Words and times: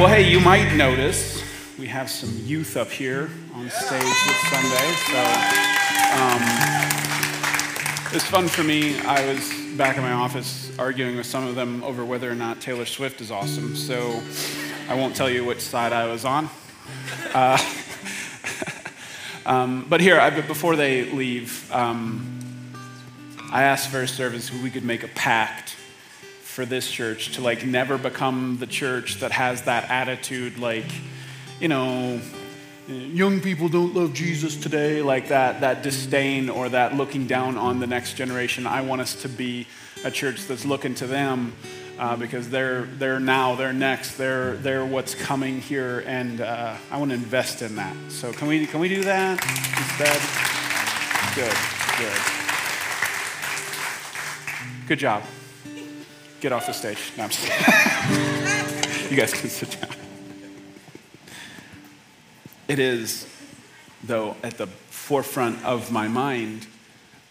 Well, 0.00 0.08
hey, 0.08 0.30
you 0.30 0.40
might 0.40 0.74
notice 0.76 1.44
we 1.78 1.86
have 1.88 2.08
some 2.08 2.34
youth 2.46 2.78
up 2.78 2.88
here 2.88 3.28
on 3.52 3.68
stage 3.68 4.00
this 4.00 4.40
Sunday. 4.48 4.92
So 5.12 5.18
um, 6.18 6.40
it's 8.14 8.24
fun 8.24 8.48
for 8.48 8.64
me. 8.64 8.98
I 9.00 9.30
was 9.30 9.52
back 9.76 9.98
in 9.98 10.02
my 10.02 10.12
office 10.12 10.72
arguing 10.78 11.18
with 11.18 11.26
some 11.26 11.46
of 11.46 11.54
them 11.54 11.84
over 11.84 12.02
whether 12.02 12.30
or 12.30 12.34
not 12.34 12.62
Taylor 12.62 12.86
Swift 12.86 13.20
is 13.20 13.30
awesome. 13.30 13.76
So 13.76 14.22
I 14.88 14.94
won't 14.94 15.14
tell 15.14 15.28
you 15.28 15.44
which 15.44 15.60
side 15.60 15.92
I 15.92 16.06
was 16.06 16.24
on. 16.24 16.48
Uh, 17.34 17.58
um, 19.44 19.84
but 19.86 20.00
here, 20.00 20.18
I, 20.18 20.30
before 20.30 20.76
they 20.76 21.10
leave, 21.10 21.70
um, 21.70 22.40
I 23.52 23.64
asked 23.64 23.90
First 23.90 24.14
Service 24.14 24.48
who 24.48 24.62
we 24.62 24.70
could 24.70 24.84
make 24.84 25.02
a 25.02 25.08
pact 25.08 25.76
for 26.50 26.66
this 26.66 26.90
church 26.90 27.36
to 27.36 27.40
like 27.40 27.64
never 27.64 27.96
become 27.96 28.58
the 28.58 28.66
church 28.66 29.20
that 29.20 29.30
has 29.30 29.62
that 29.62 29.88
attitude 29.88 30.58
like 30.58 30.84
you 31.60 31.68
know 31.68 32.20
young 32.88 33.40
people 33.40 33.68
don't 33.68 33.94
love 33.94 34.12
jesus 34.12 34.56
today 34.56 35.00
like 35.00 35.28
that 35.28 35.60
that 35.60 35.82
disdain 35.82 36.50
or 36.50 36.68
that 36.68 36.96
looking 36.96 37.26
down 37.26 37.56
on 37.56 37.78
the 37.78 37.86
next 37.86 38.14
generation. 38.14 38.66
I 38.66 38.80
want 38.80 39.00
us 39.00 39.22
to 39.22 39.28
be 39.28 39.66
a 40.04 40.10
church 40.10 40.46
that's 40.46 40.64
looking 40.64 40.94
to 40.96 41.06
them 41.06 41.52
uh, 41.98 42.16
because 42.16 42.50
they're 42.50 42.82
they're 42.82 43.20
now 43.20 43.54
they're 43.54 43.72
next 43.72 44.16
they're 44.16 44.56
they're 44.56 44.84
what's 44.84 45.14
coming 45.14 45.60
here 45.60 46.02
and 46.06 46.40
uh, 46.40 46.76
i 46.90 46.96
want 46.98 47.10
to 47.10 47.14
invest 47.14 47.62
in 47.62 47.76
that. 47.76 47.96
So 48.08 48.32
can 48.32 48.48
we 48.48 48.66
can 48.66 48.80
we 48.80 48.88
do 48.88 49.02
that 49.04 49.40
instead? 49.78 50.20
Good 51.36 51.56
good. 51.98 52.18
Good 54.88 54.98
job 54.98 55.22
Get 56.40 56.52
off 56.52 56.66
the 56.66 56.72
stage. 56.72 57.12
No, 57.18 57.24
I'm 57.24 57.30
just 57.30 57.46
you 59.10 59.16
guys 59.16 59.34
can 59.34 59.50
sit 59.50 59.78
down. 59.78 59.90
It 62.66 62.78
is, 62.78 63.26
though, 64.02 64.36
at 64.42 64.56
the 64.56 64.66
forefront 64.66 65.62
of 65.66 65.92
my 65.92 66.08
mind 66.08 66.66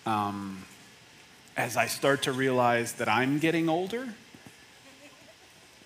um, 0.05 0.63
as 1.57 1.75
I 1.75 1.87
start 1.87 2.23
to 2.23 2.31
realize 2.31 2.93
that 2.93 3.09
I'm 3.09 3.39
getting 3.39 3.67
older. 3.67 4.09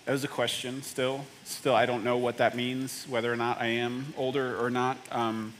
That 0.04 0.12
was 0.12 0.24
a 0.24 0.28
question 0.28 0.82
still. 0.82 1.24
Still, 1.44 1.74
I 1.74 1.86
don't 1.86 2.04
know 2.04 2.18
what 2.18 2.36
that 2.36 2.54
means, 2.54 3.06
whether 3.08 3.32
or 3.32 3.36
not 3.36 3.58
I 3.58 3.66
am 3.66 4.12
older 4.18 4.62
or 4.62 4.68
not. 4.68 4.98
Um, 5.10 5.54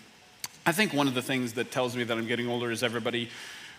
I 0.67 0.73
think 0.73 0.93
one 0.93 1.09
of 1.09 1.15
the 1.15 1.23
things 1.23 1.55
that 1.55 1.71
tells 1.71 1.97
me 1.97 2.05
that 2.05 2.19
I'm 2.19 2.27
getting 2.27 2.47
older 2.47 2.71
is 2.71 2.83
everybody 2.83 3.31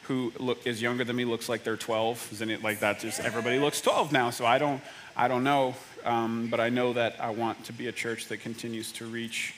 who 0.07 0.31
look, 0.39 0.65
is 0.67 0.81
younger 0.81 1.03
than 1.03 1.15
me 1.15 1.25
looks 1.25 1.49
like 1.49 1.63
they're 1.63 1.77
12. 1.77 2.29
Isn't 2.33 2.49
it 2.49 2.63
like 2.63 2.79
that? 2.81 2.99
Just 2.99 3.19
everybody 3.19 3.59
looks 3.59 3.81
12 3.81 4.11
now. 4.11 4.29
So 4.29 4.45
I 4.45 4.57
don't, 4.57 4.81
I 5.15 5.27
don't 5.27 5.43
know. 5.43 5.75
Um, 6.03 6.47
but 6.51 6.59
I 6.59 6.69
know 6.69 6.93
that 6.93 7.15
I 7.19 7.31
want 7.31 7.65
to 7.65 7.73
be 7.73 7.87
a 7.87 7.91
church 7.91 8.27
that 8.27 8.37
continues 8.37 8.91
to 8.93 9.05
reach 9.05 9.55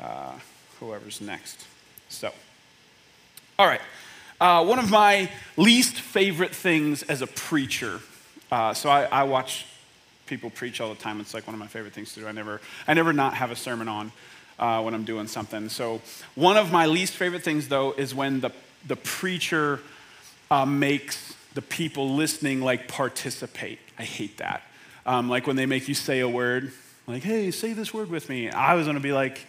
uh, 0.00 0.32
whoever's 0.78 1.20
next. 1.20 1.66
So, 2.10 2.30
all 3.58 3.66
right. 3.66 3.80
Uh, 4.38 4.64
one 4.64 4.78
of 4.78 4.90
my 4.90 5.30
least 5.56 5.94
favorite 5.94 6.54
things 6.54 7.02
as 7.04 7.22
a 7.22 7.26
preacher. 7.26 8.00
Uh, 8.52 8.74
so 8.74 8.90
I, 8.90 9.04
I 9.04 9.22
watch 9.22 9.64
people 10.26 10.50
preach 10.50 10.80
all 10.80 10.90
the 10.90 11.00
time. 11.00 11.20
It's 11.20 11.32
like 11.32 11.46
one 11.46 11.54
of 11.54 11.60
my 11.60 11.66
favorite 11.66 11.94
things 11.94 12.12
to 12.14 12.20
do. 12.20 12.26
I 12.26 12.32
never, 12.32 12.60
I 12.86 12.92
never 12.92 13.14
not 13.14 13.34
have 13.34 13.50
a 13.50 13.56
sermon 13.56 13.88
on 13.88 14.12
uh, 14.58 14.82
when 14.82 14.92
I'm 14.92 15.04
doing 15.04 15.26
something. 15.26 15.70
So 15.70 16.02
one 16.34 16.58
of 16.58 16.70
my 16.70 16.84
least 16.84 17.14
favorite 17.14 17.42
things, 17.42 17.68
though, 17.68 17.92
is 17.92 18.14
when 18.14 18.40
the 18.40 18.50
the 18.86 18.96
preacher 18.96 19.80
uh, 20.50 20.64
makes 20.64 21.34
the 21.54 21.62
people 21.62 22.14
listening 22.14 22.60
like 22.60 22.88
participate. 22.88 23.78
I 23.98 24.04
hate 24.04 24.38
that. 24.38 24.62
Um, 25.04 25.28
like 25.28 25.46
when 25.46 25.56
they 25.56 25.66
make 25.66 25.88
you 25.88 25.94
say 25.94 26.20
a 26.20 26.28
word, 26.28 26.72
like, 27.06 27.22
hey, 27.22 27.50
say 27.50 27.72
this 27.72 27.94
word 27.94 28.10
with 28.10 28.28
me. 28.28 28.50
I 28.50 28.74
was 28.74 28.86
to 28.96 29.00
be 29.00 29.12
like, 29.12 29.46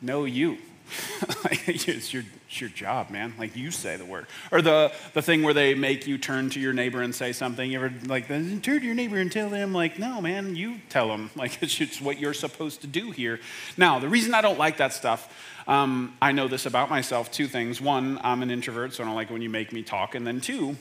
no, 0.00 0.24
you. 0.24 0.58
it's, 1.66 2.12
your, 2.12 2.24
it's 2.46 2.60
your 2.60 2.70
job, 2.70 3.10
man. 3.10 3.34
Like, 3.38 3.56
you 3.56 3.70
say 3.70 3.96
the 3.96 4.04
word. 4.04 4.26
Or 4.50 4.62
the, 4.62 4.92
the 5.14 5.22
thing 5.22 5.42
where 5.42 5.54
they 5.54 5.74
make 5.74 6.06
you 6.06 6.18
turn 6.18 6.50
to 6.50 6.60
your 6.60 6.72
neighbor 6.72 7.02
and 7.02 7.14
say 7.14 7.32
something. 7.32 7.70
You 7.70 7.78
ever, 7.78 7.92
like, 8.06 8.28
turn 8.28 8.60
to 8.60 8.78
your 8.78 8.94
neighbor 8.94 9.18
and 9.18 9.30
tell 9.30 9.50
them, 9.50 9.72
like, 9.72 9.98
no, 9.98 10.20
man, 10.20 10.56
you 10.56 10.80
tell 10.88 11.08
them. 11.08 11.30
Like, 11.38 11.62
it's 11.62 11.74
just 11.74 12.02
what 12.02 12.18
you're 12.18 12.34
supposed 12.34 12.80
to 12.80 12.88
do 12.88 13.12
here. 13.12 13.38
Now, 13.76 14.00
the 14.00 14.08
reason 14.08 14.34
I 14.34 14.40
don't 14.40 14.58
like 14.58 14.78
that 14.78 14.92
stuff 14.92 15.32
um, 15.68 16.16
I 16.22 16.32
know 16.32 16.48
this 16.48 16.64
about 16.64 16.88
myself 16.88 17.30
two 17.30 17.46
things. 17.46 17.78
One, 17.78 18.18
I'm 18.24 18.42
an 18.42 18.50
introvert, 18.50 18.94
so 18.94 19.04
I 19.04 19.06
don't 19.06 19.14
like 19.14 19.30
when 19.30 19.42
you 19.42 19.50
make 19.50 19.70
me 19.70 19.82
talk. 19.82 20.14
And 20.14 20.26
then 20.26 20.40
two, 20.40 20.76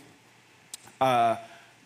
uh, 1.01 1.35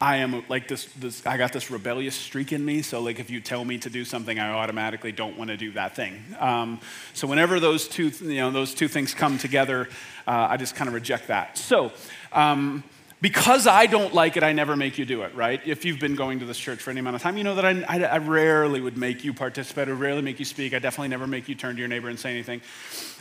I 0.01 0.17
am 0.17 0.44
like 0.50 0.67
this, 0.67 0.85
this, 0.97 1.23
I 1.28 1.38
got 1.38 1.53
this 1.53 1.69
rebellious 1.69 2.16
streak 2.16 2.51
in 2.51 2.66
me. 2.66 2.81
So, 2.81 3.01
like, 3.01 3.19
if 3.19 3.29
you 3.29 3.39
tell 3.39 3.63
me 3.63 3.78
to 3.78 3.89
do 3.89 4.03
something, 4.03 4.39
I 4.39 4.50
automatically 4.50 5.12
don't 5.12 5.38
want 5.38 5.51
to 5.51 5.57
do 5.57 5.72
that 5.73 5.95
thing. 5.95 6.19
Um, 6.39 6.79
so, 7.13 7.28
whenever 7.28 7.59
those 7.59 7.88
two, 7.88 8.07
you 8.07 8.38
know, 8.38 8.50
those 8.50 8.73
two 8.73 8.88
things 8.88 9.13
come 9.13 9.38
together, 9.38 9.88
uh, 10.25 10.47
I 10.50 10.57
just 10.57 10.75
kind 10.75 10.88
of 10.88 10.95
reject 10.95 11.28
that. 11.28 11.56
So, 11.56 11.91
um, 12.34 12.84
because 13.22 13.67
I 13.67 13.85
don't 13.85 14.16
like 14.16 14.38
it, 14.38 14.44
I 14.44 14.53
never 14.53 14.75
make 14.75 14.97
you 14.97 15.06
do 15.06 15.22
it, 15.22 15.35
right? 15.35 15.62
If 15.63 15.85
you've 15.85 16.00
been 16.00 16.16
going 16.16 16.39
to 16.39 16.45
this 16.45 16.57
church 16.57 16.79
for 16.79 16.89
any 16.89 17.00
amount 17.00 17.18
of 17.18 17.22
time, 17.22 17.38
you 17.38 17.44
know 17.44 17.53
that 17.53 17.66
I, 17.66 17.83
I, 17.88 18.03
I, 18.03 18.18
rarely 18.18 18.81
would 18.81 18.97
make 18.97 19.23
you 19.23 19.31
participate, 19.31 19.88
I 19.88 19.91
rarely 19.91 20.23
make 20.23 20.39
you 20.39 20.45
speak. 20.45 20.73
I 20.73 20.79
definitely 20.79 21.09
never 21.09 21.28
make 21.28 21.47
you 21.47 21.53
turn 21.53 21.75
to 21.75 21.79
your 21.79 21.88
neighbor 21.88 22.09
and 22.09 22.19
say 22.19 22.31
anything. 22.31 22.62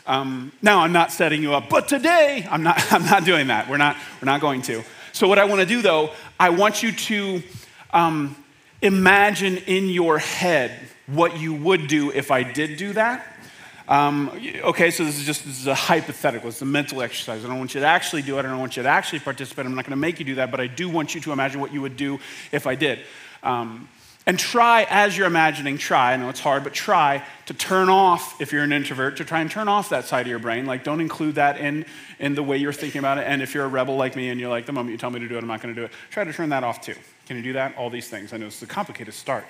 Um, 0.06 0.52
now, 0.62 0.80
I'm 0.80 0.92
not 0.92 1.12
setting 1.12 1.42
you 1.42 1.52
up, 1.52 1.68
but 1.68 1.86
today, 1.86 2.46
I'm 2.50 2.62
not, 2.62 2.80
I'm 2.90 3.04
not 3.04 3.26
doing 3.26 3.48
that. 3.48 3.68
We're 3.68 3.76
not, 3.76 3.98
we're 4.22 4.26
not 4.26 4.40
going 4.40 4.62
to. 4.62 4.82
So, 5.12 5.28
what 5.28 5.38
I 5.38 5.44
want 5.44 5.60
to 5.60 5.66
do 5.66 5.82
though, 5.82 6.10
I 6.38 6.50
want 6.50 6.82
you 6.82 6.92
to 6.92 7.42
um, 7.92 8.36
imagine 8.82 9.58
in 9.58 9.88
your 9.88 10.18
head 10.18 10.88
what 11.06 11.38
you 11.38 11.54
would 11.54 11.88
do 11.88 12.10
if 12.10 12.30
I 12.30 12.42
did 12.42 12.76
do 12.76 12.92
that. 12.92 13.26
Um, 13.88 14.30
okay, 14.62 14.92
so 14.92 15.04
this 15.04 15.18
is 15.18 15.26
just 15.26 15.44
this 15.44 15.58
is 15.58 15.66
a 15.66 15.74
hypothetical. 15.74 16.48
It's 16.48 16.62
a 16.62 16.64
mental 16.64 17.02
exercise. 17.02 17.44
I 17.44 17.48
don't 17.48 17.58
want 17.58 17.74
you 17.74 17.80
to 17.80 17.86
actually 17.86 18.22
do 18.22 18.36
it. 18.36 18.40
I 18.40 18.42
don't 18.42 18.60
want 18.60 18.76
you 18.76 18.84
to 18.84 18.88
actually 18.88 19.18
participate. 19.18 19.66
I'm 19.66 19.74
not 19.74 19.84
going 19.84 19.90
to 19.90 19.96
make 19.96 20.20
you 20.20 20.24
do 20.24 20.36
that, 20.36 20.52
but 20.52 20.60
I 20.60 20.68
do 20.68 20.88
want 20.88 21.14
you 21.14 21.20
to 21.22 21.32
imagine 21.32 21.60
what 21.60 21.72
you 21.72 21.80
would 21.80 21.96
do 21.96 22.20
if 22.52 22.68
I 22.68 22.76
did. 22.76 23.00
Um, 23.42 23.88
and 24.30 24.38
try, 24.38 24.86
as 24.88 25.18
you're 25.18 25.26
imagining, 25.26 25.76
try, 25.76 26.12
I 26.12 26.16
know 26.16 26.28
it's 26.28 26.38
hard, 26.38 26.62
but 26.62 26.72
try 26.72 27.24
to 27.46 27.52
turn 27.52 27.88
off, 27.88 28.40
if 28.40 28.52
you're 28.52 28.62
an 28.62 28.72
introvert, 28.72 29.16
to 29.16 29.24
try 29.24 29.40
and 29.40 29.50
turn 29.50 29.66
off 29.66 29.88
that 29.88 30.04
side 30.04 30.20
of 30.20 30.28
your 30.28 30.38
brain. 30.38 30.66
Like, 30.66 30.84
don't 30.84 31.00
include 31.00 31.34
that 31.34 31.58
in, 31.58 31.84
in 32.20 32.36
the 32.36 32.42
way 32.44 32.56
you're 32.56 32.72
thinking 32.72 33.00
about 33.00 33.18
it. 33.18 33.22
And 33.26 33.42
if 33.42 33.54
you're 33.54 33.64
a 33.64 33.68
rebel 33.68 33.96
like 33.96 34.14
me 34.14 34.28
and 34.28 34.38
you're 34.38 34.48
like, 34.48 34.66
the 34.66 34.72
moment 34.72 34.92
you 34.92 34.98
tell 34.98 35.10
me 35.10 35.18
to 35.18 35.26
do 35.26 35.34
it, 35.34 35.38
I'm 35.38 35.48
not 35.48 35.60
going 35.60 35.74
to 35.74 35.80
do 35.80 35.84
it, 35.84 35.90
try 36.12 36.22
to 36.22 36.32
turn 36.32 36.50
that 36.50 36.62
off 36.62 36.80
too. 36.80 36.94
Can 37.26 37.38
you 37.38 37.42
do 37.42 37.54
that? 37.54 37.76
All 37.76 37.90
these 37.90 38.08
things. 38.08 38.32
I 38.32 38.36
know 38.36 38.46
it's 38.46 38.62
a 38.62 38.68
complicated 38.68 39.14
start. 39.14 39.46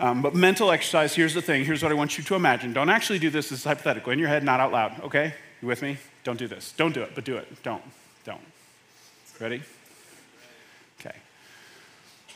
Um, 0.00 0.20
but 0.20 0.34
mental 0.34 0.72
exercise, 0.72 1.14
here's 1.14 1.34
the 1.34 1.40
thing. 1.40 1.64
Here's 1.64 1.84
what 1.84 1.92
I 1.92 1.94
want 1.94 2.18
you 2.18 2.24
to 2.24 2.34
imagine. 2.34 2.72
Don't 2.72 2.90
actually 2.90 3.20
do 3.20 3.30
this. 3.30 3.50
This 3.50 3.60
is 3.60 3.64
hypothetical. 3.64 4.10
In 4.10 4.18
your 4.18 4.30
head, 4.30 4.42
not 4.42 4.58
out 4.58 4.72
loud. 4.72 5.00
Okay? 5.04 5.32
You 5.62 5.68
with 5.68 5.80
me? 5.80 5.96
Don't 6.24 6.40
do 6.40 6.48
this. 6.48 6.74
Don't 6.76 6.92
do 6.92 7.02
it, 7.02 7.12
but 7.14 7.22
do 7.22 7.36
it. 7.36 7.46
Don't. 7.62 7.84
Don't. 8.24 8.40
Ready? 9.38 9.62
Okay. 10.98 11.14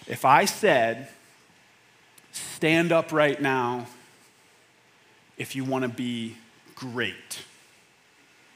If 0.06 0.25
I 0.25 0.44
said, 0.44 1.09
stand 2.62 2.93
up 2.93 3.11
right 3.11 3.43
now 3.43 3.84
if 5.37 5.56
you 5.56 5.65
want 5.65 5.83
to 5.83 5.89
be 5.89 6.37
great, 6.77 7.43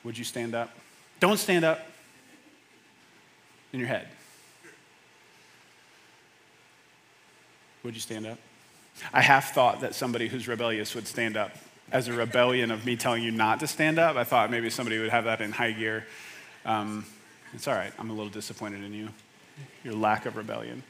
would 0.05 0.17
you 0.17 0.23
stand 0.23 0.55
up? 0.55 0.71
Don't 1.19 1.39
stand 1.39 1.65
up 1.65 1.81
in 3.73 3.81
your 3.81 3.89
head. 3.89 4.07
Would 7.83 7.95
you 7.95 8.01
stand 8.01 8.29
up? 8.29 8.39
I 9.13 9.23
half 9.23 9.53
thought 9.53 9.81
that 9.81 9.93
somebody 9.93 10.29
who's 10.29 10.47
rebellious 10.47 10.95
would 10.95 11.09
stand 11.09 11.37
up. 11.37 11.51
As 11.91 12.07
a 12.07 12.13
rebellion 12.13 12.71
of 12.71 12.87
me 12.87 12.95
telling 12.95 13.25
you 13.25 13.33
not 13.33 13.59
to 13.59 13.67
stand 13.67 13.99
up, 13.99 14.15
I 14.15 14.23
thought 14.23 14.53
maybe 14.53 14.71
somebody 14.71 15.01
would 15.01 15.11
have 15.11 15.25
that 15.25 15.41
in 15.41 15.51
high 15.51 15.73
gear. 15.73 16.07
Um, 16.65 17.05
it's 17.55 17.67
all 17.67 17.75
right. 17.75 17.93
I'm 17.99 18.11
a 18.11 18.13
little 18.13 18.31
disappointed 18.31 18.85
in 18.85 18.93
you, 18.93 19.09
your 19.83 19.95
lack 19.95 20.27
of 20.27 20.37
rebellion. 20.37 20.85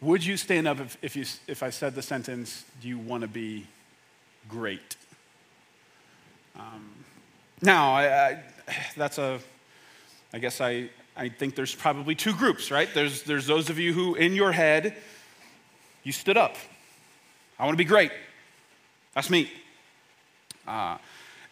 Would 0.00 0.24
you 0.24 0.36
stand 0.36 0.68
up 0.68 0.78
if, 0.80 0.98
if, 1.02 1.16
you, 1.16 1.24
if 1.46 1.62
I 1.62 1.70
said 1.70 1.94
the 1.94 2.02
sentence, 2.02 2.64
Do 2.80 2.88
you 2.88 2.98
want 2.98 3.22
to 3.22 3.28
be 3.28 3.66
great? 4.48 4.96
Um, 6.56 6.90
now, 7.62 7.94
I, 7.94 8.04
I, 8.04 8.42
that's 8.96 9.18
a, 9.18 9.40
I 10.32 10.38
guess 10.38 10.60
I, 10.60 10.90
I 11.16 11.28
think 11.28 11.56
there's 11.56 11.74
probably 11.74 12.14
two 12.14 12.32
groups, 12.32 12.70
right? 12.70 12.88
There's, 12.94 13.22
there's 13.22 13.46
those 13.46 13.70
of 13.70 13.78
you 13.78 13.92
who, 13.92 14.14
in 14.14 14.34
your 14.34 14.52
head, 14.52 14.96
you 16.04 16.12
stood 16.12 16.36
up. 16.36 16.54
I 17.58 17.64
want 17.64 17.74
to 17.74 17.84
be 17.84 17.88
great. 17.88 18.12
That's 19.14 19.30
me. 19.30 19.50
Uh, 20.66 20.98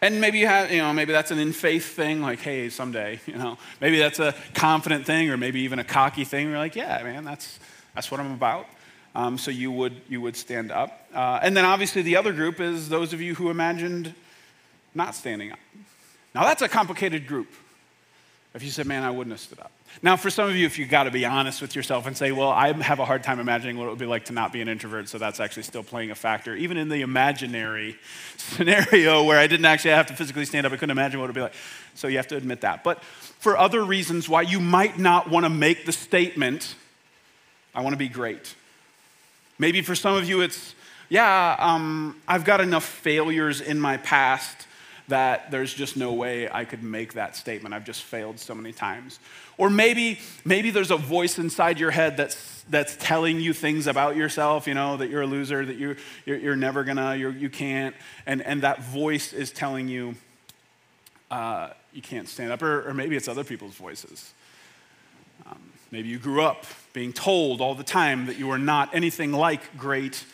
and 0.01 0.21
maybe 0.21 0.39
you 0.39 0.47
have, 0.47 0.71
you 0.71 0.79
know, 0.79 0.93
maybe 0.93 1.13
that's 1.13 1.33
an 1.33 1.39
in 1.39 1.53
faith 1.53 1.97
thing, 1.97 2.23
like, 2.23 2.39
hey, 2.39 2.69
someday, 2.69 3.19
you 3.27 3.37
know. 3.37 3.59
Maybe 3.81 3.99
that's 3.99 4.21
a 4.21 4.35
confident 4.55 5.05
thing, 5.05 5.31
or 5.31 5.37
maybe 5.37 5.61
even 5.63 5.81
a 5.81 5.85
cocky 5.85 6.25
thing. 6.25 6.49
You're 6.49 6.59
like, 6.59 6.77
yeah, 6.77 7.03
man, 7.03 7.25
that's, 7.25 7.59
that's 7.97 8.11
what 8.11 8.21
I'm 8.21 8.33
about. 8.33 8.67
Um, 9.15 9.39
so 9.39 9.51
you 9.51 9.73
would, 9.73 10.03
you 10.09 10.21
would 10.21 10.37
stand 10.37 10.71
up. 10.71 11.09
Uh, 11.15 11.41
and 11.43 11.57
then 11.57 11.65
obviously 11.65 12.03
the 12.03 12.17
other 12.17 12.35
group 12.35 12.61
is 12.61 12.91
those 12.91 13.15
of 13.15 13.23
you 13.23 13.35
who 13.35 13.49
imagined 13.49 14.15
not 14.95 15.15
standing 15.15 15.51
up. 15.51 15.59
Now 16.35 16.45
that's 16.45 16.61
a 16.61 16.69
complicated 16.69 17.27
group. 17.27 17.49
If 18.55 18.63
you 18.63 18.71
said, 18.71 18.87
man, 18.87 19.03
I 19.03 19.11
wouldn't 19.11 19.33
have 19.33 19.41
stood 19.41 19.61
up. 19.61 19.71
Now, 20.03 20.17
for 20.17 20.31
some 20.31 20.49
of 20.49 20.57
you, 20.57 20.67
if 20.67 20.79
you 20.79 20.87
got 20.87 21.05
to 21.05 21.11
be 21.11 21.25
honest 21.25 21.61
with 21.61 21.75
yourself 21.75 22.07
and 22.07 22.17
say, 22.17 22.33
well, 22.33 22.51
I 22.51 22.73
have 22.73 22.99
a 22.99 23.05
hard 23.05 23.23
time 23.23 23.39
imagining 23.39 23.77
what 23.77 23.87
it 23.87 23.91
would 23.91 23.99
be 23.99 24.07
like 24.07 24.27
to 24.27 24.33
not 24.33 24.53
be 24.53 24.61
an 24.61 24.69
introvert, 24.69 25.09
so 25.09 25.19
that's 25.19 25.41
actually 25.41 25.65
still 25.65 25.83
playing 25.83 26.11
a 26.11 26.15
factor. 26.15 26.55
Even 26.55 26.77
in 26.77 26.89
the 26.89 27.03
imaginary 27.03 27.99
scenario 28.37 29.25
where 29.25 29.39
I 29.39 29.47
didn't 29.47 29.67
actually 29.67 29.93
have 29.93 30.07
to 30.07 30.15
physically 30.15 30.45
stand 30.45 30.67
up, 30.67 30.73
I 30.73 30.77
couldn't 30.77 30.91
imagine 30.91 31.21
what 31.21 31.27
it 31.27 31.29
would 31.29 31.35
be 31.35 31.43
like. 31.43 31.55
So 31.95 32.09
you 32.09 32.17
have 32.17 32.29
to 32.29 32.37
admit 32.37 32.63
that. 32.63 32.83
But 32.83 33.03
for 33.05 33.57
other 33.57 33.85
reasons 33.85 34.29
why 34.29 34.43
you 34.43 34.61
might 34.61 34.99
not 34.99 35.31
want 35.31 35.45
to 35.45 35.51
make 35.51 35.87
the 35.87 35.93
statement, 35.93 36.75
I 37.77 37.83
want 37.83 37.93
to 37.93 37.99
be 37.99 38.09
great. 38.09 38.55
Maybe 39.59 39.83
for 39.83 39.95
some 39.95 40.17
of 40.17 40.27
you, 40.27 40.41
it's, 40.41 40.75
yeah, 41.11 41.57
um, 41.59 42.19
I've 42.27 42.45
got 42.45 42.63
enough 42.63 42.85
failures 42.85 43.61
in 43.61 43.79
my 43.79 43.99
past 43.99 44.67
that 45.09 45.51
there's 45.51 45.75
just 45.75 45.95
no 45.95 46.15
way 46.15 46.49
I 46.51 46.65
could 46.65 46.83
make 46.83 47.13
that 47.13 47.37
statement. 47.37 47.75
I've 47.75 47.85
just 47.85 48.03
failed 48.03 48.41
so 48.41 48.55
many 48.55 48.73
times. 48.73 49.21
Or 49.59 49.69
maybe, 49.69 50.21
maybe 50.45 50.71
there's 50.71 50.91
a 50.91 50.97
voice 50.97 51.39
inside 51.39 51.79
your 51.79 51.91
head 51.91 52.17
that's, 52.17 52.65
that's 52.71 52.97
telling 52.97 53.41
you 53.41 53.53
things 53.53 53.87
about 53.87 54.17
yourself, 54.17 54.67
you 54.67 54.75
know, 54.75 54.97
that 54.97 55.11
you're 55.11 55.23
a 55.23 55.27
loser, 55.27 55.65
that 55.65 55.77
you, 55.77 55.97
you're, 56.25 56.39
you're 56.39 56.57
never 56.57 56.83
gonna, 56.83 57.15
you're, 57.15 57.31
you 57.31 57.51
can't. 57.51 57.95
And, 58.25 58.41
and 58.41 58.63
that 58.63 58.83
voice 58.83 59.35
is 59.35 59.51
telling 59.53 59.87
you 59.89 60.15
uh, 61.31 61.71
you 61.93 62.01
can't 62.01 62.29
stand 62.29 62.53
up. 62.53 62.63
Or, 62.63 62.89
or 62.89 62.95
maybe 62.95 63.17
it's 63.17 63.29
other 63.29 63.45
people's 63.45 63.75
voices. 63.75 64.33
Um, 65.45 65.61
maybe 65.91 66.09
you 66.09 66.19
grew 66.19 66.43
up 66.43 66.65
being 66.97 67.13
told 67.13 67.61
all 67.61 67.75
the 67.75 67.85
time 67.85 68.25
that 68.25 68.39
you 68.39 68.51
are 68.51 68.57
not 68.57 68.95
anything 68.95 69.31
like 69.31 69.77
great, 69.77 70.25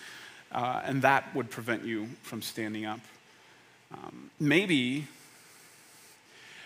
uh, 0.52 0.80
and 0.84 1.02
that 1.02 1.34
would 1.34 1.50
prevent 1.50 1.84
you 1.84 2.06
from 2.22 2.40
standing 2.40 2.86
up. 2.86 3.00
Um, 3.92 4.30
maybe, 4.38 5.08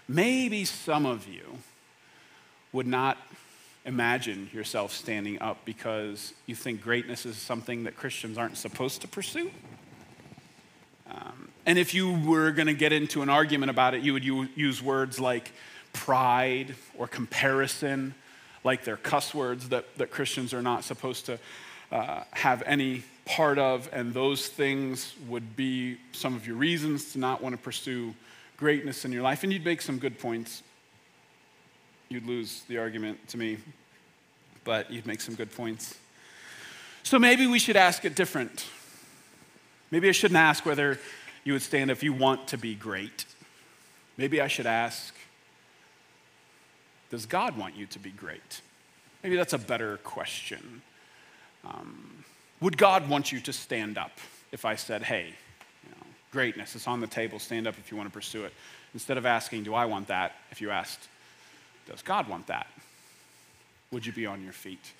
maybe 0.06 0.66
some 0.66 1.06
of 1.06 1.26
you 1.26 1.60
would 2.74 2.86
not 2.86 3.16
imagine 3.86 4.50
yourself 4.52 4.92
standing 4.92 5.40
up 5.40 5.64
because 5.64 6.34
you 6.44 6.54
think 6.54 6.82
greatness 6.82 7.24
is 7.24 7.38
something 7.38 7.84
that 7.84 7.96
Christians 7.96 8.36
aren't 8.36 8.58
supposed 8.58 9.00
to 9.00 9.08
pursue. 9.08 9.50
Um, 11.10 11.48
and 11.64 11.78
if 11.78 11.94
you 11.94 12.12
were 12.12 12.50
going 12.50 12.66
to 12.66 12.74
get 12.74 12.92
into 12.92 13.22
an 13.22 13.30
argument 13.30 13.70
about 13.70 13.94
it, 13.94 14.02
you 14.02 14.12
would 14.12 14.24
use 14.24 14.82
words 14.82 15.18
like 15.18 15.52
pride 15.94 16.74
or 16.98 17.06
comparison, 17.06 18.14
like 18.66 18.84
they're 18.84 18.98
cuss 18.98 19.32
words 19.32 19.70
that, 19.70 19.86
that 19.96 20.10
Christians 20.10 20.52
are 20.52 20.60
not 20.60 20.84
supposed 20.84 21.24
to 21.26 21.38
uh, 21.90 22.24
have 22.32 22.62
any 22.66 23.04
part 23.24 23.58
of, 23.58 23.88
and 23.92 24.12
those 24.12 24.48
things 24.48 25.14
would 25.28 25.56
be 25.56 25.96
some 26.12 26.34
of 26.34 26.46
your 26.46 26.56
reasons 26.56 27.12
to 27.12 27.18
not 27.18 27.42
want 27.42 27.54
to 27.54 27.60
pursue 27.62 28.14
greatness 28.56 29.04
in 29.04 29.12
your 29.12 29.22
life. 29.22 29.42
And 29.42 29.52
you'd 29.52 29.64
make 29.64 29.80
some 29.80 29.98
good 29.98 30.18
points. 30.18 30.62
You'd 32.08 32.26
lose 32.26 32.62
the 32.68 32.78
argument 32.78 33.28
to 33.28 33.38
me, 33.38 33.58
but 34.64 34.90
you'd 34.90 35.06
make 35.06 35.20
some 35.20 35.34
good 35.34 35.54
points. 35.54 35.96
So 37.02 37.18
maybe 37.18 37.46
we 37.46 37.58
should 37.58 37.76
ask 37.76 38.04
it 38.04 38.14
different. 38.14 38.66
Maybe 39.90 40.08
I 40.08 40.12
shouldn't 40.12 40.38
ask 40.38 40.66
whether 40.66 40.98
you 41.44 41.52
would 41.52 41.62
stand 41.62 41.90
if 41.90 42.02
you 42.02 42.12
want 42.12 42.48
to 42.48 42.58
be 42.58 42.74
great. 42.74 43.24
Maybe 44.16 44.40
I 44.40 44.48
should 44.48 44.66
ask, 44.66 45.14
does 47.10 47.26
God 47.26 47.56
want 47.56 47.76
you 47.76 47.86
to 47.86 47.98
be 47.98 48.10
great? 48.10 48.60
Maybe 49.22 49.36
that's 49.36 49.52
a 49.52 49.58
better 49.58 49.98
question. 49.98 50.82
Um, 51.64 52.24
would 52.60 52.78
God 52.78 53.08
want 53.08 53.32
you 53.32 53.40
to 53.40 53.52
stand 53.52 53.98
up 53.98 54.12
if 54.52 54.64
I 54.64 54.76
said, 54.76 55.02
hey, 55.02 55.26
you 55.84 55.90
know, 55.90 56.06
greatness 56.30 56.74
is 56.74 56.86
on 56.86 57.00
the 57.00 57.06
table, 57.06 57.38
stand 57.38 57.66
up 57.66 57.76
if 57.78 57.90
you 57.90 57.96
want 57.96 58.08
to 58.08 58.12
pursue 58.12 58.44
it? 58.44 58.52
Instead 58.94 59.18
of 59.18 59.26
asking, 59.26 59.64
do 59.64 59.74
I 59.74 59.84
want 59.84 60.08
that? 60.08 60.32
If 60.50 60.60
you 60.60 60.70
asked, 60.70 61.08
does 61.88 62.02
God 62.02 62.28
want 62.28 62.46
that? 62.46 62.66
Would 63.92 64.06
you 64.06 64.12
be 64.12 64.26
on 64.26 64.42
your 64.42 64.52
feet? 64.52 64.92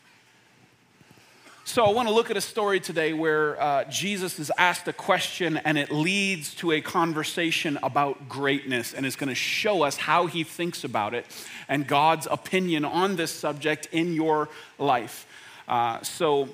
So, 1.68 1.84
I 1.84 1.90
want 1.90 2.06
to 2.06 2.14
look 2.14 2.30
at 2.30 2.36
a 2.36 2.40
story 2.40 2.78
today 2.78 3.12
where 3.12 3.60
uh, 3.60 3.84
Jesus 3.86 4.38
is 4.38 4.52
asked 4.56 4.86
a 4.86 4.92
question 4.92 5.56
and 5.56 5.76
it 5.76 5.90
leads 5.90 6.54
to 6.56 6.70
a 6.70 6.80
conversation 6.80 7.76
about 7.82 8.28
greatness, 8.28 8.94
and 8.94 9.04
it's 9.04 9.16
going 9.16 9.30
to 9.30 9.34
show 9.34 9.82
us 9.82 9.96
how 9.96 10.26
he 10.26 10.44
thinks 10.44 10.84
about 10.84 11.12
it 11.12 11.26
and 11.68 11.84
God's 11.84 12.28
opinion 12.30 12.84
on 12.84 13.16
this 13.16 13.32
subject 13.32 13.88
in 13.90 14.14
your 14.14 14.48
life. 14.78 15.26
Uh, 15.66 16.00
so, 16.02 16.48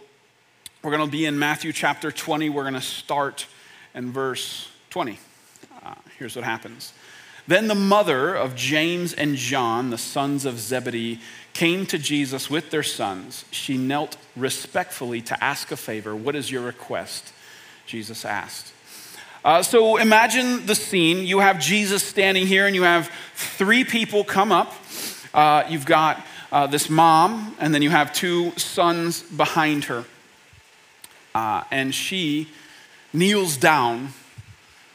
we're 0.83 0.93
going 0.93 1.05
to 1.05 1.13
be 1.13 1.27
in 1.27 1.39
Matthew 1.39 1.75
chapter 1.75 2.11
20. 2.11 2.49
We're 2.49 2.63
going 2.63 2.73
to 2.73 2.81
start 2.81 3.47
in 3.95 4.13
verse 4.13 4.71
20. 4.89 5.19
Uh, 5.85 5.95
here's 6.19 6.37
what 6.37 6.47
happens. 6.47 6.95
Then 7.47 7.69
the 7.69 7.75
mother 7.75 8.35
of 8.35 8.55
James 8.55 9.13
and 9.13 9.37
John, 9.37 9.91
the 9.91 9.99
sons 9.99 10.45
of 10.45 10.59
Zebedee, 10.59 11.21
came 11.53 11.87
to 11.87 11.99
Jesus 11.99 12.49
with 12.49 12.71
their 12.71 12.83
sons. 12.83 13.45
She 13.51 13.77
knelt 13.77 14.17
respectfully 14.37 15.21
to 15.23 15.45
ask 15.45 15.71
a 15.71 15.77
favor. 15.77 16.15
What 16.15 16.35
is 16.35 16.51
your 16.51 16.63
request? 16.63 17.33
Jesus 17.87 18.25
asked. 18.25 18.73
Uh, 19.45 19.63
so 19.63 19.97
imagine 19.97 20.67
the 20.67 20.75
scene. 20.75 21.27
You 21.27 21.41
have 21.41 21.59
Jesus 21.59 22.03
standing 22.03 22.47
here, 22.47 22.67
and 22.67 22.75
you 22.77 22.85
have 22.85 23.11
three 23.35 23.85
people 23.85 24.23
come 24.23 24.53
up. 24.53 24.73
Uh, 25.35 25.65
you've 25.69 25.87
got 25.87 26.25
uh, 26.53 26.67
this 26.69 26.89
mom, 26.89 27.57
and 27.59 27.75
then 27.75 27.83
you 27.83 27.91
have 27.91 28.13
two 28.13 28.53
sons 28.57 29.23
behind 29.23 29.85
her 29.85 30.05
uh, 31.35 31.65
and 31.71 31.95
she 31.95 32.49
kneels 33.13 33.57
down 33.57 34.13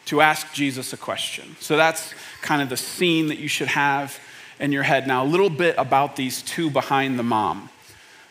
to 0.08 0.22
ask 0.22 0.52
Jesus 0.54 0.94
a 0.94 0.98
question. 0.98 1.56
So 1.60 1.78
that's 1.78 2.14
kind 2.42 2.62
of 2.62 2.70
the 2.70 2.78
scene 2.78 3.28
that 3.28 3.38
you 3.38 3.48
should 3.48 3.68
have 3.68 4.20
in 4.60 4.72
your 4.72 4.84
head. 4.84 5.08
Now, 5.08 5.24
a 5.24 5.28
little 5.28 5.50
bit 5.50 5.76
about 5.78 6.16
these 6.16 6.42
two 6.42 6.70
behind 6.70 7.20
the 7.20 7.24
mom. 7.24 7.70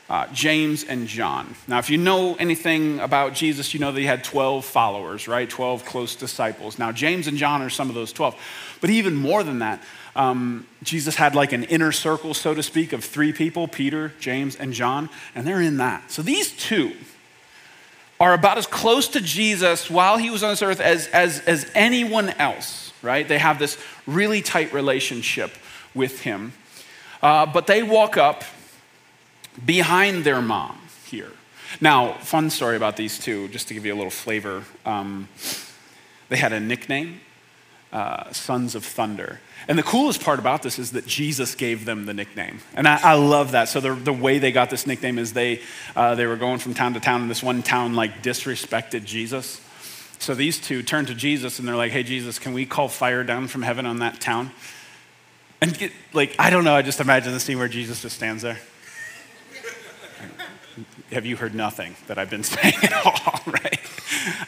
Uh, 0.08 0.24
James 0.32 0.84
and 0.84 1.08
John. 1.08 1.56
Now, 1.66 1.80
if 1.80 1.90
you 1.90 1.98
know 1.98 2.36
anything 2.36 3.00
about 3.00 3.34
Jesus, 3.34 3.74
you 3.74 3.80
know 3.80 3.90
that 3.90 3.98
he 3.98 4.06
had 4.06 4.22
12 4.22 4.64
followers, 4.64 5.26
right? 5.26 5.50
12 5.50 5.84
close 5.84 6.14
disciples. 6.14 6.78
Now, 6.78 6.92
James 6.92 7.26
and 7.26 7.36
John 7.36 7.60
are 7.60 7.70
some 7.70 7.88
of 7.88 7.96
those 7.96 8.12
12. 8.12 8.36
But 8.80 8.90
even 8.90 9.16
more 9.16 9.42
than 9.42 9.58
that, 9.58 9.82
um, 10.14 10.64
Jesus 10.84 11.16
had 11.16 11.34
like 11.34 11.52
an 11.52 11.64
inner 11.64 11.90
circle, 11.90 12.34
so 12.34 12.54
to 12.54 12.62
speak, 12.62 12.92
of 12.92 13.04
three 13.04 13.32
people 13.32 13.66
Peter, 13.66 14.12
James, 14.20 14.54
and 14.54 14.72
John, 14.72 15.10
and 15.34 15.44
they're 15.44 15.60
in 15.60 15.78
that. 15.78 16.12
So 16.12 16.22
these 16.22 16.56
two, 16.56 16.92
are 18.18 18.32
about 18.32 18.58
as 18.58 18.66
close 18.66 19.08
to 19.08 19.20
Jesus 19.20 19.90
while 19.90 20.16
he 20.16 20.30
was 20.30 20.42
on 20.42 20.50
this 20.50 20.62
earth 20.62 20.80
as, 20.80 21.06
as, 21.08 21.40
as 21.40 21.70
anyone 21.74 22.30
else, 22.30 22.92
right? 23.02 23.26
They 23.26 23.38
have 23.38 23.58
this 23.58 23.78
really 24.06 24.40
tight 24.40 24.72
relationship 24.72 25.52
with 25.94 26.22
him. 26.22 26.52
Uh, 27.22 27.46
but 27.46 27.66
they 27.66 27.82
walk 27.82 28.16
up 28.16 28.44
behind 29.64 30.24
their 30.24 30.40
mom 30.40 30.78
here. 31.06 31.30
Now, 31.80 32.14
fun 32.14 32.50
story 32.50 32.76
about 32.76 32.96
these 32.96 33.18
two, 33.18 33.48
just 33.48 33.68
to 33.68 33.74
give 33.74 33.84
you 33.84 33.92
a 33.92 33.96
little 33.96 34.10
flavor. 34.10 34.64
Um, 34.84 35.28
they 36.28 36.36
had 36.36 36.52
a 36.52 36.60
nickname, 36.60 37.20
uh, 37.92 38.32
Sons 38.32 38.74
of 38.74 38.84
Thunder. 38.84 39.40
And 39.68 39.78
the 39.78 39.82
coolest 39.82 40.22
part 40.22 40.38
about 40.38 40.62
this 40.62 40.78
is 40.78 40.92
that 40.92 41.06
Jesus 41.06 41.54
gave 41.54 41.84
them 41.84 42.06
the 42.06 42.14
nickname. 42.14 42.60
And 42.74 42.86
I, 42.86 43.00
I 43.02 43.14
love 43.14 43.52
that. 43.52 43.68
So 43.68 43.80
the, 43.80 43.94
the 43.94 44.12
way 44.12 44.38
they 44.38 44.52
got 44.52 44.70
this 44.70 44.86
nickname 44.86 45.18
is 45.18 45.32
they, 45.32 45.60
uh, 45.94 46.14
they 46.14 46.26
were 46.26 46.36
going 46.36 46.58
from 46.58 46.74
town 46.74 46.94
to 46.94 47.00
town, 47.00 47.22
and 47.22 47.30
this 47.30 47.42
one 47.42 47.62
town 47.62 47.94
like 47.94 48.22
disrespected 48.22 49.04
Jesus. 49.04 49.60
So 50.18 50.34
these 50.34 50.58
two 50.58 50.82
turn 50.82 51.06
to 51.06 51.14
Jesus 51.14 51.58
and 51.58 51.68
they're 51.68 51.76
like, 51.76 51.92
hey, 51.92 52.02
Jesus, 52.02 52.38
can 52.38 52.52
we 52.52 52.66
call 52.66 52.88
fire 52.88 53.22
down 53.22 53.48
from 53.48 53.62
heaven 53.62 53.86
on 53.86 53.98
that 54.00 54.20
town? 54.20 54.50
And 55.60 55.76
get, 55.76 55.92
like, 56.12 56.34
I 56.38 56.50
don't 56.50 56.64
know, 56.64 56.74
I 56.74 56.82
just 56.82 57.00
imagine 57.00 57.32
the 57.32 57.40
scene 57.40 57.58
where 57.58 57.68
Jesus 57.68 58.02
just 58.02 58.16
stands 58.16 58.42
there. 58.42 58.58
Have 61.12 61.24
you 61.24 61.36
heard 61.36 61.54
nothing 61.54 61.96
that 62.08 62.18
I've 62.18 62.30
been 62.30 62.42
saying 62.44 62.74
at 62.82 62.92
all, 62.92 63.40
right? 63.52 63.80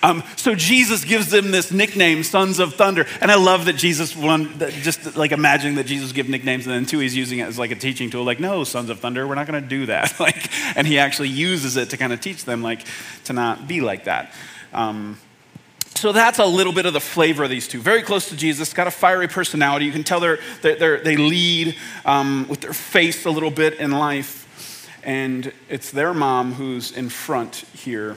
Um, 0.03 0.23
so 0.37 0.55
Jesus 0.55 1.05
gives 1.05 1.31
them 1.31 1.51
this 1.51 1.71
nickname, 1.71 2.23
Sons 2.23 2.59
of 2.59 2.75
Thunder. 2.75 3.07
And 3.21 3.31
I 3.31 3.37
love 3.37 3.67
that 3.67 3.75
Jesus, 3.75 4.17
one, 4.17 4.59
just 4.59 5.17
like 5.17 5.33
imagining 5.33 5.77
that 5.77 5.87
Jesus 5.87 6.13
give 6.13 6.29
nicknames 6.29 6.67
and 6.67 6.75
then 6.75 6.87
two, 6.87 6.99
he's 6.99 7.17
using 7.17 7.39
it 7.39 7.45
as 7.45 7.59
like 7.59 7.71
a 7.71 7.77
teaching 7.77 8.11
tool, 8.11 8.25
like, 8.25 8.41
no, 8.41 8.65
Sons 8.65 8.91
of 8.91 9.01
Thunder, 9.01 9.27
we're 9.27 9.35
not 9.35 9.47
going 9.47 9.63
to 9.63 9.69
do 9.69 9.87
that. 9.87 10.19
like, 10.21 10.51
and 10.77 10.87
he 10.87 10.99
actually 10.99 11.29
uses 11.29 11.77
it 11.77 11.91
to 11.91 11.97
kind 11.97 12.13
of 12.13 12.21
teach 12.21 12.45
them, 12.45 12.63
like, 12.63 12.85
to 13.25 13.33
not 13.33 13.69
be 13.69 13.81
like 13.81 14.05
that. 14.05 14.33
Um, 14.73 15.19
so 15.95 16.13
that's 16.13 16.39
a 16.39 16.47
little 16.47 16.73
bit 16.73 16.87
of 16.87 16.93
the 16.93 17.01
flavor 17.01 17.43
of 17.43 17.51
these 17.51 17.67
two. 17.67 17.81
Very 17.81 18.03
close 18.03 18.29
to 18.29 18.37
Jesus, 18.37 18.73
got 18.73 18.87
a 18.87 18.91
fiery 18.91 19.27
personality. 19.27 19.85
You 19.85 19.93
can 19.93 20.05
tell 20.05 20.21
they're, 20.21 20.39
they're, 20.63 21.03
they 21.03 21.17
lead 21.17 21.75
um, 22.05 22.47
with 22.49 22.61
their 22.61 22.73
face 22.73 23.25
a 23.25 23.31
little 23.31 23.51
bit 23.51 23.75
in 23.81 23.91
life. 23.91 24.45
And 25.03 25.53
it's 25.69 25.91
their 25.91 26.15
mom 26.15 26.53
who's 26.53 26.93
in 26.93 27.09
front 27.09 27.65
here 27.75 28.17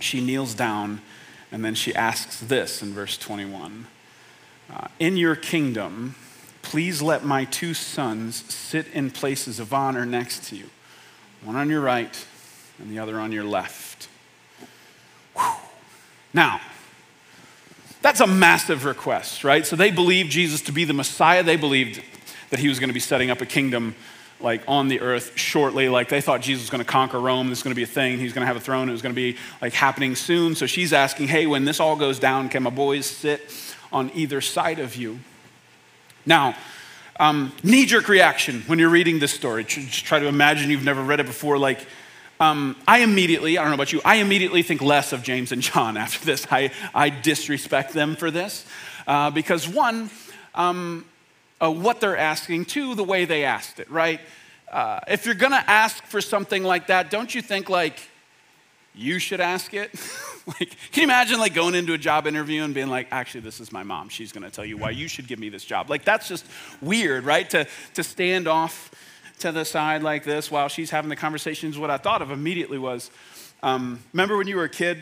she 0.00 0.20
kneels 0.20 0.54
down 0.54 1.00
and 1.52 1.64
then 1.64 1.74
she 1.74 1.94
asks 1.94 2.40
this 2.40 2.82
in 2.82 2.92
verse 2.92 3.16
21 3.16 3.86
uh, 4.72 4.88
In 4.98 5.16
your 5.16 5.36
kingdom, 5.36 6.16
please 6.62 7.00
let 7.00 7.24
my 7.24 7.44
two 7.44 7.74
sons 7.74 8.44
sit 8.52 8.88
in 8.88 9.10
places 9.10 9.60
of 9.60 9.72
honor 9.72 10.04
next 10.04 10.48
to 10.48 10.56
you, 10.56 10.70
one 11.42 11.56
on 11.56 11.70
your 11.70 11.80
right 11.80 12.26
and 12.78 12.90
the 12.90 12.98
other 12.98 13.20
on 13.20 13.30
your 13.30 13.44
left. 13.44 14.08
Whew. 15.36 15.52
Now, 16.32 16.60
that's 18.02 18.20
a 18.20 18.26
massive 18.26 18.84
request, 18.84 19.44
right? 19.44 19.64
So 19.64 19.76
they 19.76 19.90
believed 19.90 20.30
Jesus 20.30 20.60
to 20.62 20.72
be 20.72 20.84
the 20.84 20.92
Messiah. 20.92 21.42
They 21.42 21.56
believed 21.56 22.02
that 22.50 22.58
he 22.58 22.68
was 22.68 22.78
going 22.78 22.90
to 22.90 22.94
be 22.94 23.00
setting 23.00 23.30
up 23.30 23.40
a 23.40 23.46
kingdom 23.46 23.94
like 24.44 24.62
on 24.68 24.88
the 24.88 25.00
earth 25.00 25.36
shortly. 25.36 25.88
Like 25.88 26.08
they 26.08 26.20
thought 26.20 26.42
Jesus 26.42 26.62
was 26.64 26.70
going 26.70 26.84
to 26.84 26.90
conquer 26.90 27.18
Rome. 27.18 27.48
This 27.48 27.58
is 27.58 27.64
going 27.64 27.72
to 27.72 27.76
be 27.76 27.82
a 27.82 27.86
thing. 27.86 28.18
He's 28.18 28.32
going 28.32 28.42
to 28.42 28.46
have 28.46 28.56
a 28.56 28.60
throne. 28.60 28.88
It 28.88 28.92
was 28.92 29.02
going 29.02 29.14
to 29.14 29.20
be 29.20 29.36
like 29.60 29.72
happening 29.72 30.14
soon. 30.14 30.54
So 30.54 30.66
she's 30.66 30.92
asking, 30.92 31.28
hey, 31.28 31.46
when 31.46 31.64
this 31.64 31.80
all 31.80 31.96
goes 31.96 32.18
down, 32.18 32.50
can 32.50 32.62
my 32.62 32.70
boys 32.70 33.06
sit 33.06 33.40
on 33.92 34.12
either 34.14 34.40
side 34.40 34.78
of 34.78 34.94
you? 34.94 35.18
Now, 36.26 36.54
um, 37.18 37.52
knee 37.62 37.86
jerk 37.86 38.08
reaction 38.08 38.62
when 38.66 38.78
you're 38.78 38.90
reading 38.90 39.18
this 39.18 39.32
story. 39.32 39.64
Just 39.64 40.04
try 40.04 40.18
to 40.18 40.26
imagine 40.26 40.70
you've 40.70 40.84
never 40.84 41.02
read 41.02 41.20
it 41.20 41.26
before. 41.26 41.58
Like, 41.58 41.86
um, 42.40 42.76
I 42.86 42.98
immediately, 42.98 43.56
I 43.56 43.62
don't 43.62 43.70
know 43.70 43.76
about 43.76 43.92
you, 43.92 44.00
I 44.04 44.16
immediately 44.16 44.62
think 44.62 44.82
less 44.82 45.12
of 45.12 45.22
James 45.22 45.52
and 45.52 45.62
John 45.62 45.96
after 46.04 46.24
this. 46.24 46.46
I, 46.50 46.70
I 46.94 47.08
disrespect 47.08 47.92
them 47.92 48.16
for 48.16 48.30
this. 48.30 48.66
Uh, 49.06 49.30
because, 49.30 49.68
one, 49.68 50.10
um, 50.54 51.04
uh, 51.64 51.70
what 51.70 52.00
they're 52.00 52.16
asking, 52.16 52.66
to 52.66 52.94
the 52.94 53.04
way 53.04 53.24
they 53.24 53.44
asked 53.44 53.80
it, 53.80 53.90
right? 53.90 54.20
Uh, 54.70 55.00
if 55.08 55.24
you're 55.24 55.34
gonna 55.34 55.64
ask 55.66 56.04
for 56.04 56.20
something 56.20 56.62
like 56.62 56.88
that, 56.88 57.10
don't 57.10 57.34
you 57.34 57.40
think, 57.42 57.68
like, 57.68 58.00
you 58.94 59.18
should 59.18 59.40
ask 59.40 59.74
it? 59.74 59.90
like, 60.46 60.76
can 60.92 61.00
you 61.00 61.04
imagine 61.04 61.38
like 61.38 61.54
going 61.54 61.74
into 61.74 61.92
a 61.94 61.98
job 61.98 62.26
interview 62.26 62.62
and 62.62 62.74
being 62.74 62.88
like, 62.88 63.08
actually, 63.10 63.40
this 63.40 63.60
is 63.60 63.72
my 63.72 63.82
mom. 63.82 64.08
She's 64.08 64.30
to 64.32 64.50
tell 64.50 64.64
you 64.64 64.76
why 64.76 64.90
you 64.90 65.08
should 65.08 65.26
give 65.26 65.38
me 65.38 65.48
this 65.48 65.64
job. 65.64 65.90
Like, 65.90 66.04
that's 66.04 66.28
just 66.28 66.46
weird, 66.80 67.24
right? 67.24 67.48
To, 67.50 67.66
to 67.94 68.02
stand 68.04 68.46
off 68.46 68.90
to 69.40 69.50
the 69.50 69.64
side 69.64 70.02
like 70.02 70.24
this 70.24 70.50
while 70.50 70.68
she's 70.68 70.90
having 70.90 71.08
the 71.08 71.16
conversations. 71.16 71.76
What 71.78 71.90
I 71.90 71.96
thought 71.96 72.22
of 72.22 72.30
immediately 72.30 72.78
was, 72.78 73.10
um, 73.62 73.98
remember 74.12 74.36
when 74.36 74.46
you 74.46 74.56
were 74.56 74.64
a 74.64 74.68
kid 74.68 74.98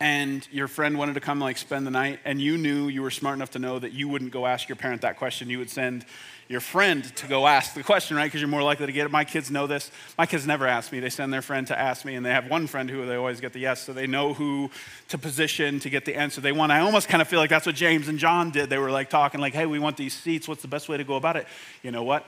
and 0.00 0.46
your 0.50 0.68
friend 0.68 0.98
wanted 0.98 1.14
to 1.14 1.20
come 1.20 1.40
like 1.40 1.56
spend 1.56 1.86
the 1.86 1.90
night 1.90 2.20
and 2.24 2.40
you 2.40 2.58
knew 2.58 2.88
you 2.88 3.02
were 3.02 3.10
smart 3.10 3.36
enough 3.36 3.52
to 3.52 3.58
know 3.58 3.78
that 3.78 3.92
you 3.92 4.08
wouldn't 4.08 4.32
go 4.32 4.46
ask 4.46 4.68
your 4.68 4.76
parent 4.76 5.02
that 5.02 5.16
question. 5.16 5.48
You 5.48 5.58
would 5.58 5.70
send 5.70 6.04
your 6.48 6.60
friend 6.60 7.04
to 7.16 7.26
go 7.26 7.46
ask 7.46 7.74
the 7.74 7.82
question, 7.82 8.16
right? 8.16 8.26
Because 8.26 8.40
you're 8.40 8.48
more 8.48 8.62
likely 8.62 8.86
to 8.86 8.92
get 8.92 9.06
it. 9.06 9.10
My 9.10 9.24
kids 9.24 9.50
know 9.50 9.66
this. 9.66 9.90
My 10.18 10.26
kids 10.26 10.46
never 10.46 10.66
ask 10.66 10.92
me. 10.92 11.00
They 11.00 11.08
send 11.08 11.32
their 11.32 11.42
friend 11.42 11.66
to 11.68 11.78
ask 11.78 12.04
me, 12.04 12.16
and 12.16 12.26
they 12.26 12.30
have 12.30 12.50
one 12.50 12.66
friend 12.66 12.90
who 12.90 13.06
they 13.06 13.16
always 13.16 13.40
get 13.40 13.54
the 13.54 13.60
yes, 13.60 13.80
so 13.80 13.92
they 13.92 14.06
know 14.06 14.34
who 14.34 14.70
to 15.08 15.16
position 15.16 15.80
to 15.80 15.90
get 15.90 16.04
the 16.04 16.16
answer 16.16 16.40
they 16.40 16.52
want. 16.52 16.70
I 16.70 16.80
almost 16.80 17.08
kind 17.08 17.22
of 17.22 17.28
feel 17.28 17.38
like 17.38 17.50
that's 17.50 17.64
what 17.64 17.74
James 17.74 18.08
and 18.08 18.18
John 18.18 18.50
did. 18.50 18.68
They 18.68 18.78
were 18.78 18.90
like 18.90 19.08
talking, 19.08 19.40
like, 19.40 19.54
hey, 19.54 19.64
we 19.66 19.78
want 19.78 19.96
these 19.96 20.12
seats. 20.12 20.46
What's 20.46 20.62
the 20.62 20.68
best 20.68 20.88
way 20.88 20.98
to 20.98 21.04
go 21.04 21.14
about 21.14 21.36
it? 21.36 21.46
You 21.82 21.90
know 21.90 22.02
what? 22.02 22.26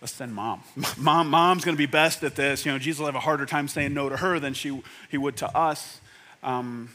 Let's 0.00 0.14
send 0.14 0.34
mom. 0.34 0.62
Mom, 0.98 1.30
mom's 1.30 1.64
going 1.64 1.76
to 1.76 1.78
be 1.78 1.86
best 1.86 2.24
at 2.24 2.34
this. 2.34 2.66
You 2.66 2.72
know, 2.72 2.78
Jesus 2.78 2.98
will 2.98 3.06
have 3.06 3.14
a 3.14 3.20
harder 3.20 3.46
time 3.46 3.68
saying 3.68 3.94
no 3.94 4.08
to 4.08 4.16
her 4.16 4.40
than 4.40 4.54
she, 4.54 4.82
he 5.10 5.18
would 5.18 5.36
to 5.36 5.56
us. 5.56 6.00
Um, 6.42 6.90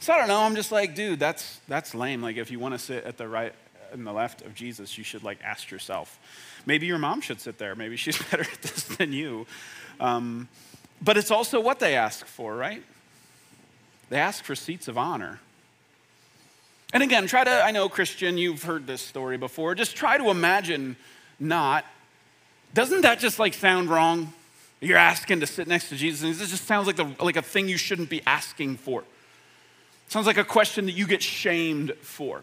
so 0.00 0.12
I 0.12 0.18
don't 0.18 0.28
know. 0.28 0.40
I'm 0.40 0.56
just 0.56 0.72
like, 0.72 0.94
dude, 0.94 1.18
that's 1.18 1.60
that's 1.68 1.94
lame. 1.94 2.22
Like, 2.22 2.36
if 2.36 2.50
you 2.50 2.58
want 2.58 2.74
to 2.74 2.78
sit 2.78 3.04
at 3.04 3.16
the 3.16 3.28
right 3.28 3.52
and 3.92 4.06
the 4.06 4.12
left 4.12 4.42
of 4.42 4.54
Jesus, 4.54 4.98
you 4.98 5.04
should 5.04 5.22
like 5.22 5.38
ask 5.42 5.70
yourself. 5.70 6.18
Maybe 6.66 6.86
your 6.86 6.98
mom 6.98 7.20
should 7.20 7.40
sit 7.40 7.58
there. 7.58 7.74
Maybe 7.74 7.96
she's 7.96 8.20
better 8.30 8.42
at 8.42 8.62
this 8.62 8.84
than 8.84 9.12
you. 9.12 9.46
Um, 10.00 10.48
but 11.02 11.16
it's 11.16 11.30
also 11.30 11.60
what 11.60 11.78
they 11.78 11.94
ask 11.94 12.26
for, 12.26 12.54
right? 12.54 12.82
They 14.08 14.18
ask 14.18 14.44
for 14.44 14.54
seats 14.54 14.88
of 14.88 14.96
honor. 14.96 15.40
And 16.92 17.02
again, 17.02 17.26
try 17.26 17.44
to, 17.44 17.64
I 17.64 17.72
know, 17.72 17.88
Christian, 17.88 18.38
you've 18.38 18.62
heard 18.62 18.86
this 18.86 19.02
story 19.02 19.36
before. 19.36 19.74
Just 19.74 19.96
try 19.96 20.18
to 20.18 20.30
imagine 20.30 20.96
not. 21.40 21.84
Doesn't 22.74 23.02
that 23.02 23.18
just 23.18 23.38
like 23.38 23.54
sound 23.54 23.90
wrong? 23.90 24.32
You're 24.80 24.98
asking 24.98 25.40
to 25.40 25.46
sit 25.46 25.66
next 25.68 25.88
to 25.88 25.96
Jesus, 25.96 26.22
and 26.22 26.34
this 26.34 26.50
just 26.50 26.66
sounds 26.66 26.86
like, 26.86 26.96
the, 26.96 27.10
like 27.20 27.36
a 27.36 27.42
thing 27.42 27.68
you 27.68 27.78
shouldn't 27.78 28.10
be 28.10 28.22
asking 28.26 28.76
for. 28.76 29.00
It 29.00 30.12
Sounds 30.12 30.26
like 30.26 30.36
a 30.36 30.44
question 30.44 30.86
that 30.86 30.92
you 30.92 31.06
get 31.06 31.22
shamed 31.22 31.94
for. 32.02 32.42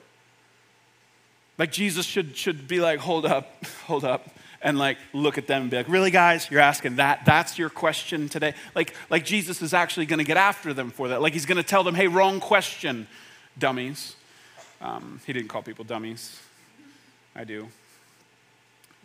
Like 1.58 1.72
Jesus 1.72 2.06
should, 2.06 2.36
should 2.36 2.68
be 2.68 2.80
like, 2.80 3.00
hold 3.00 3.25
up, 3.25 3.66
hold 3.86 4.04
up, 4.04 4.28
and 4.62 4.80
like 4.80 4.98
look 5.13 5.38
at 5.38 5.46
them 5.46 5.63
and 5.63 5.72
be 5.72 5.78
like, 5.78 5.90
really, 5.90 6.10
guys, 6.10 6.50
you're 6.50 6.62
asking 6.62 6.96
that? 6.96 7.25
That's 7.25 7.60
your 7.60 7.70
question 7.70 8.30
today? 8.30 8.56
Like, 8.74 8.96
like 9.10 9.25
Jesus 9.25 9.62
is 9.62 9.74
actually 9.74 10.08
gonna 10.08 10.24
get 10.24 10.38
after 10.38 10.74
them 10.74 10.90
for 10.90 11.10
that. 11.10 11.22
Like 11.22 11.34
he's 11.34 11.46
gonna 11.46 11.63
tell 11.63 11.84
them, 11.84 11.94
hey, 11.94 12.08
wrong 12.08 12.40
question, 12.40 13.08
dummies. 13.58 14.16
Um, 14.82 15.22
he 15.25 15.34
didn't 15.34 15.50
call 15.50 15.62
people 15.62 15.86
dummies. 15.86 16.40
I 17.36 17.44
do. 17.44 17.68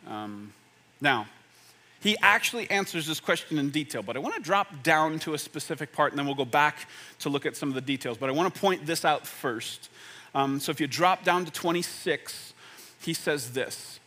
Um, 0.07 0.53
now, 1.01 1.27
he 2.01 2.17
actually 2.23 2.71
answers 2.71 3.07
this 3.07 3.19
question 3.19 3.59
in 3.59 3.71
detail, 3.71 4.03
but 4.03 4.17
I 4.17 4.21
want 4.21 4.35
to 4.37 4.41
drop 4.41 4.83
down 4.83 5.19
to 5.21 5.35
a 5.35 5.39
specific 5.39 5.93
part 5.93 6.13
and 6.13 6.19
then 6.19 6.27
we'll 6.27 6.37
go 6.37 6.45
back 6.45 6.89
to 7.21 7.29
look 7.29 7.45
at 7.45 7.57
some 7.57 7.69
of 7.69 7.75
the 7.75 7.81
details. 7.81 8.19
But 8.19 8.29
I 8.29 8.33
want 8.33 8.53
to 8.55 8.61
point 8.61 8.87
this 8.87 9.05
out 9.05 9.27
first. 9.27 9.89
Um, 10.35 10.61
so 10.61 10.71
if 10.71 10.81
you 10.81 10.87
drop 10.87 11.25
down 11.25 11.45
to 11.45 11.51
26, 11.51 12.53
he 13.01 13.15
says 13.15 13.53
this 13.53 13.99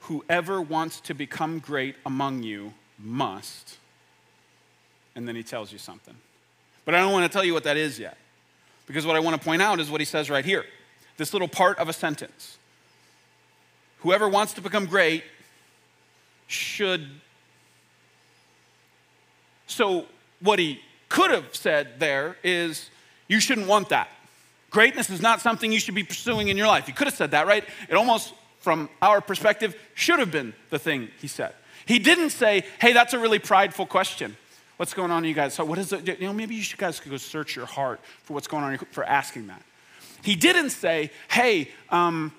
Whoever 0.00 0.62
wants 0.62 1.00
to 1.00 1.14
become 1.14 1.58
great 1.58 1.96
among 2.06 2.44
you 2.44 2.74
must. 2.98 3.78
And 5.16 5.26
then 5.26 5.34
he 5.34 5.42
tells 5.42 5.72
you 5.72 5.78
something. 5.78 6.14
But 6.84 6.94
I 6.94 7.00
don't 7.00 7.12
want 7.12 7.30
to 7.30 7.32
tell 7.32 7.44
you 7.44 7.54
what 7.54 7.64
that 7.64 7.76
is 7.76 7.98
yet. 7.98 8.16
Because 8.86 9.04
what 9.04 9.16
I 9.16 9.20
want 9.20 9.40
to 9.40 9.44
point 9.44 9.62
out 9.62 9.80
is 9.80 9.90
what 9.90 10.00
he 10.00 10.04
says 10.04 10.30
right 10.30 10.44
here 10.44 10.64
this 11.16 11.32
little 11.32 11.48
part 11.48 11.78
of 11.78 11.88
a 11.88 11.92
sentence. 11.92 12.58
Whoever 14.00 14.28
wants 14.28 14.52
to 14.52 14.60
become 14.60 14.84
great 14.84 15.24
should. 16.46 17.08
So, 19.66 20.06
what 20.40 20.58
he 20.58 20.80
could 21.08 21.30
have 21.30 21.54
said 21.54 21.98
there 21.98 22.36
is, 22.44 22.90
you 23.28 23.40
shouldn't 23.40 23.66
want 23.66 23.88
that. 23.88 24.08
Greatness 24.70 25.10
is 25.10 25.22
not 25.22 25.40
something 25.40 25.72
you 25.72 25.78
should 25.78 25.94
be 25.94 26.02
pursuing 26.02 26.48
in 26.48 26.56
your 26.56 26.66
life. 26.66 26.86
He 26.86 26.92
could 26.92 27.06
have 27.06 27.16
said 27.16 27.30
that, 27.30 27.46
right? 27.46 27.64
It 27.88 27.94
almost, 27.94 28.34
from 28.60 28.88
our 29.00 29.20
perspective, 29.20 29.76
should 29.94 30.18
have 30.18 30.30
been 30.30 30.52
the 30.70 30.78
thing 30.78 31.08
he 31.20 31.28
said. 31.28 31.54
He 31.86 31.98
didn't 31.98 32.30
say, 32.30 32.64
hey, 32.80 32.92
that's 32.92 33.14
a 33.14 33.18
really 33.18 33.38
prideful 33.38 33.86
question. 33.86 34.36
What's 34.76 34.92
going 34.92 35.10
on, 35.10 35.24
you 35.24 35.34
guys? 35.34 35.54
So, 35.54 35.64
what 35.64 35.78
is 35.78 35.92
it? 35.92 36.20
You 36.20 36.26
know, 36.26 36.32
maybe 36.32 36.54
you 36.54 36.62
should 36.62 36.78
guys 36.78 37.00
go 37.00 37.16
search 37.16 37.56
your 37.56 37.66
heart 37.66 38.00
for 38.24 38.34
what's 38.34 38.48
going 38.48 38.64
on 38.64 38.76
for 38.90 39.04
asking 39.04 39.46
that. 39.46 39.62
He 40.22 40.34
didn't 40.34 40.70
say, 40.70 41.10
hey, 41.30 41.70
um, 41.88 42.32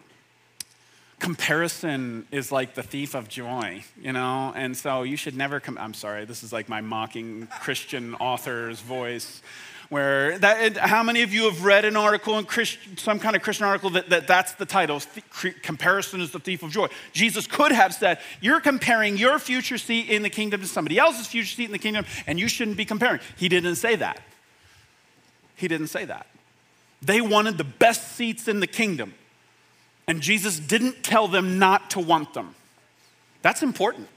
comparison 1.19 2.27
is 2.31 2.51
like 2.51 2.75
the 2.75 2.83
thief 2.83 3.15
of 3.15 3.27
joy, 3.27 3.83
you 3.99 4.13
know? 4.13 4.53
And 4.55 4.77
so 4.77 5.03
you 5.03 5.17
should 5.17 5.35
never 5.35 5.59
come. 5.59 5.77
I'm 5.77 5.93
sorry, 5.93 6.25
this 6.25 6.43
is 6.43 6.53
like 6.53 6.69
my 6.69 6.81
mocking 6.81 7.47
Christian 7.61 8.13
author's 8.15 8.79
voice 8.81 9.41
where 9.89 10.37
that, 10.39 10.75
how 10.77 11.01
many 11.01 11.21
of 11.21 11.33
you 11.33 11.45
have 11.45 11.63
read 11.63 11.85
an 11.85 11.95
article 11.95 12.37
in 12.37 12.45
Christ, 12.45 12.77
some 12.97 13.19
kind 13.19 13.35
of 13.35 13.41
Christian 13.41 13.65
article 13.65 13.89
that, 13.91 14.09
that 14.09 14.27
that's 14.27 14.53
the 14.53 14.65
title, 14.65 15.01
comparison 15.61 16.19
is 16.19 16.31
the 16.31 16.39
thief 16.39 16.61
of 16.61 16.71
joy. 16.71 16.87
Jesus 17.13 17.47
could 17.47 17.71
have 17.71 17.93
said, 17.93 18.19
you're 18.41 18.59
comparing 18.59 19.17
your 19.17 19.39
future 19.39 19.77
seat 19.77 20.09
in 20.09 20.23
the 20.23 20.29
kingdom 20.29 20.61
to 20.61 20.67
somebody 20.67 20.97
else's 20.97 21.27
future 21.27 21.55
seat 21.55 21.65
in 21.65 21.71
the 21.71 21.79
kingdom, 21.79 22.05
and 22.25 22.39
you 22.39 22.47
shouldn't 22.47 22.77
be 22.77 22.85
comparing. 22.85 23.21
He 23.37 23.47
didn't 23.47 23.75
say 23.75 23.95
that. 23.95 24.19
He 25.55 25.67
didn't 25.67 25.87
say 25.87 26.05
that. 26.05 26.27
They 27.01 27.21
wanted 27.21 27.57
the 27.57 27.63
best 27.63 28.15
seats 28.15 28.47
in 28.47 28.59
the 28.59 28.67
kingdom, 28.67 29.13
and 30.07 30.21
Jesus 30.21 30.59
didn't 30.59 31.03
tell 31.03 31.27
them 31.27 31.59
not 31.59 31.91
to 31.91 31.99
want 31.99 32.33
them. 32.33 32.55
That's 33.41 33.61
important. 33.61 34.07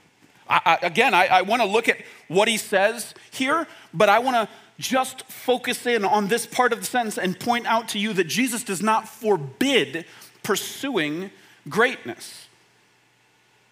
I, 0.49 0.61
I, 0.65 0.85
again, 0.85 1.13
I, 1.13 1.27
I 1.27 1.41
want 1.41 1.61
to 1.61 1.67
look 1.67 1.89
at 1.89 1.97
what 2.27 2.47
he 2.47 2.57
says 2.57 3.13
here, 3.31 3.67
but 3.93 4.09
I 4.09 4.19
want 4.19 4.35
to 4.35 4.49
just 4.79 5.23
focus 5.23 5.85
in 5.85 6.03
on 6.03 6.27
this 6.27 6.45
part 6.45 6.73
of 6.73 6.79
the 6.79 6.85
sentence 6.85 7.17
and 7.17 7.39
point 7.39 7.67
out 7.67 7.89
to 7.89 7.99
you 7.99 8.13
that 8.13 8.25
Jesus 8.25 8.63
does 8.63 8.81
not 8.81 9.07
forbid 9.07 10.05
pursuing 10.43 11.29
greatness. 11.69 12.47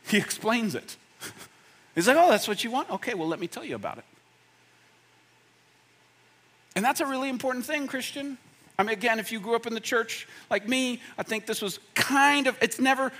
He 0.07 0.17
explains 0.17 0.75
it. 0.75 0.97
He's 1.95 2.07
like, 2.07 2.17
oh, 2.17 2.29
that's 2.29 2.47
what 2.47 2.63
you 2.63 2.71
want? 2.71 2.89
Okay, 2.91 3.13
well, 3.13 3.27
let 3.27 3.39
me 3.39 3.47
tell 3.47 3.63
you 3.63 3.75
about 3.75 3.97
it. 3.97 4.05
And 6.75 6.85
that's 6.85 7.01
a 7.01 7.05
really 7.05 7.29
important 7.29 7.65
thing, 7.65 7.87
Christian. 7.87 8.37
I 8.79 8.83
mean, 8.83 8.93
again, 8.93 9.19
if 9.19 9.29
you 9.33 9.41
grew 9.41 9.55
up 9.55 9.67
in 9.67 9.73
the 9.73 9.81
church 9.81 10.25
like 10.49 10.65
me, 10.65 11.01
I 11.17 11.23
think 11.23 11.45
this 11.45 11.61
was 11.61 11.79
kind 11.95 12.47
of, 12.47 12.57
it's 12.61 12.79
never, 12.79 13.11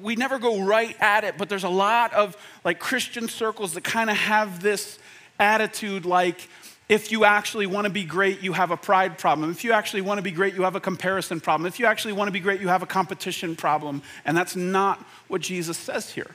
we 0.00 0.14
never 0.14 0.38
go 0.38 0.62
right 0.62 0.96
at 1.00 1.24
it, 1.24 1.36
but 1.36 1.48
there's 1.48 1.64
a 1.64 1.68
lot 1.68 2.14
of 2.14 2.36
like 2.64 2.78
Christian 2.78 3.28
circles 3.28 3.74
that 3.74 3.82
kind 3.82 4.08
of 4.08 4.16
have 4.16 4.62
this 4.62 5.00
attitude 5.40 6.06
like, 6.06 6.48
if 6.88 7.10
you 7.10 7.24
actually 7.24 7.66
want 7.66 7.86
to 7.86 7.92
be 7.92 8.04
great, 8.04 8.42
you 8.42 8.52
have 8.52 8.70
a 8.70 8.76
pride 8.76 9.18
problem. 9.18 9.50
If 9.50 9.64
you 9.64 9.72
actually 9.72 10.02
want 10.02 10.18
to 10.18 10.22
be 10.22 10.30
great, 10.30 10.54
you 10.54 10.62
have 10.62 10.76
a 10.76 10.80
comparison 10.80 11.40
problem. 11.40 11.66
If 11.66 11.80
you 11.80 11.86
actually 11.86 12.12
want 12.12 12.28
to 12.28 12.32
be 12.32 12.38
great, 12.38 12.60
you 12.60 12.68
have 12.68 12.84
a 12.84 12.86
competition 12.86 13.56
problem. 13.56 14.02
And 14.24 14.36
that's 14.36 14.54
not 14.54 15.04
what 15.26 15.40
Jesus 15.40 15.76
says 15.76 16.10
here. 16.10 16.30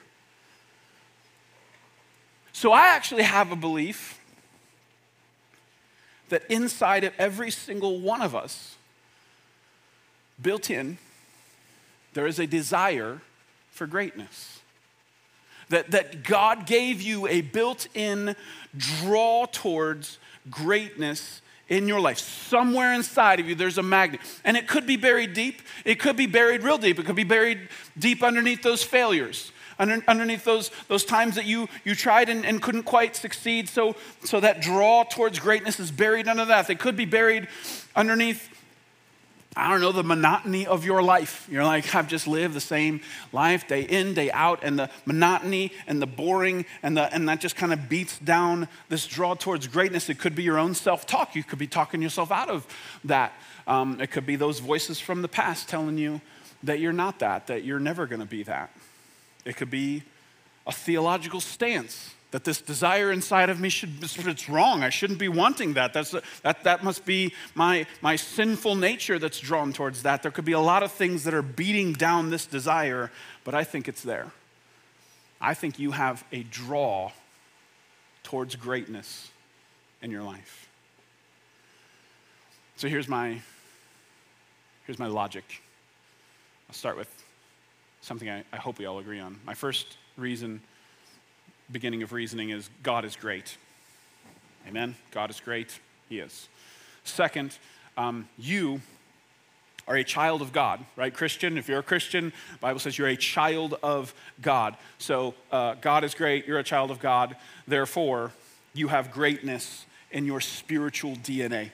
So 2.51 2.73
I 2.73 2.87
actually 2.87 3.23
have 3.23 3.53
a 3.53 3.55
belief 3.55 4.19
that 6.31 6.43
inside 6.49 7.03
of 7.03 7.13
every 7.19 7.51
single 7.51 7.99
one 7.99 8.21
of 8.21 8.35
us, 8.35 8.75
built 10.41 10.69
in, 10.69 10.97
there 12.13 12.25
is 12.25 12.39
a 12.39 12.47
desire 12.47 13.21
for 13.69 13.85
greatness. 13.85 14.59
That, 15.69 15.91
that 15.91 16.23
God 16.23 16.65
gave 16.65 17.01
you 17.01 17.27
a 17.27 17.41
built 17.41 17.87
in 17.93 18.35
draw 18.75 19.45
towards 19.45 20.17
greatness 20.49 21.41
in 21.69 21.87
your 21.87 22.01
life. 22.01 22.17
Somewhere 22.17 22.93
inside 22.93 23.39
of 23.39 23.47
you, 23.47 23.55
there's 23.55 23.77
a 23.77 23.83
magnet. 23.83 24.19
And 24.43 24.57
it 24.57 24.67
could 24.67 24.85
be 24.85 24.97
buried 24.97 25.33
deep. 25.33 25.61
It 25.85 25.99
could 25.99 26.17
be 26.17 26.25
buried 26.25 26.63
real 26.63 26.77
deep. 26.77 26.99
It 26.99 27.05
could 27.05 27.15
be 27.15 27.23
buried 27.23 27.69
deep 27.97 28.21
underneath 28.21 28.61
those 28.61 28.83
failures, 28.83 29.53
under, 29.81 30.03
underneath 30.07 30.45
those, 30.45 30.69
those 30.87 31.03
times 31.03 31.35
that 31.35 31.45
you, 31.45 31.67
you 31.83 31.95
tried 31.95 32.29
and, 32.29 32.45
and 32.45 32.61
couldn't 32.61 32.83
quite 32.83 33.15
succeed. 33.15 33.67
So, 33.67 33.95
so 34.23 34.39
that 34.39 34.61
draw 34.61 35.03
towards 35.03 35.39
greatness 35.39 35.79
is 35.79 35.91
buried 35.91 36.27
under 36.27 36.45
that. 36.45 36.69
It 36.69 36.79
could 36.79 36.95
be 36.95 37.05
buried 37.05 37.47
underneath 37.95 38.49
I 39.53 39.69
don't 39.69 39.81
know, 39.81 39.91
the 39.91 40.01
monotony 40.01 40.65
of 40.65 40.85
your 40.85 41.03
life. 41.03 41.45
You're 41.51 41.65
like, 41.65 41.93
I've 41.93 42.07
just 42.07 42.25
lived 42.25 42.53
the 42.53 42.61
same 42.61 43.01
life 43.33 43.67
day 43.67 43.81
in, 43.81 44.13
day 44.13 44.31
out, 44.31 44.61
and 44.63 44.79
the 44.79 44.89
monotony 45.05 45.73
and 45.87 46.01
the 46.01 46.07
boring, 46.07 46.65
and, 46.81 46.95
the, 46.95 47.13
and 47.13 47.27
that 47.27 47.41
just 47.41 47.57
kind 47.57 47.73
of 47.73 47.89
beats 47.89 48.17
down 48.19 48.69
this 48.87 49.05
draw 49.05 49.33
towards 49.33 49.67
greatness. 49.67 50.07
It 50.09 50.19
could 50.19 50.35
be 50.35 50.43
your 50.43 50.57
own 50.57 50.73
self 50.73 51.05
talk. 51.05 51.35
You 51.35 51.43
could 51.43 51.59
be 51.59 51.67
talking 51.67 52.01
yourself 52.01 52.31
out 52.31 52.49
of 52.49 52.65
that. 53.03 53.33
Um, 53.67 53.99
it 53.99 54.09
could 54.09 54.25
be 54.25 54.37
those 54.37 54.59
voices 54.59 55.01
from 55.01 55.21
the 55.21 55.27
past 55.27 55.67
telling 55.67 55.97
you 55.97 56.21
that 56.63 56.79
you're 56.79 56.93
not 56.93 57.19
that, 57.19 57.47
that 57.47 57.65
you're 57.65 57.79
never 57.79 58.05
going 58.05 58.21
to 58.21 58.25
be 58.25 58.43
that. 58.43 58.71
It 59.45 59.55
could 59.55 59.71
be 59.71 60.03
a 60.67 60.71
theological 60.71 61.39
stance 61.39 62.13
that 62.31 62.45
this 62.45 62.61
desire 62.61 63.11
inside 63.11 63.49
of 63.49 63.59
me 63.59 63.67
should 63.67 63.91
it's 64.01 64.47
wrong. 64.47 64.83
I 64.83 64.89
shouldn't 64.89 65.19
be 65.19 65.27
wanting 65.27 65.73
that. 65.73 65.91
That's, 65.91 66.15
that, 66.43 66.63
that 66.63 66.83
must 66.83 67.05
be 67.05 67.33
my, 67.55 67.85
my 68.01 68.15
sinful 68.15 68.75
nature 68.75 69.19
that's 69.19 69.39
drawn 69.39 69.73
towards 69.73 70.03
that. 70.03 70.21
There 70.21 70.31
could 70.31 70.45
be 70.45 70.53
a 70.53 70.59
lot 70.59 70.81
of 70.81 70.93
things 70.93 71.25
that 71.25 71.33
are 71.33 71.41
beating 71.41 71.91
down 71.91 72.29
this 72.29 72.45
desire 72.45 73.11
but 73.43 73.55
i 73.55 73.63
think 73.63 73.87
it's 73.87 74.03
there. 74.03 74.31
I 75.39 75.53
think 75.53 75.79
you 75.79 75.91
have 75.91 76.23
a 76.31 76.43
draw 76.43 77.11
towards 78.23 78.55
greatness 78.55 79.31
in 80.01 80.11
your 80.11 80.23
life. 80.23 80.69
So 82.75 82.87
here's 82.87 83.07
my 83.07 83.41
here's 84.85 84.99
my 84.99 85.07
logic. 85.07 85.61
I'll 86.69 86.75
start 86.75 86.97
with 86.97 87.09
something 88.01 88.29
I, 88.29 88.43
I 88.51 88.57
hope 88.57 88.79
we 88.79 88.85
all 88.85 88.99
agree 88.99 89.19
on 89.19 89.39
my 89.45 89.53
first 89.53 89.97
reason 90.17 90.61
beginning 91.71 92.03
of 92.03 92.11
reasoning 92.11 92.49
is 92.49 92.69
God 92.83 93.05
is 93.05 93.15
great. 93.15 93.57
Amen? 94.67 94.95
God 95.11 95.29
is 95.29 95.39
great. 95.39 95.79
He 96.09 96.19
is. 96.19 96.49
Second, 97.03 97.57
um, 97.97 98.27
you 98.37 98.81
are 99.87 99.95
a 99.95 100.03
child 100.03 100.41
of 100.41 100.53
God, 100.53 100.83
right? 100.95 101.13
Christian, 101.13 101.57
if 101.57 101.67
you're 101.67 101.79
a 101.79 101.83
Christian, 101.83 102.33
Bible 102.59 102.79
says 102.79 102.97
you're 102.97 103.07
a 103.07 103.15
child 103.15 103.77
of 103.81 104.13
God. 104.41 104.77
So 104.97 105.33
uh, 105.51 105.75
God 105.81 106.03
is 106.03 106.13
great, 106.13 106.45
you're 106.45 106.59
a 106.59 106.63
child 106.63 106.91
of 106.91 106.99
God. 106.99 107.35
Therefore, 107.67 108.31
you 108.73 108.89
have 108.89 109.11
greatness 109.11 109.85
in 110.11 110.25
your 110.25 110.41
spiritual 110.41 111.15
DNA. 111.15 111.71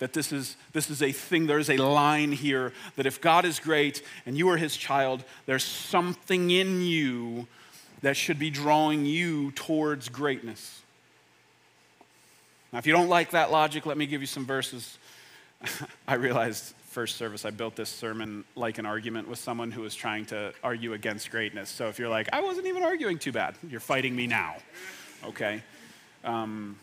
That 0.00 0.12
this 0.12 0.32
is, 0.32 0.56
this 0.72 0.90
is 0.90 1.02
a 1.02 1.12
thing, 1.12 1.46
there 1.46 1.58
is 1.58 1.70
a 1.70 1.76
line 1.76 2.32
here 2.32 2.72
that 2.96 3.06
if 3.06 3.20
God 3.20 3.44
is 3.44 3.60
great 3.60 4.02
and 4.26 4.36
you 4.36 4.48
are 4.48 4.56
his 4.56 4.76
child, 4.76 5.24
there's 5.46 5.64
something 5.64 6.50
in 6.50 6.82
you 6.82 7.46
that 8.02 8.16
should 8.16 8.38
be 8.38 8.50
drawing 8.50 9.06
you 9.06 9.52
towards 9.52 10.08
greatness. 10.08 10.80
Now, 12.72 12.78
if 12.78 12.86
you 12.86 12.92
don't 12.92 13.08
like 13.08 13.30
that 13.30 13.50
logic, 13.50 13.84
let 13.84 13.98
me 13.98 14.06
give 14.06 14.20
you 14.20 14.26
some 14.26 14.46
verses. 14.46 14.98
I 16.08 16.14
realized 16.14 16.74
first 16.88 17.16
service 17.16 17.44
I 17.44 17.50
built 17.50 17.76
this 17.76 17.88
sermon 17.88 18.44
like 18.56 18.78
an 18.78 18.86
argument 18.86 19.28
with 19.28 19.38
someone 19.38 19.70
who 19.70 19.82
was 19.82 19.94
trying 19.94 20.26
to 20.26 20.52
argue 20.64 20.92
against 20.92 21.30
greatness. 21.30 21.68
So 21.68 21.88
if 21.88 21.98
you're 21.98 22.08
like, 22.08 22.28
I 22.32 22.40
wasn't 22.40 22.66
even 22.66 22.82
arguing 22.82 23.18
too 23.18 23.32
bad, 23.32 23.54
you're 23.68 23.80
fighting 23.80 24.16
me 24.16 24.26
now, 24.26 24.56
okay? 25.24 25.62
Um, 26.24 26.76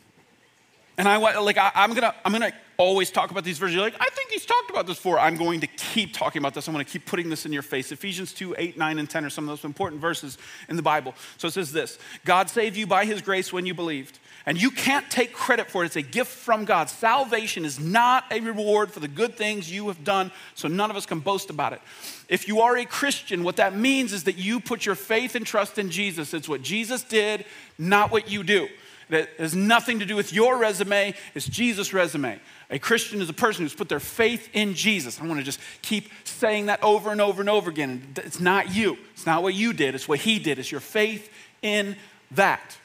and 0.98 1.08
I 1.08 1.18
like 1.18 1.58
I, 1.58 1.72
am 1.75 1.94
gonna 1.94 2.13
I'm 2.25 2.32
gonna 2.32 2.54
always 2.77 3.12
talk 3.12 3.32
about 3.32 3.44
these 3.44 3.58
verses. 3.58 3.75
You're 3.75 3.84
like, 3.84 3.96
I 4.00 4.08
think 4.10 4.30
he's 4.32 4.46
talked 4.46 4.70
about 4.70 4.88
this 4.88 4.98
before. 4.98 5.20
I'm 5.20 5.36
going 5.36 5.62
to 5.62 5.68
keep 5.68 6.13
talking 6.13 6.39
about 6.39 6.54
this. 6.54 6.68
I'm 6.68 6.75
to 6.75 6.84
keep 6.84 7.06
putting 7.06 7.30
this 7.30 7.46
in 7.46 7.51
your 7.51 7.63
face. 7.63 7.92
Ephesians 7.92 8.34
2, 8.34 8.56
8, 8.58 8.77
9, 8.77 9.00
and 9.00 9.10
10 9.10 9.25
are 9.25 9.30
some 9.30 9.44
of 9.46 9.50
those 9.50 9.66
important 9.66 10.00
verses 10.01 10.38
in 10.70 10.75
the 10.75 10.82
Bible. 10.82 11.16
So 11.38 11.48
it 11.48 11.51
says 11.51 11.72
this 11.72 11.98
God 12.25 12.50
saved 12.50 12.77
you 12.77 12.88
by 12.88 13.06
his 13.06 13.22
grace 13.22 13.51
when 13.51 13.66
you 13.66 13.74
believed. 13.74 14.20
And 14.46 14.62
you 14.62 14.72
can't 14.72 15.10
take 15.12 15.34
credit 15.34 15.70
for 15.70 15.84
it. 15.84 15.88
It's 15.88 15.98
a 15.98 16.01
gift 16.01 16.32
from 16.32 16.63
God. 16.63 16.89
Salvation 16.89 17.66
is 17.66 17.82
not 17.82 18.24
a 18.31 18.40
reward 18.40 18.92
for 18.92 19.01
the 19.01 19.07
good 19.10 19.36
things 19.36 19.70
you 19.70 19.90
have 19.90 20.05
done, 20.05 20.31
so 20.55 20.70
none 20.70 20.90
of 20.90 20.96
us 20.96 21.05
can 21.05 21.20
boast 21.20 21.50
about 21.50 21.74
it. 21.74 21.81
If 22.29 22.48
you 22.48 22.62
are 22.62 22.77
a 22.77 22.86
Christian, 22.86 23.44
what 23.44 23.57
that 23.57 23.75
means 23.75 24.14
is 24.14 24.24
that 24.24 24.38
you 24.38 24.62
put 24.62 24.86
your 24.86 24.96
faith 24.96 25.36
and 25.36 25.46
trust 25.46 25.77
in 25.77 25.90
Jesus. 25.90 26.33
It's 26.33 26.48
what 26.48 26.62
Jesus 26.62 27.03
did, 27.03 27.44
not 27.77 28.10
what 28.10 28.31
you 28.31 28.42
do 28.42 28.70
that 29.09 29.29
has 29.37 29.55
nothing 29.55 30.00
to 30.00 30.05
do 30.05 30.15
with 30.15 30.33
your 30.33 30.57
resume, 30.57 31.13
it's 31.33 31.48
Jesus' 31.48 31.93
resume. 31.93 32.39
A 32.70 32.79
Christian 32.79 33.22
is 33.22 33.29
a 33.29 33.33
person 33.33 33.63
who's 33.63 33.74
put 33.74 33.89
their 33.89 34.00
faith 34.00 34.50
in 34.53 34.74
Jesus. 34.74 35.22
I 35.22 35.25
want 35.25 35.39
to 35.39 35.46
just 35.46 35.59
keep 35.81 36.09
saying 36.25 36.65
that 36.65 36.83
over 36.83 37.11
and 37.11 37.22
over 37.22 37.41
and 37.41 37.50
over 37.50 37.70
again. 37.70 38.13
It's 38.17 38.39
not 38.39 38.74
you, 38.75 38.98
it's 39.13 39.25
not 39.25 39.43
what 39.43 39.53
you 39.53 39.74
did, 39.74 39.96
it's 39.96 40.07
what 40.07 40.20
He 40.20 40.39
did. 40.39 40.59
It's 40.59 40.72
your 40.72 40.81
faith 40.81 41.31
in 41.61 41.96
that. 42.31 42.77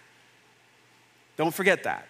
Don't 1.36 1.54
forget 1.54 1.84
that. 1.84 2.06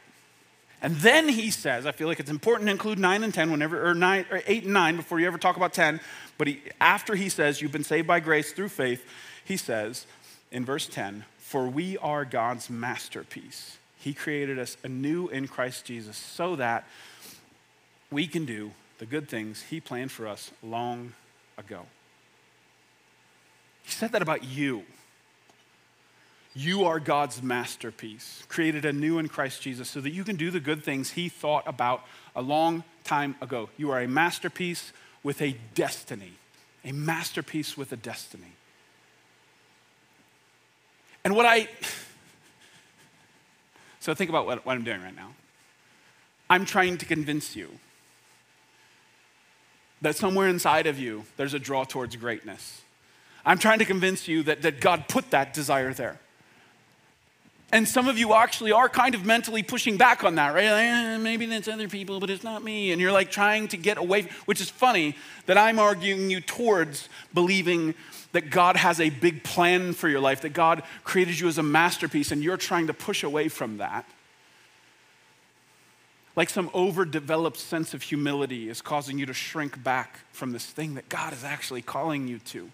And 0.83 0.97
then 0.97 1.29
he 1.29 1.53
says, 1.53 1.87
I 1.87 1.93
feel 1.93 2.09
like 2.09 2.19
it's 2.19 2.31
important 2.31 2.67
to 2.67 2.73
include 2.73 2.99
9 2.99 3.23
and 3.23 3.33
10 3.33 3.53
whenever, 3.53 3.89
or, 3.89 3.95
nine, 3.95 4.27
or 4.33 4.43
8 4.45 4.65
and 4.65 4.73
9 4.73 4.97
before 4.97 5.21
you 5.21 5.29
ever 5.29 5.39
talk 5.39 5.57
about 5.57 5.73
10. 5.73 6.01
But 6.39 6.49
he, 6.49 6.61
after 6.81 7.15
he 7.15 7.29
says, 7.29 7.63
You've 7.63 7.71
been 7.71 7.85
saved 7.85 8.09
by 8.09 8.19
grace 8.19 8.53
through 8.53 8.71
faith, 8.71 9.07
he 9.45 9.57
says 9.57 10.07
in 10.51 10.65
verse 10.65 10.89
10, 10.89 11.25
For 11.39 11.69
we 11.69 11.97
are 11.99 12.25
God's 12.25 12.69
masterpiece. 12.69 13.79
He 14.03 14.15
created 14.15 14.59
us 14.59 14.77
anew 14.83 15.29
in 15.29 15.47
Christ 15.47 15.85
Jesus 15.85 16.17
so 16.17 16.57
that 16.57 16.89
we 18.11 18.27
can 18.27 18.45
do 18.45 18.73
the 18.99 19.07
good 19.07 19.29
things 19.29 19.63
He 19.63 19.81
planned 19.81 20.11
for 20.11 20.27
us 20.27 20.51
long 20.61 21.13
ago. 21.57 21.87
He 23.85 23.93
said 23.93 24.11
that 24.11 24.21
about 24.21 24.43
you. 24.43 24.83
You 26.55 26.85
are 26.85 26.99
God's 26.99 27.45
masterpiece, 27.45 28.43
created 28.49 28.85
anew 28.85 29.21
in 29.21 29.29
Christ 29.29 29.63
Jesus 29.63 29.89
so 29.89 30.01
that 30.01 30.11
you 30.11 30.25
can 30.25 30.35
do 30.35 30.51
the 30.51 30.61
good 30.61 30.83
things 30.83 31.13
He 31.13 31.29
thought 31.29 31.63
about 31.69 32.03
a 32.35 32.43
long 32.43 32.83
time 33.05 33.37
ago. 33.41 33.69
You 33.77 33.93
are 33.93 34.01
a 34.01 34.09
masterpiece 34.09 34.93
with 35.23 35.41
a 35.41 35.57
destiny, 35.75 36.33
a 36.85 36.91
masterpiece 36.91 37.77
with 37.77 37.93
a 37.93 37.97
destiny. 37.97 38.53
And 41.25 41.37
what 41.37 41.47
I 41.47 41.69
so 44.03 44.13
think 44.15 44.31
about 44.31 44.47
what, 44.47 44.67
what 44.67 44.77
I'm 44.77 44.83
doing 44.83 45.01
right 45.01 45.15
now. 45.15 45.29
I'm 46.51 46.65
trying 46.67 46.99
to 46.99 47.07
convince 47.07 47.55
you 47.55 47.69
that 50.01 50.17
somewhere 50.17 50.49
inside 50.49 50.89
of 50.89 50.99
you, 50.99 51.25
there's 51.37 51.55
a 51.55 51.59
draw 51.61 51.85
towards 51.85 52.17
greatness. 52.17 52.83
I'm 53.47 53.59
trying 53.59 53.79
to 53.79 53.85
convince 53.85 54.27
you 54.27 54.43
that, 54.43 54.63
that 54.63 54.81
God 54.81 55.07
put 55.07 55.31
that 55.31 55.55
desire 55.55 55.95
there. 55.95 56.19
And 57.73 57.89
some 57.89 58.07
of 58.07 58.19
you 58.19 58.35
actually 58.35 58.71
are 58.71 58.87
kind 58.87 59.15
of 59.15 59.25
mentally 59.25 59.63
pushing 59.63 59.97
back 59.97 60.25
on 60.25 60.35
that, 60.35 60.55
right? 60.55 60.71
Like, 60.71 60.85
eh, 60.85 61.17
maybe 61.17 61.47
that's 61.47 61.69
other 61.69 61.89
people, 61.89 62.21
but 62.21 62.29
it's 62.29 62.45
not 62.45 62.63
me. 62.63 62.93
And 62.93 63.01
you're 63.01 63.13
like 63.13 63.31
trying 63.31 63.69
to 63.69 63.79
get 63.79 63.97
away, 63.97 64.29
which 64.45 64.61
is 64.61 64.69
funny 64.69 65.17
that 65.47 65.57
I'm 65.57 65.79
arguing 65.79 66.31
you 66.31 66.43
towards 66.43 67.09
believing 67.33 67.95
that 68.33 68.51
God 68.51 68.77
has 68.77 69.01
a 69.01 69.09
big 69.09 69.43
plan 69.43 69.95
for 69.95 70.09
your 70.09 70.21
life, 70.21 70.43
that 70.43 70.53
God 70.53 70.83
created 71.03 71.41
you 71.41 71.49
as 71.49 71.57
a 71.57 71.63
masterpiece, 71.63 72.31
and 72.31 72.43
you're 72.43 72.59
trying 72.59 72.89
to 72.89 72.95
push 72.95 73.23
away 73.23 73.49
from 73.49 73.79
that. 73.79 74.05
Like 76.37 76.51
some 76.51 76.71
overdeveloped 76.75 77.59
sense 77.59 77.95
of 77.95 78.03
humility 78.03 78.69
is 78.69 78.83
causing 78.83 79.19
you 79.19 79.27
to 79.27 79.35
shrink 79.35 79.83
back 79.83 80.21
from 80.33 80.53
this 80.53 80.65
thing 80.67 80.95
that 80.95 81.09
God 81.09 81.33
is 81.33 81.45
actually 81.45 81.83
calling 81.83 82.29
you 82.29 82.39
to. 82.39 82.71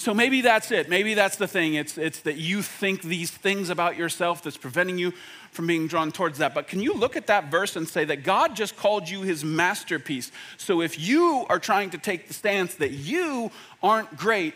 So 0.00 0.14
maybe 0.14 0.40
that's 0.40 0.70
it. 0.70 0.88
Maybe 0.88 1.12
that's 1.12 1.36
the 1.36 1.46
thing. 1.46 1.74
It's, 1.74 1.98
it's 1.98 2.20
that 2.20 2.38
you 2.38 2.62
think 2.62 3.02
these 3.02 3.30
things 3.30 3.68
about 3.68 3.98
yourself 3.98 4.42
that's 4.42 4.56
preventing 4.56 4.96
you 4.96 5.12
from 5.52 5.66
being 5.66 5.88
drawn 5.88 6.10
towards 6.10 6.38
that. 6.38 6.54
But 6.54 6.68
can 6.68 6.80
you 6.80 6.94
look 6.94 7.16
at 7.16 7.26
that 7.26 7.50
verse 7.50 7.76
and 7.76 7.86
say 7.86 8.06
that 8.06 8.22
God 8.22 8.56
just 8.56 8.78
called 8.78 9.10
you 9.10 9.20
his 9.20 9.44
masterpiece? 9.44 10.32
So 10.56 10.80
if 10.80 10.98
you 10.98 11.44
are 11.50 11.58
trying 11.58 11.90
to 11.90 11.98
take 11.98 12.28
the 12.28 12.32
stance 12.32 12.76
that 12.76 12.92
you 12.92 13.50
aren't 13.82 14.16
great, 14.16 14.54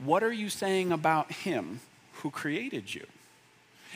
what 0.00 0.24
are 0.24 0.32
you 0.32 0.48
saying 0.48 0.90
about 0.90 1.30
him 1.30 1.78
who 2.14 2.32
created 2.32 2.92
you? 2.92 3.06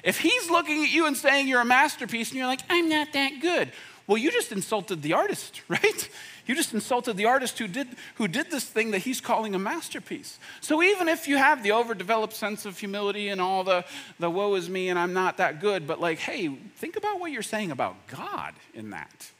If 0.04 0.20
he's 0.20 0.48
looking 0.48 0.84
at 0.84 0.90
you 0.90 1.08
and 1.08 1.16
saying 1.16 1.48
you're 1.48 1.60
a 1.60 1.64
masterpiece 1.64 2.30
and 2.30 2.38
you're 2.38 2.46
like, 2.46 2.62
I'm 2.70 2.88
not 2.88 3.12
that 3.14 3.40
good, 3.40 3.72
well, 4.06 4.18
you 4.18 4.30
just 4.30 4.52
insulted 4.52 5.02
the 5.02 5.12
artist, 5.12 5.62
right? 5.68 6.08
You 6.46 6.54
just 6.54 6.72
insulted 6.74 7.16
the 7.16 7.24
artist 7.24 7.58
who 7.58 7.66
did, 7.66 7.88
who 8.16 8.28
did 8.28 8.50
this 8.50 8.64
thing 8.64 8.92
that 8.92 9.00
he's 9.00 9.20
calling 9.20 9.54
a 9.54 9.58
masterpiece. 9.58 10.38
So 10.60 10.82
even 10.82 11.08
if 11.08 11.26
you 11.26 11.36
have 11.36 11.62
the 11.62 11.72
overdeveloped 11.72 12.34
sense 12.34 12.66
of 12.66 12.78
humility 12.78 13.28
and 13.28 13.40
all 13.40 13.64
the, 13.64 13.84
the 14.20 14.30
woe 14.30 14.54
is 14.54 14.68
me 14.68 14.88
and 14.88 14.98
I'm 14.98 15.12
not 15.12 15.38
that 15.38 15.60
good, 15.60 15.86
but 15.86 16.00
like, 16.00 16.18
hey, 16.18 16.48
think 16.76 16.96
about 16.96 17.18
what 17.18 17.32
you're 17.32 17.42
saying 17.42 17.72
about 17.72 17.96
God 18.06 18.54
in 18.74 18.90
that. 18.90 19.30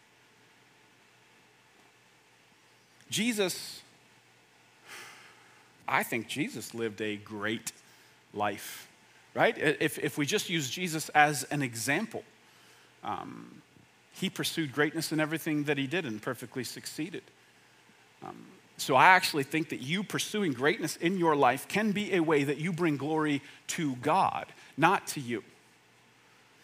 Jesus, 3.09 3.83
I 5.87 6.03
think 6.03 6.27
Jesus 6.27 6.75
lived 6.75 7.01
a 7.01 7.17
great 7.17 7.71
life 8.35 8.87
right? 9.37 9.57
If, 9.59 9.99
if 9.99 10.17
we 10.17 10.25
just 10.25 10.49
use 10.49 10.71
Jesus 10.71 11.11
as 11.11 11.45
an 11.45 11.61
example, 11.61 12.25
um, 13.05 13.63
he 14.17 14.31
pursued 14.31 14.73
greatness 14.73 15.13
in 15.13 15.21
everything 15.21 15.65
that 15.65 15.79
he 15.79 15.87
did 15.87 16.05
and 16.07 16.21
perfectly 16.21 16.65
succeeded. 16.65 17.23
Um, 18.23 18.47
so 18.79 18.97
I 18.97 19.07
actually 19.07 19.45
think 19.45 19.71
that 19.71 19.81
you 19.81 20.03
pursuing 20.03 20.53
greatness 20.53 20.97
in 20.97 21.19
your 21.19 21.37
life 21.37 21.69
can 21.69 21.93
be 21.93 22.15
a 22.15 22.21
way 22.21 22.45
that 22.45 22.59
you 22.59 22.73
bring 22.73 22.97
glory 22.97 23.43
to 23.69 23.95
God, 23.97 24.47
not 24.77 25.07
to 25.09 25.21
you. 25.21 25.45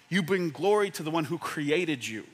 You 0.08 0.22
bring 0.22 0.50
glory 0.50 0.90
to 0.92 1.02
the 1.02 1.10
one 1.10 1.24
who 1.24 1.38
created 1.38 2.06
you. 2.06 2.24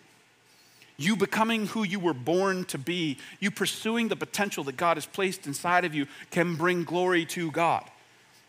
You 0.97 1.15
becoming 1.15 1.67
who 1.67 1.85
you 1.85 2.01
were 2.01 2.15
born 2.15 2.65
to 2.67 2.79
be, 2.79 3.19
you 3.39 3.53
pursuing 3.53 4.09
the 4.09 4.17
potential 4.17 4.65
that 4.65 4.77
God 4.77 4.97
has 4.97 5.07
placed 5.07 5.47
inside 5.47 5.85
of 5.85 5.95
you 5.95 6.07
can 6.31 6.57
bring 6.57 6.83
glory 6.83 7.25
to 7.27 7.53
God. 7.53 7.85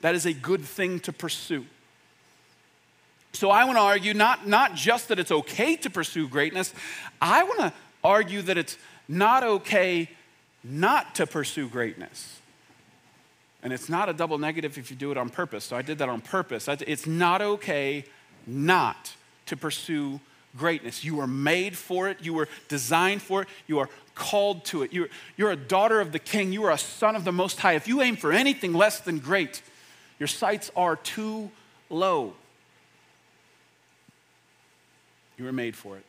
That 0.02 0.16
is 0.16 0.26
a 0.26 0.34
good 0.34 0.62
thing 0.62 1.00
to 1.02 1.14
pursue. 1.14 1.66
So 3.34 3.52
I 3.52 3.66
want 3.66 3.78
to 3.78 3.82
argue 3.84 4.14
not, 4.14 4.48
not 4.48 4.76
just 4.76 5.08
that 5.10 5.20
it's 5.20 5.32
okay 5.32 5.76
to 5.78 5.90
pursue 5.90 6.28
greatness, 6.28 6.74
I 7.22 7.44
want 7.44 7.60
to 7.60 7.74
argue 8.04 8.42
that 8.44 8.58
it's 8.58 8.78
not 9.08 9.44
okay 9.44 10.10
not 10.64 11.16
to 11.16 11.28
pursue 11.28 11.70
greatness. 11.70 12.40
And 13.62 13.74
it's 13.74 13.90
not 13.90 14.10
a 14.10 14.14
double 14.14 14.38
negative 14.38 14.78
if 14.78 14.90
you 14.90 14.96
do 14.96 15.12
it 15.12 15.18
on 15.18 15.30
purpose. 15.30 15.66
So 15.66 15.76
I 15.76 15.82
did 15.82 15.98
that 16.00 16.10
on 16.10 16.22
purpose. 16.22 16.68
It's 16.68 17.06
not 17.06 17.42
okay 17.42 18.06
not 18.48 19.14
to 19.48 19.58
pursue 19.58 20.20
greatness. 20.58 21.04
You 21.04 21.16
were 21.16 21.28
made 21.28 21.78
for 21.78 22.10
it, 22.10 22.18
you 22.22 22.34
were 22.34 22.48
designed 22.68 23.22
for 23.22 23.44
it, 23.44 23.48
you 23.68 23.80
are 23.80 23.90
called 24.16 24.66
to 24.66 24.84
it. 24.84 24.94
You're, 24.94 25.10
you're 25.38 25.52
a 25.52 25.56
daughter 25.56 26.02
of 26.02 26.12
the 26.12 26.20
king, 26.20 26.52
you 26.52 26.64
are 26.64 26.72
a 26.72 26.78
son 26.78 27.16
of 27.16 27.24
the 27.24 27.32
Most 27.32 27.60
High. 27.60 27.74
If 27.74 27.88
you 27.88 28.02
aim 28.02 28.16
for 28.16 28.32
anything 28.32 28.74
less 28.74 29.00
than 29.00 29.20
great, 29.20 29.62
your 30.18 30.28
sights 30.28 30.72
are 30.76 30.96
too 30.96 31.52
low. 31.90 32.34
You 35.40 35.46
were 35.46 35.54
made 35.54 35.76
for 35.76 35.96
it. 35.96 36.04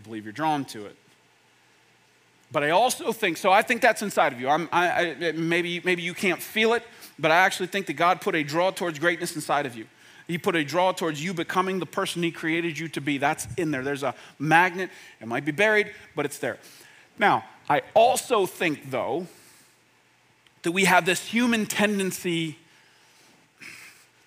I 0.00 0.02
believe 0.04 0.24
you're 0.24 0.32
drawn 0.32 0.64
to 0.66 0.86
it. 0.86 0.96
But 2.50 2.64
I 2.64 2.70
also 2.70 3.12
think, 3.12 3.36
so 3.36 3.52
I 3.52 3.62
think 3.62 3.82
that's 3.82 4.02
inside 4.02 4.32
of 4.32 4.40
you. 4.40 4.48
I, 4.48 4.66
I, 4.72 5.32
maybe, 5.32 5.80
maybe 5.84 6.02
you 6.02 6.14
can't 6.14 6.42
feel 6.42 6.72
it, 6.72 6.82
but 7.18 7.30
I 7.30 7.36
actually 7.36 7.68
think 7.68 7.86
that 7.86 7.92
God 7.92 8.20
put 8.20 8.34
a 8.34 8.42
draw 8.42 8.70
towards 8.70 8.98
greatness 8.98 9.36
inside 9.36 9.66
of 9.66 9.76
you. 9.76 9.86
He 10.26 10.38
put 10.38 10.56
a 10.56 10.64
draw 10.64 10.92
towards 10.92 11.22
you 11.22 11.34
becoming 11.34 11.78
the 11.78 11.86
person 11.86 12.22
He 12.22 12.30
created 12.30 12.78
you 12.78 12.88
to 12.88 13.00
be. 13.00 13.18
That's 13.18 13.46
in 13.56 13.70
there. 13.70 13.82
There's 13.82 14.02
a 14.02 14.14
magnet. 14.38 14.90
It 15.20 15.28
might 15.28 15.44
be 15.44 15.52
buried, 15.52 15.92
but 16.16 16.24
it's 16.24 16.38
there. 16.38 16.58
Now, 17.18 17.44
I 17.68 17.82
also 17.94 18.46
think, 18.46 18.90
though, 18.90 19.26
that 20.62 20.72
we 20.72 20.86
have 20.86 21.04
this 21.04 21.26
human 21.26 21.66
tendency 21.66 22.58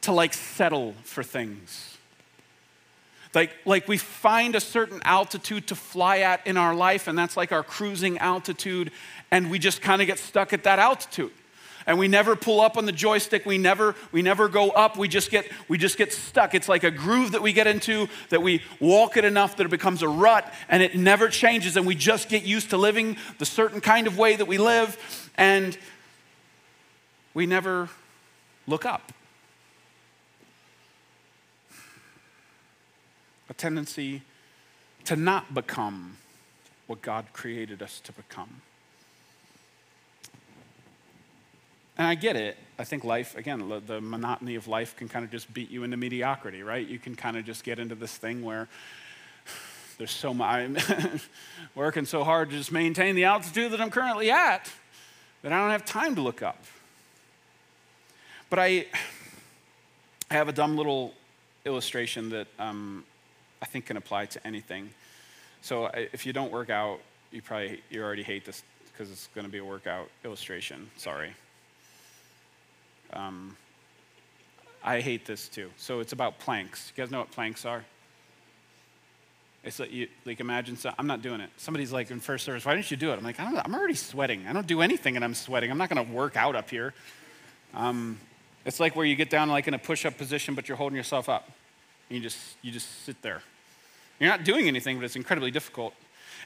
to 0.01 0.11
like 0.11 0.33
settle 0.33 0.93
for 1.03 1.23
things. 1.23 1.92
Like, 3.33 3.51
like 3.65 3.87
we 3.87 3.97
find 3.97 4.55
a 4.55 4.59
certain 4.59 5.01
altitude 5.03 5.67
to 5.67 5.75
fly 5.75 6.19
at 6.19 6.45
in 6.45 6.57
our 6.57 6.75
life, 6.75 7.07
and 7.07 7.17
that's 7.17 7.35
like 7.35 7.51
our 7.51 7.63
cruising 7.63 8.17
altitude, 8.19 8.91
and 9.31 9.49
we 9.49 9.59
just 9.59 9.81
kind 9.81 10.01
of 10.01 10.07
get 10.07 10.19
stuck 10.19 10.53
at 10.53 10.63
that 10.63 10.79
altitude. 10.79 11.31
And 11.85 11.99
we 11.99 12.07
never 12.07 12.35
pull 12.35 12.61
up 12.61 12.77
on 12.77 12.85
the 12.85 12.93
joystick, 12.93 13.45
we 13.45 13.57
never, 13.57 13.95
we 14.11 14.21
never 14.21 14.47
go 14.47 14.69
up, 14.69 14.97
we 14.97 15.07
just 15.07 15.29
get 15.31 15.51
we 15.67 15.77
just 15.77 15.97
get 15.97 16.13
stuck. 16.13 16.53
It's 16.53 16.69
like 16.69 16.83
a 16.83 16.91
groove 16.91 17.33
that 17.33 17.41
we 17.41 17.51
get 17.51 17.67
into 17.67 18.07
that 18.29 18.41
we 18.41 18.61
walk 18.79 19.17
it 19.17 19.25
enough 19.25 19.57
that 19.57 19.65
it 19.65 19.69
becomes 19.69 20.01
a 20.01 20.07
rut 20.07 20.51
and 20.69 20.81
it 20.81 20.95
never 20.95 21.27
changes, 21.27 21.75
and 21.75 21.85
we 21.85 21.95
just 21.95 22.29
get 22.29 22.43
used 22.43 22.69
to 22.69 22.77
living 22.77 23.17
the 23.39 23.45
certain 23.45 23.81
kind 23.81 24.07
of 24.07 24.17
way 24.17 24.35
that 24.35 24.45
we 24.45 24.57
live, 24.57 25.31
and 25.35 25.77
we 27.33 27.45
never 27.45 27.89
look 28.67 28.85
up. 28.85 29.11
A 33.49 33.53
tendency 33.53 34.21
to 35.05 35.15
not 35.15 35.53
become 35.53 36.17
what 36.87 37.01
God 37.01 37.25
created 37.33 37.81
us 37.81 37.99
to 38.01 38.11
become. 38.11 38.61
And 41.97 42.07
I 42.07 42.15
get 42.15 42.35
it. 42.35 42.57
I 42.79 42.83
think 42.83 43.03
life, 43.03 43.37
again, 43.37 43.81
the 43.85 44.01
monotony 44.01 44.55
of 44.55 44.67
life 44.67 44.95
can 44.95 45.07
kind 45.07 45.23
of 45.23 45.31
just 45.31 45.53
beat 45.53 45.69
you 45.69 45.83
into 45.83 45.95
mediocrity, 45.95 46.63
right? 46.63 46.85
You 46.85 46.97
can 46.97 47.15
kind 47.15 47.37
of 47.37 47.45
just 47.45 47.63
get 47.63 47.77
into 47.77 47.93
this 47.93 48.15
thing 48.17 48.43
where 48.43 48.67
there's 49.97 50.11
so 50.11 50.33
much, 50.33 50.47
I'm 50.47 50.77
working 51.75 52.05
so 52.05 52.23
hard 52.23 52.49
to 52.49 52.57
just 52.57 52.71
maintain 52.71 53.15
the 53.15 53.25
altitude 53.25 53.71
that 53.71 53.81
I'm 53.81 53.91
currently 53.91 54.31
at 54.31 54.71
that 55.43 55.51
I 55.51 55.59
don't 55.59 55.69
have 55.69 55.85
time 55.85 56.15
to 56.15 56.21
look 56.21 56.41
up. 56.41 56.63
But 58.49 58.59
I, 58.59 58.85
I 60.31 60.33
have 60.33 60.47
a 60.47 60.53
dumb 60.53 60.75
little 60.75 61.13
illustration 61.63 62.29
that 62.29 62.47
um, 62.57 63.03
I 63.63 63.65
think 63.65 63.85
can 63.85 63.95
apply 63.95 64.25
to 64.25 64.45
anything. 64.45 64.89
So 65.61 65.89
if 65.95 66.25
you 66.25 66.33
don't 66.33 66.51
work 66.51 66.69
out, 66.69 66.99
you 67.31 67.41
probably 67.41 67.81
you 67.89 68.03
already 68.03 68.21
hate 68.21 68.43
this 68.43 68.61
because 68.91 69.09
it's 69.09 69.29
going 69.33 69.45
to 69.45 69.51
be 69.51 69.59
a 69.59 69.63
workout 69.63 70.09
illustration. 70.25 70.89
Sorry. 70.97 71.33
Um, 73.13 73.55
I 74.83 74.99
hate 74.99 75.25
this 75.25 75.47
too. 75.47 75.69
So 75.77 76.01
it's 76.01 76.11
about 76.11 76.39
planks. 76.39 76.91
You 76.93 77.01
guys 77.01 77.09
know 77.09 77.19
what 77.19 77.31
planks 77.31 77.63
are? 77.63 77.85
It's 79.63 79.79
like, 79.79 79.93
you, 79.93 80.09
like 80.25 80.41
imagine, 80.41 80.75
so, 80.75 80.91
I'm 80.99 81.07
not 81.07 81.21
doing 81.21 81.39
it. 81.39 81.49
Somebody's 81.55 81.93
like 81.93 82.11
in 82.11 82.19
first 82.19 82.43
service, 82.43 82.65
why 82.65 82.75
didn't 82.75 82.91
you 82.91 82.97
do 82.97 83.11
it? 83.11 83.15
I'm 83.15 83.23
like, 83.23 83.39
I 83.39 83.45
am 83.45 83.73
already 83.73 83.93
sweating. 83.93 84.45
I 84.45 84.51
don't 84.51 84.67
do 84.67 84.81
anything 84.81 85.15
and 85.15 85.23
I'm 85.23 85.35
sweating. 85.35 85.71
I'm 85.71 85.77
not 85.77 85.89
going 85.89 86.05
to 86.05 86.11
work 86.11 86.35
out 86.35 86.57
up 86.57 86.69
here. 86.69 86.93
Um, 87.73 88.19
it's 88.65 88.81
like 88.81 88.97
where 88.97 89.05
you 89.05 89.15
get 89.15 89.29
down 89.29 89.47
like 89.47 89.69
in 89.69 89.73
a 89.73 89.79
push-up 89.79 90.17
position, 90.17 90.53
but 90.53 90.67
you're 90.67 90.75
holding 90.75 90.97
yourself 90.97 91.29
up. 91.29 91.49
And 92.09 92.17
you 92.17 92.21
just, 92.21 92.57
you 92.61 92.73
just 92.73 93.05
sit 93.05 93.21
there. 93.21 93.41
You're 94.23 94.31
not 94.31 94.45
doing 94.45 94.69
anything, 94.69 94.97
but 94.97 95.03
it's 95.03 95.17
incredibly 95.17 95.51
difficult. 95.51 95.93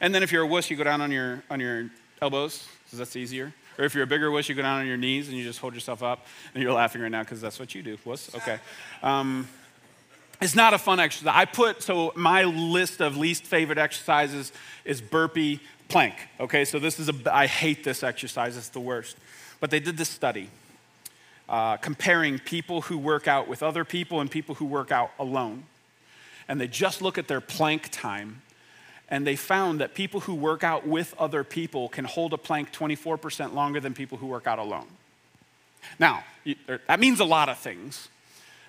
And 0.02 0.14
then 0.16 0.24
if 0.24 0.32
you're 0.32 0.42
a 0.42 0.48
wuss, 0.48 0.72
you 0.72 0.76
go 0.76 0.84
down 0.84 1.00
on 1.00 1.12
your, 1.12 1.44
on 1.48 1.60
your 1.60 1.92
elbows, 2.24 2.68
because 2.84 2.98
that's 2.98 3.16
easier. 3.16 3.54
Or 3.78 3.86
if 3.86 3.94
you're 3.94 4.06
a 4.06 4.08
bigger 4.08 4.32
wuss, 4.32 4.50
you 4.50 4.56
go 4.56 4.64
down 4.64 4.80
on 4.80 4.88
your 4.88 4.98
knees 4.98 5.28
and 5.28 5.38
you 5.38 5.44
just 5.44 5.60
hold 5.60 5.76
yourself 5.76 6.02
up. 6.02 6.26
And 6.56 6.64
you're 6.64 6.74
laughing 6.74 7.04
right 7.04 7.12
now 7.12 7.22
because 7.22 7.40
that's 7.40 7.60
what 7.60 7.76
you 7.76 7.84
do, 7.84 8.00
wuss. 8.04 8.34
Okay. 8.34 8.58
Um, 9.04 9.48
it's 10.42 10.56
not 10.56 10.74
a 10.74 10.80
fun 10.80 11.00
exercise. 11.00 11.32
I 11.36 11.46
put, 11.46 11.84
so 11.84 12.14
my 12.16 12.46
list 12.46 13.00
of 13.00 13.16
least 13.16 13.44
favorite 13.44 13.78
exercises 13.78 14.52
is 14.84 15.00
burpee, 15.00 15.60
plank. 15.88 16.16
Okay, 16.40 16.66
so 16.66 16.80
this 16.80 17.00
is 17.00 17.10
a, 17.10 17.14
I 17.32 17.46
hate 17.46 17.84
this 17.84 18.02
exercise, 18.02 18.58
it's 18.58 18.70
the 18.70 18.80
worst. 18.80 19.18
But 19.60 19.70
they 19.70 19.80
did 19.80 19.98
this 19.98 20.10
study 20.10 20.50
uh, 21.48 21.78
comparing 21.78 22.40
people 22.40 22.82
who 22.82 22.98
work 22.98 23.28
out 23.28 23.48
with 23.48 23.62
other 23.62 23.86
people 23.86 24.20
and 24.20 24.32
people 24.32 24.56
who 24.56 24.66
work 24.66 24.92
out 24.92 25.12
alone 25.20 25.66
and 26.48 26.60
they 26.60 26.68
just 26.68 27.02
look 27.02 27.18
at 27.18 27.28
their 27.28 27.42
plank 27.42 27.90
time 27.92 28.42
and 29.10 29.26
they 29.26 29.36
found 29.36 29.80
that 29.80 29.94
people 29.94 30.22
who 30.22 30.36
work 30.36 30.64
out 30.64 30.86
with 30.86 31.16
other 31.18 31.44
people 31.44 31.88
can 31.88 32.06
hold 32.06 32.34
a 32.34 32.38
plank 32.38 32.74
24% 32.74 33.54
longer 33.54 33.80
than 33.80 33.94
people 33.94 34.18
who 34.18 34.28
work 34.28 34.48
out 34.48 34.60
alone. 34.60 34.88
Now, 35.98 36.24
that 36.88 37.00
means 37.00 37.20
a 37.20 37.26
lot 37.26 37.48
of 37.48 37.58
things. 37.58 38.10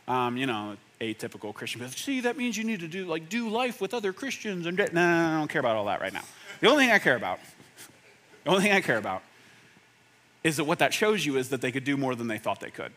Um, 0.06 0.36
you 0.36 0.46
know, 0.46 0.76
atypical 1.00 1.52
Christian. 1.52 1.82
But 1.82 1.90
see, 1.90 2.20
that 2.20 2.36
means 2.36 2.56
you 2.56 2.64
need 2.64 2.80
to 2.80 2.88
do 2.88 3.04
like 3.04 3.28
do 3.28 3.50
life 3.50 3.80
with 3.80 3.92
other 3.92 4.12
Christians 4.12 4.66
and 4.66 4.76
no, 4.76 4.86
no, 4.86 4.92
no, 4.92 5.34
I 5.34 5.38
don't 5.38 5.48
care 5.48 5.60
about 5.60 5.76
all 5.76 5.84
that 5.84 6.00
right 6.00 6.12
now. 6.12 6.24
The 6.60 6.68
only 6.68 6.84
thing 6.84 6.92
I 6.92 6.98
care 6.98 7.16
about, 7.16 7.40
the 8.44 8.50
only 8.50 8.62
thing 8.62 8.72
I 8.72 8.80
care 8.80 8.96
about, 8.96 9.22
is 10.42 10.56
that 10.56 10.64
what 10.64 10.78
that 10.78 10.94
shows 10.94 11.26
you 11.26 11.36
is 11.36 11.50
that 11.50 11.60
they 11.60 11.70
could 11.70 11.84
do 11.84 11.96
more 11.96 12.14
than 12.14 12.26
they 12.26 12.38
thought 12.38 12.60
they 12.60 12.70
could 12.70 12.92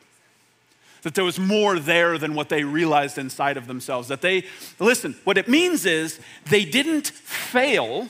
that 1.04 1.16
there 1.16 1.24
was 1.24 1.40
more 1.40 1.80
there 1.80 2.18
than 2.18 2.36
what 2.36 2.50
they 2.50 2.64
realized 2.64 3.18
inside 3.18 3.58
of 3.58 3.68
themselves. 3.68 4.08
That 4.08 4.22
they, 4.22 4.46
listen, 4.80 5.16
what 5.24 5.38
it 5.38 5.48
means 5.48 5.86
is 5.86 6.20
they 6.50 6.66
didn't 6.66 7.08
fail, 7.08 8.08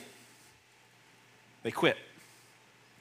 they 1.64 1.72
quit. 1.72 1.98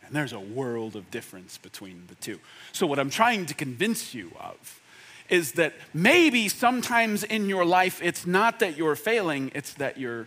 And 0.07 0.15
there's 0.15 0.33
a 0.33 0.41
world 0.41 0.97
of 0.97 1.11
difference 1.11 1.59
between 1.59 2.05
the 2.09 2.17
two. 2.17 2.41
So, 2.73 2.87
what 2.87 2.99
I'm 2.99 3.11
trying 3.11 3.47
to 3.47 3.55
convince 3.55 4.13
you 4.15 4.33
of 4.41 4.81
is 5.29 5.53
that 5.53 5.75
maybe 5.95 6.49
sometimes 6.49 7.23
in 7.23 7.49
your 7.49 7.65
life 7.65 8.01
it's 8.03 8.27
not 8.27 8.59
that 8.59 8.77
you're 8.77 8.97
failing, 8.97 9.53
it's 9.55 9.75
that 9.75 9.97
you're, 9.97 10.27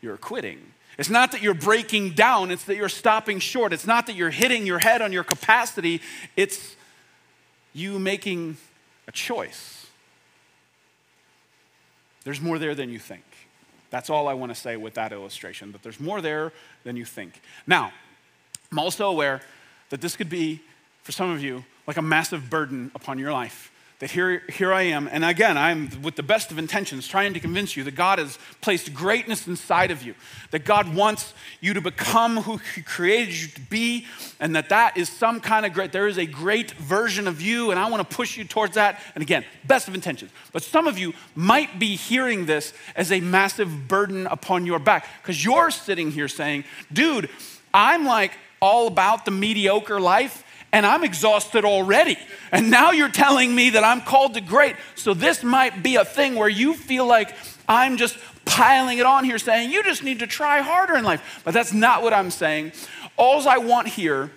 you're 0.00 0.16
quitting. 0.16 0.58
It's 0.96 1.10
not 1.10 1.30
that 1.32 1.42
you're 1.42 1.54
breaking 1.54 2.10
down, 2.10 2.50
it's 2.50 2.64
that 2.64 2.76
you're 2.76 2.88
stopping 2.88 3.38
short. 3.38 3.72
It's 3.72 3.86
not 3.86 4.06
that 4.06 4.16
you're 4.16 4.30
hitting 4.30 4.66
your 4.66 4.80
head 4.80 5.00
on 5.00 5.12
your 5.12 5.24
capacity, 5.24 6.00
it's 6.36 6.74
you 7.72 7.98
making 7.98 8.56
a 9.08 9.12
choice. 9.12 9.86
There's 12.24 12.40
more 12.40 12.58
there 12.58 12.74
than 12.74 12.90
you 12.90 12.98
think. 12.98 13.24
That's 13.90 14.10
all 14.10 14.28
I 14.28 14.34
want 14.34 14.54
to 14.54 14.60
say 14.60 14.76
with 14.76 14.94
that 14.94 15.12
illustration, 15.12 15.72
that 15.72 15.82
there's 15.82 15.98
more 15.98 16.20
there 16.20 16.52
than 16.84 16.94
you 16.94 17.06
think. 17.06 17.40
Now, 17.66 17.90
I'm 18.70 18.78
also 18.78 19.08
aware 19.08 19.40
that 19.88 20.02
this 20.02 20.14
could 20.14 20.28
be, 20.28 20.60
for 21.02 21.12
some 21.12 21.30
of 21.30 21.42
you, 21.42 21.64
like 21.86 21.96
a 21.96 22.02
massive 22.02 22.50
burden 22.50 22.90
upon 22.94 23.18
your 23.18 23.32
life. 23.32 23.72
That 24.00 24.12
here, 24.12 24.44
here 24.48 24.72
I 24.72 24.82
am, 24.82 25.08
and 25.10 25.24
again, 25.24 25.58
I'm 25.58 25.90
with 26.02 26.14
the 26.14 26.22
best 26.22 26.52
of 26.52 26.58
intentions 26.58 27.08
trying 27.08 27.34
to 27.34 27.40
convince 27.40 27.76
you 27.76 27.82
that 27.82 27.96
God 27.96 28.20
has 28.20 28.38
placed 28.60 28.94
greatness 28.94 29.48
inside 29.48 29.90
of 29.90 30.04
you, 30.04 30.14
that 30.52 30.64
God 30.64 30.94
wants 30.94 31.34
you 31.60 31.74
to 31.74 31.80
become 31.80 32.36
who 32.36 32.58
He 32.76 32.82
created 32.82 33.34
you 33.34 33.48
to 33.48 33.60
be, 33.62 34.06
and 34.38 34.54
that 34.54 34.68
that 34.68 34.96
is 34.96 35.08
some 35.08 35.40
kind 35.40 35.66
of 35.66 35.72
great, 35.72 35.90
there 35.90 36.06
is 36.06 36.16
a 36.16 36.26
great 36.26 36.70
version 36.72 37.26
of 37.26 37.42
you, 37.42 37.72
and 37.72 37.80
I 37.80 37.90
want 37.90 38.08
to 38.08 38.16
push 38.16 38.36
you 38.36 38.44
towards 38.44 38.76
that. 38.76 39.02
And 39.16 39.22
again, 39.22 39.44
best 39.66 39.88
of 39.88 39.96
intentions. 39.96 40.30
But 40.52 40.62
some 40.62 40.86
of 40.86 40.96
you 40.96 41.12
might 41.34 41.80
be 41.80 41.96
hearing 41.96 42.46
this 42.46 42.72
as 42.94 43.10
a 43.10 43.18
massive 43.18 43.88
burden 43.88 44.28
upon 44.28 44.64
your 44.64 44.78
back, 44.78 45.08
because 45.20 45.44
you're 45.44 45.72
sitting 45.72 46.12
here 46.12 46.28
saying, 46.28 46.62
dude, 46.92 47.30
I'm 47.74 48.04
like 48.04 48.30
all 48.60 48.86
about 48.86 49.24
the 49.24 49.32
mediocre 49.32 50.00
life 50.00 50.44
and 50.72 50.84
I'm 50.84 51.04
exhausted 51.04 51.64
already. 51.64 52.18
And 52.52 52.70
now 52.70 52.92
you're 52.92 53.08
telling 53.08 53.54
me 53.54 53.70
that 53.70 53.84
I'm 53.84 54.00
called 54.00 54.34
to 54.34 54.40
great. 54.40 54.76
So 54.94 55.14
this 55.14 55.42
might 55.42 55.82
be 55.82 55.96
a 55.96 56.04
thing 56.04 56.34
where 56.34 56.48
you 56.48 56.74
feel 56.74 57.06
like 57.06 57.34
I'm 57.68 57.96
just 57.96 58.18
piling 58.44 58.98
it 58.98 59.06
on 59.06 59.24
here 59.24 59.38
saying 59.38 59.70
you 59.70 59.82
just 59.82 60.02
need 60.02 60.18
to 60.20 60.26
try 60.26 60.60
harder 60.60 60.96
in 60.96 61.04
life. 61.04 61.40
But 61.44 61.54
that's 61.54 61.72
not 61.72 62.02
what 62.02 62.12
I'm 62.12 62.30
saying. 62.30 62.72
All 63.16 63.46
I 63.48 63.58
want 63.58 63.88
here 63.88 64.30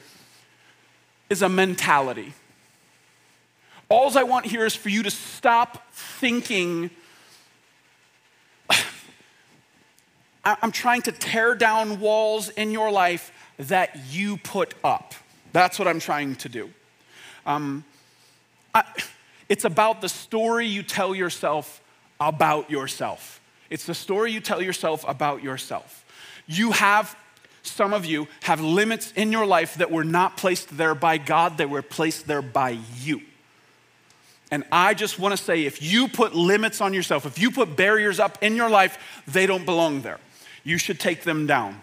is 1.30 1.41
a 1.41 1.50
mentality. 1.50 2.34
All 3.89 4.17
I 4.17 4.24
want 4.24 4.46
here 4.46 4.65
is 4.65 4.74
for 4.74 4.89
you 4.89 5.04
to 5.04 5.12
stop 5.12 5.91
thinking. 5.91 6.91
I'm 10.46 10.72
trying 10.72 11.02
to 11.04 11.12
tear 11.12 11.56
down 11.56 12.00
walls 12.00 12.50
in 12.50 12.72
your 12.72 12.89
life 12.89 13.34
that 13.58 13.98
you 14.10 14.38
put 14.38 14.74
up. 14.82 15.13
That's 15.54 15.78
what 15.78 15.88
I'm 15.88 16.00
trying 16.00 16.36
to 16.38 16.50
do. 16.50 16.70
Um, 17.46 17.84
I, 18.74 18.84
it's 19.50 19.66
about 19.66 20.02
the 20.02 20.10
story 20.10 20.68
you 20.68 20.84
tell 20.84 21.14
yourself 21.14 21.82
about 22.20 22.70
yourself. 22.70 23.42
It's 23.70 23.86
the 23.86 23.96
story 23.96 24.32
you 24.32 24.40
tell 24.40 24.62
yourself 24.62 25.04
about 25.08 25.44
yourself. 25.44 26.06
You 26.48 26.72
have, 26.72 27.18
some 27.64 27.94
of 27.94 28.06
you 28.06 28.28
have 28.44 28.62
limits 28.62 29.12
in 29.16 29.32
your 29.32 29.46
life 29.46 29.76
that 29.76 29.92
were 29.92 30.04
not 30.04 30.38
placed 30.38 30.78
there 30.78 30.96
by 30.96 31.18
God, 31.18 31.58
they 31.58 31.66
were 31.66 31.82
placed 31.82 32.28
there 32.28 32.42
by 32.42 32.78
you. 33.02 33.22
And 34.52 34.66
I 34.72 34.94
just 34.94 35.18
want 35.18 35.36
to 35.36 35.42
say 35.42 35.66
if 35.66 35.82
you 35.82 36.10
put 36.10 36.36
limits 36.36 36.82
on 36.82 36.94
yourself, 36.94 37.26
if 37.26 37.40
you 37.40 37.52
put 37.52 37.78
barriers 37.78 38.20
up 38.20 38.38
in 38.42 38.58
your 38.58 38.70
life, 38.70 39.22
they 39.26 39.46
don't 39.46 39.66
belong 39.66 40.02
there. 40.02 40.20
You 40.66 40.78
should 40.78 41.00
take 41.00 41.24
them 41.24 41.48
down. 41.48 41.82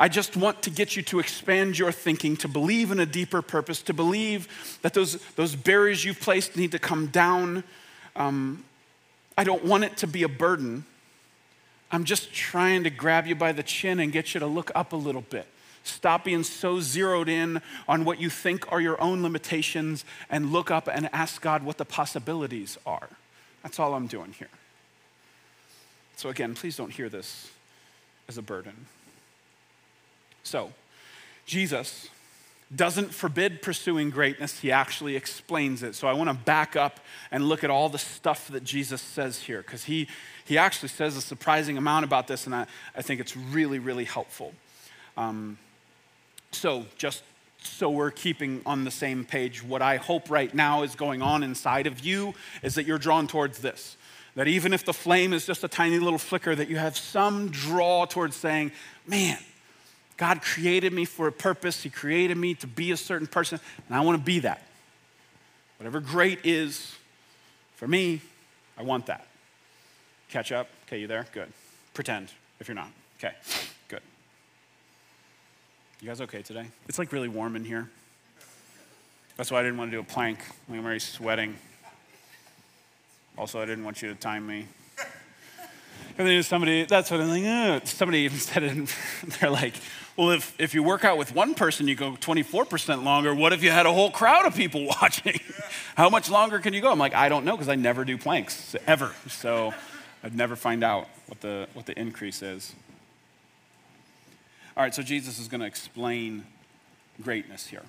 I 0.00 0.08
just 0.08 0.36
want 0.36 0.62
to 0.62 0.70
get 0.70 0.94
you 0.94 1.02
to 1.02 1.18
expand 1.18 1.76
your 1.76 1.90
thinking, 1.90 2.36
to 2.38 2.48
believe 2.48 2.92
in 2.92 3.00
a 3.00 3.06
deeper 3.06 3.42
purpose, 3.42 3.82
to 3.82 3.92
believe 3.92 4.78
that 4.82 4.94
those, 4.94 5.20
those 5.34 5.56
barriers 5.56 6.04
you've 6.04 6.20
placed 6.20 6.56
need 6.56 6.70
to 6.70 6.78
come 6.78 7.08
down. 7.08 7.64
Um, 8.14 8.64
I 9.36 9.42
don't 9.42 9.64
want 9.64 9.82
it 9.82 9.96
to 9.98 10.06
be 10.06 10.22
a 10.22 10.28
burden. 10.28 10.84
I'm 11.90 12.04
just 12.04 12.32
trying 12.32 12.84
to 12.84 12.90
grab 12.90 13.26
you 13.26 13.34
by 13.34 13.50
the 13.50 13.64
chin 13.64 13.98
and 13.98 14.12
get 14.12 14.34
you 14.34 14.40
to 14.40 14.46
look 14.46 14.70
up 14.76 14.92
a 14.92 14.96
little 14.96 15.22
bit. 15.22 15.48
Stop 15.82 16.24
being 16.24 16.44
so 16.44 16.80
zeroed 16.80 17.28
in 17.28 17.60
on 17.88 18.04
what 18.04 18.20
you 18.20 18.30
think 18.30 18.70
are 18.70 18.80
your 18.80 19.00
own 19.00 19.22
limitations 19.22 20.04
and 20.30 20.52
look 20.52 20.70
up 20.70 20.86
and 20.86 21.08
ask 21.12 21.42
God 21.42 21.64
what 21.64 21.78
the 21.78 21.84
possibilities 21.84 22.78
are. 22.86 23.08
That's 23.64 23.80
all 23.80 23.94
I'm 23.94 24.06
doing 24.06 24.32
here. 24.32 24.50
So, 26.16 26.28
again, 26.28 26.54
please 26.54 26.76
don't 26.76 26.92
hear 26.92 27.08
this 27.08 27.50
as 28.28 28.38
a 28.38 28.42
burden. 28.42 28.86
So, 30.42 30.72
Jesus 31.46 32.08
doesn't 32.74 33.14
forbid 33.14 33.62
pursuing 33.62 34.10
greatness, 34.10 34.60
he 34.60 34.70
actually 34.70 35.16
explains 35.16 35.82
it. 35.82 35.94
So 35.94 36.06
I 36.06 36.12
want 36.12 36.28
to 36.28 36.34
back 36.34 36.76
up 36.76 37.00
and 37.30 37.48
look 37.48 37.64
at 37.64 37.70
all 37.70 37.88
the 37.88 37.98
stuff 37.98 38.48
that 38.48 38.62
Jesus 38.62 39.00
says 39.00 39.40
here, 39.40 39.62
because 39.62 39.84
he, 39.84 40.06
he 40.44 40.58
actually 40.58 40.90
says 40.90 41.16
a 41.16 41.22
surprising 41.22 41.78
amount 41.78 42.04
about 42.04 42.28
this, 42.28 42.44
and 42.44 42.54
I, 42.54 42.66
I 42.94 43.02
think 43.02 43.20
it's 43.20 43.36
really, 43.36 43.78
really 43.78 44.04
helpful. 44.04 44.52
Um, 45.16 45.58
so, 46.52 46.84
just 46.96 47.22
so 47.62 47.90
we're 47.90 48.10
keeping 48.10 48.60
on 48.66 48.84
the 48.84 48.90
same 48.90 49.24
page, 49.24 49.64
what 49.64 49.82
I 49.82 49.96
hope 49.96 50.30
right 50.30 50.54
now 50.54 50.82
is 50.82 50.94
going 50.94 51.22
on 51.22 51.42
inside 51.42 51.86
of 51.86 52.00
you 52.00 52.34
is 52.62 52.74
that 52.76 52.86
you're 52.86 52.98
drawn 52.98 53.26
towards 53.26 53.58
this. 53.58 53.96
That 54.34 54.46
even 54.46 54.72
if 54.72 54.84
the 54.84 54.92
flame 54.92 55.32
is 55.32 55.44
just 55.44 55.64
a 55.64 55.68
tiny 55.68 55.98
little 55.98 56.18
flicker, 56.18 56.54
that 56.54 56.68
you 56.68 56.76
have 56.76 56.96
some 56.96 57.48
draw 57.48 58.04
towards 58.04 58.36
saying, 58.36 58.72
man, 59.06 59.38
God 60.18 60.42
created 60.42 60.92
me 60.92 61.04
for 61.04 61.28
a 61.28 61.32
purpose. 61.32 61.82
He 61.82 61.90
created 61.90 62.36
me 62.36 62.54
to 62.56 62.66
be 62.66 62.90
a 62.90 62.96
certain 62.96 63.26
person, 63.26 63.60
and 63.86 63.96
I 63.96 64.00
want 64.00 64.18
to 64.18 64.24
be 64.24 64.40
that. 64.40 64.62
Whatever 65.78 66.00
great 66.00 66.40
is 66.44 66.94
for 67.76 67.88
me, 67.88 68.20
I 68.76 68.82
want 68.82 69.06
that. 69.06 69.26
Catch 70.28 70.52
up? 70.52 70.68
Okay, 70.86 70.98
you 70.98 71.06
there? 71.06 71.24
Good. 71.32 71.50
Pretend 71.94 72.32
if 72.58 72.68
you're 72.68 72.74
not. 72.74 72.90
Okay, 73.18 73.32
good. 73.86 74.02
You 76.00 76.08
guys 76.08 76.20
okay 76.20 76.42
today? 76.42 76.66
It's 76.88 76.98
like 76.98 77.12
really 77.12 77.28
warm 77.28 77.54
in 77.56 77.64
here. 77.64 77.88
That's 79.36 79.52
why 79.52 79.60
I 79.60 79.62
didn't 79.62 79.78
want 79.78 79.92
to 79.92 79.96
do 79.96 80.00
a 80.00 80.04
plank. 80.04 80.40
I'm 80.68 80.84
already 80.84 80.98
sweating. 80.98 81.56
Also, 83.36 83.62
I 83.62 83.66
didn't 83.66 83.84
want 83.84 84.02
you 84.02 84.08
to 84.08 84.16
time 84.16 84.44
me. 84.44 84.66
And 86.18 86.26
then 86.26 86.42
somebody, 86.42 86.84
that's 86.84 87.12
what 87.12 87.20
I'm 87.20 87.28
like, 87.28 87.86
somebody 87.86 88.18
even 88.20 88.38
said 88.38 88.64
it, 88.64 88.96
they're 89.40 89.50
like, 89.50 89.74
well, 90.16 90.32
if, 90.32 90.52
if 90.58 90.74
you 90.74 90.82
work 90.82 91.04
out 91.04 91.16
with 91.16 91.32
one 91.32 91.54
person, 91.54 91.86
you 91.86 91.94
go 91.94 92.12
24% 92.12 93.04
longer. 93.04 93.32
What 93.32 93.52
if 93.52 93.62
you 93.62 93.70
had 93.70 93.86
a 93.86 93.92
whole 93.92 94.10
crowd 94.10 94.44
of 94.44 94.56
people 94.56 94.84
watching? 95.00 95.38
How 95.94 96.10
much 96.10 96.28
longer 96.28 96.58
can 96.58 96.74
you 96.74 96.80
go? 96.80 96.90
I'm 96.90 96.98
like, 96.98 97.14
I 97.14 97.28
don't 97.28 97.44
know 97.44 97.52
because 97.52 97.68
I 97.68 97.76
never 97.76 98.04
do 98.04 98.18
planks, 98.18 98.74
ever. 98.84 99.12
So 99.28 99.72
I'd 100.24 100.34
never 100.34 100.56
find 100.56 100.82
out 100.82 101.08
what 101.26 101.40
the, 101.40 101.68
what 101.72 101.86
the 101.86 101.96
increase 101.96 102.42
is. 102.42 102.74
All 104.76 104.82
right, 104.82 104.94
so 104.94 105.02
Jesus 105.02 105.38
is 105.38 105.46
going 105.46 105.60
to 105.60 105.66
explain 105.68 106.44
greatness 107.22 107.68
here. 107.68 107.82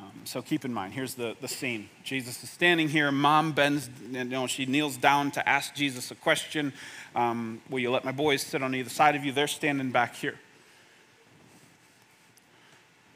Um, 0.00 0.12
so 0.24 0.40
keep 0.40 0.64
in 0.64 0.72
mind, 0.72 0.94
here's 0.94 1.14
the, 1.14 1.36
the 1.40 1.48
scene. 1.48 1.90
Jesus 2.04 2.42
is 2.42 2.48
standing 2.48 2.88
here. 2.88 3.12
Mom 3.12 3.52
bends, 3.52 3.90
you 4.10 4.24
know, 4.24 4.46
she 4.46 4.64
kneels 4.64 4.96
down 4.96 5.30
to 5.32 5.46
ask 5.46 5.74
Jesus 5.74 6.10
a 6.10 6.14
question. 6.14 6.72
Um, 7.14 7.60
will 7.68 7.80
you 7.80 7.90
let 7.90 8.04
my 8.04 8.12
boys 8.12 8.42
sit 8.42 8.62
on 8.62 8.74
either 8.74 8.88
side 8.88 9.14
of 9.14 9.24
you? 9.24 9.32
They're 9.32 9.46
standing 9.46 9.90
back 9.90 10.14
here. 10.14 10.38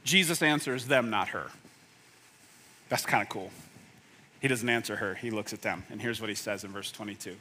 Jesus 0.04 0.42
answers 0.42 0.86
them, 0.86 1.08
not 1.08 1.28
her. 1.28 1.46
That's 2.90 3.06
kind 3.06 3.22
of 3.22 3.30
cool. 3.30 3.50
He 4.40 4.48
doesn't 4.48 4.68
answer 4.68 4.96
her, 4.96 5.14
he 5.14 5.30
looks 5.30 5.54
at 5.54 5.62
them. 5.62 5.84
And 5.90 6.02
here's 6.02 6.20
what 6.20 6.28
he 6.28 6.34
says 6.34 6.64
in 6.64 6.70
verse 6.70 6.92
22 6.92 7.34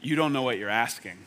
You 0.00 0.16
don't 0.16 0.32
know 0.32 0.42
what 0.42 0.58
you're 0.58 0.68
asking. 0.68 1.18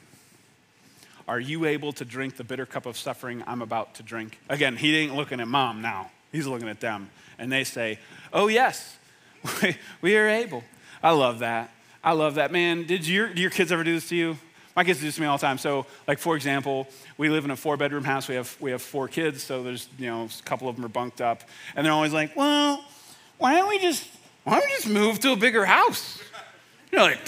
Are 1.28 1.40
you 1.40 1.66
able 1.66 1.94
to 1.94 2.06
drink 2.06 2.36
the 2.36 2.44
bitter 2.44 2.66
cup 2.66 2.86
of 2.86 2.98
suffering 2.98 3.44
I'm 3.48 3.62
about 3.62 3.96
to 3.96 4.04
drink? 4.04 4.40
Again, 4.50 4.76
he 4.76 4.96
ain't 4.98 5.16
looking 5.16 5.40
at 5.40 5.48
mom 5.48 5.82
now. 5.82 6.12
He's 6.36 6.48
looking 6.48 6.68
at 6.68 6.80
them. 6.80 7.10
And 7.40 7.52
they 7.52 7.64
say, 7.64 8.00
Oh, 8.34 8.48
yes, 8.48 8.98
we 10.02 10.18
are 10.18 10.28
able. 10.28 10.64
I 11.02 11.12
love 11.12 11.40
that. 11.40 11.72
I 12.04 12.12
love 12.12 12.36
that. 12.36 12.52
Man, 12.52 12.86
did 12.86 13.08
your, 13.08 13.34
do 13.34 13.42
your 13.42 13.52
kids 13.52 13.72
ever 13.72 13.84
do 13.84 13.94
this 13.94 14.10
to 14.10 14.16
you? 14.16 14.38
My 14.76 14.84
kids 14.84 15.00
do 15.00 15.06
this 15.06 15.16
to 15.16 15.22
me 15.22 15.28
all 15.28 15.38
the 15.38 15.42
time. 15.42 15.58
So, 15.58 15.86
like, 16.08 16.20
for 16.20 16.36
example, 16.36 16.88
we 17.18 17.30
live 17.30 17.46
in 17.46 17.52
a 17.52 17.56
four 17.56 17.78
bedroom 17.78 18.04
house. 18.04 18.28
We 18.28 18.36
have, 18.36 18.56
we 18.60 18.72
have 18.72 18.82
four 18.82 19.08
kids. 19.08 19.42
So 19.42 19.64
there's, 19.64 19.88
you 19.98 20.08
know, 20.08 20.26
a 20.26 20.44
couple 20.44 20.68
of 20.68 20.76
them 20.76 20.84
are 20.84 20.90
bunked 20.90 21.22
up. 21.22 21.44
And 21.76 21.86
they're 21.86 21.94
always 21.94 22.12
like, 22.12 22.36
well, 22.36 22.84
why 23.38 23.56
don't 23.56 23.70
we 23.70 23.80
just, 23.80 24.06
why 24.44 24.60
don't 24.60 24.66
we 24.66 24.72
just 24.72 24.90
move 24.90 25.20
to 25.22 25.32
a 25.32 25.38
bigger 25.38 25.66
house? 25.66 26.22
You 26.92 26.98
know, 26.98 27.06
like, 27.06 27.20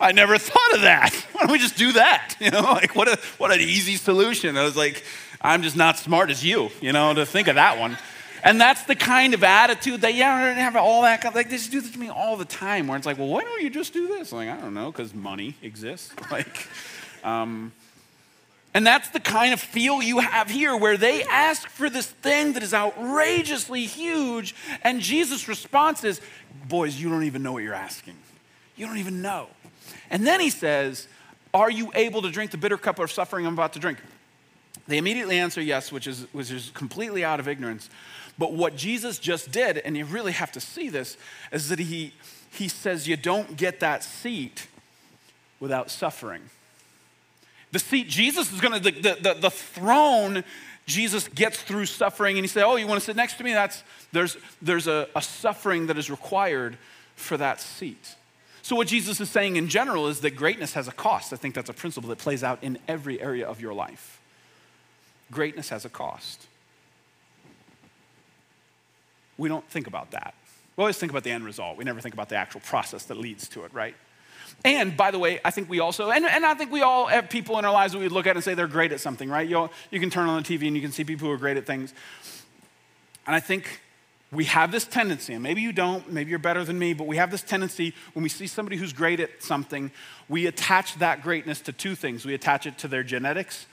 I 0.00 0.12
never 0.12 0.38
thought 0.38 0.74
of 0.74 0.82
that. 0.82 1.12
Why 1.32 1.42
don't 1.42 1.52
we 1.52 1.58
just 1.58 1.76
do 1.76 1.92
that? 1.92 2.36
You 2.40 2.50
know, 2.50 2.62
like, 2.62 2.94
what, 2.94 3.08
a, 3.08 3.18
what 3.38 3.52
an 3.52 3.60
easy 3.60 3.96
solution. 3.96 4.56
I 4.56 4.64
was 4.64 4.76
like, 4.76 5.04
I'm 5.40 5.62
just 5.62 5.76
not 5.76 5.98
smart 5.98 6.30
as 6.30 6.44
you, 6.44 6.70
you 6.80 6.92
know, 6.92 7.14
to 7.14 7.24
think 7.26 7.48
of 7.48 7.54
that 7.56 7.78
one. 7.78 7.96
And 8.44 8.60
that's 8.60 8.82
the 8.82 8.94
kind 8.94 9.32
of 9.32 9.42
attitude 9.42 10.02
that, 10.02 10.14
yeah, 10.14 10.34
I 10.34 10.60
have 10.60 10.76
all 10.76 11.02
that. 11.02 11.22
Kind 11.22 11.32
of, 11.32 11.36
like, 11.36 11.48
they 11.48 11.56
just 11.56 11.72
do 11.72 11.80
this 11.80 11.90
to 11.92 11.98
me 11.98 12.10
all 12.10 12.36
the 12.36 12.44
time 12.44 12.86
where 12.86 12.96
it's 12.98 13.06
like, 13.06 13.16
well, 13.16 13.28
why 13.28 13.42
don't 13.42 13.62
you 13.62 13.70
just 13.70 13.94
do 13.94 14.06
this? 14.06 14.32
I'm 14.32 14.38
like, 14.38 14.50
I 14.50 14.60
don't 14.60 14.74
know, 14.74 14.92
because 14.92 15.14
money 15.14 15.56
exists. 15.62 16.12
Like, 16.30 16.68
um, 17.22 17.72
and 18.74 18.84
that's 18.84 19.08
the 19.10 19.20
kind 19.20 19.52
of 19.52 19.60
feel 19.60 20.02
you 20.02 20.18
have 20.18 20.50
here 20.50 20.76
where 20.76 20.96
they 20.96 21.22
ask 21.22 21.68
for 21.68 21.88
this 21.88 22.06
thing 22.06 22.54
that 22.54 22.62
is 22.62 22.74
outrageously 22.74 23.86
huge. 23.86 24.54
And 24.82 25.00
Jesus' 25.00 25.46
response 25.46 26.02
is, 26.02 26.20
boys, 26.68 27.00
you 27.00 27.08
don't 27.08 27.22
even 27.22 27.42
know 27.42 27.52
what 27.52 27.62
you're 27.62 27.72
asking. 27.72 28.16
You 28.76 28.86
don't 28.86 28.98
even 28.98 29.22
know. 29.22 29.46
And 30.10 30.26
then 30.26 30.40
he 30.40 30.50
says, 30.50 31.06
Are 31.52 31.70
you 31.70 31.92
able 31.94 32.22
to 32.22 32.30
drink 32.30 32.50
the 32.50 32.56
bitter 32.56 32.76
cup 32.76 32.98
of 32.98 33.12
suffering 33.12 33.46
I'm 33.46 33.52
about 33.52 33.74
to 33.74 33.78
drink? 33.78 33.98
They 34.88 34.98
immediately 34.98 35.38
answer 35.38 35.60
yes, 35.60 35.92
which 35.92 36.06
is, 36.06 36.26
which 36.32 36.50
is 36.50 36.70
completely 36.74 37.24
out 37.24 37.40
of 37.40 37.48
ignorance. 37.48 37.88
But 38.38 38.52
what 38.52 38.76
Jesus 38.76 39.18
just 39.18 39.52
did, 39.52 39.78
and 39.78 39.96
you 39.96 40.04
really 40.04 40.32
have 40.32 40.52
to 40.52 40.60
see 40.60 40.88
this, 40.88 41.16
is 41.52 41.68
that 41.68 41.78
he, 41.78 42.12
he 42.50 42.68
says 42.68 43.06
you 43.06 43.16
don't 43.16 43.56
get 43.56 43.80
that 43.80 44.02
seat 44.02 44.66
without 45.60 45.90
suffering. 45.90 46.42
The 47.72 47.78
seat, 47.78 48.08
Jesus 48.08 48.52
is 48.52 48.60
gonna, 48.60 48.80
the, 48.80 48.90
the, 48.90 49.36
the 49.40 49.50
throne 49.50 50.44
Jesus 50.86 51.28
gets 51.28 51.62
through 51.62 51.86
suffering 51.86 52.36
and 52.36 52.44
he 52.44 52.48
said, 52.48 52.64
Oh, 52.64 52.76
you 52.76 52.86
want 52.86 53.00
to 53.00 53.04
sit 53.04 53.16
next 53.16 53.38
to 53.38 53.44
me? 53.44 53.52
That's, 53.52 53.82
there's 54.12 54.36
there's 54.60 54.86
a, 54.86 55.08
a 55.16 55.22
suffering 55.22 55.86
that 55.86 55.96
is 55.96 56.10
required 56.10 56.76
for 57.16 57.36
that 57.36 57.60
seat. 57.60 58.16
So, 58.62 58.76
what 58.76 58.88
Jesus 58.88 59.20
is 59.20 59.30
saying 59.30 59.56
in 59.56 59.68
general 59.68 60.08
is 60.08 60.20
that 60.20 60.36
greatness 60.36 60.74
has 60.74 60.88
a 60.88 60.92
cost. 60.92 61.32
I 61.32 61.36
think 61.36 61.54
that's 61.54 61.68
a 61.68 61.74
principle 61.74 62.08
that 62.10 62.18
plays 62.18 62.42
out 62.42 62.62
in 62.62 62.78
every 62.88 63.20
area 63.20 63.46
of 63.46 63.60
your 63.60 63.74
life. 63.74 64.20
Greatness 65.30 65.68
has 65.70 65.84
a 65.84 65.88
cost. 65.88 66.46
We 69.36 69.48
don't 69.48 69.68
think 69.68 69.86
about 69.86 70.12
that. 70.12 70.34
We 70.76 70.82
always 70.82 70.98
think 70.98 71.10
about 71.10 71.24
the 71.24 71.30
end 71.30 71.44
result. 71.44 71.76
We 71.76 71.84
never 71.84 72.00
think 72.00 72.14
about 72.14 72.28
the 72.28 72.36
actual 72.36 72.60
process 72.60 73.04
that 73.04 73.16
leads 73.16 73.48
to 73.48 73.64
it, 73.64 73.72
right? 73.72 73.94
And 74.64 74.96
by 74.96 75.10
the 75.10 75.18
way, 75.18 75.40
I 75.44 75.50
think 75.50 75.68
we 75.68 75.80
also, 75.80 76.10
and, 76.10 76.24
and 76.24 76.44
I 76.44 76.54
think 76.54 76.72
we 76.72 76.82
all 76.82 77.06
have 77.06 77.28
people 77.28 77.58
in 77.58 77.64
our 77.64 77.72
lives 77.72 77.92
that 77.92 77.98
we 77.98 78.08
look 78.08 78.26
at 78.26 78.36
and 78.36 78.44
say 78.44 78.54
they're 78.54 78.66
great 78.66 78.92
at 78.92 79.00
something, 79.00 79.28
right? 79.28 79.48
You, 79.48 79.68
you 79.90 80.00
can 80.00 80.10
turn 80.10 80.28
on 80.28 80.42
the 80.42 80.48
TV 80.48 80.66
and 80.66 80.76
you 80.76 80.82
can 80.82 80.92
see 80.92 81.04
people 81.04 81.28
who 81.28 81.34
are 81.34 81.38
great 81.38 81.56
at 81.56 81.66
things. 81.66 81.92
And 83.26 83.34
I 83.34 83.40
think 83.40 83.80
we 84.32 84.44
have 84.44 84.72
this 84.72 84.84
tendency, 84.84 85.32
and 85.32 85.42
maybe 85.42 85.60
you 85.60 85.72
don't, 85.72 86.10
maybe 86.10 86.30
you're 86.30 86.38
better 86.38 86.64
than 86.64 86.78
me, 86.78 86.92
but 86.92 87.06
we 87.06 87.16
have 87.16 87.30
this 87.30 87.42
tendency 87.42 87.94
when 88.14 88.22
we 88.22 88.28
see 88.28 88.46
somebody 88.46 88.76
who's 88.76 88.92
great 88.92 89.20
at 89.20 89.42
something, 89.42 89.90
we 90.28 90.46
attach 90.46 90.96
that 90.96 91.22
greatness 91.22 91.60
to 91.62 91.72
two 91.72 91.94
things. 91.94 92.24
We 92.24 92.34
attach 92.34 92.66
it 92.66 92.78
to 92.78 92.88
their 92.88 93.02
genetics 93.02 93.66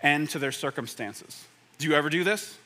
and 0.00 0.28
to 0.30 0.38
their 0.38 0.52
circumstances. 0.52 1.46
Do 1.78 1.88
you 1.88 1.94
ever 1.94 2.10
do 2.10 2.24
this? 2.24 2.58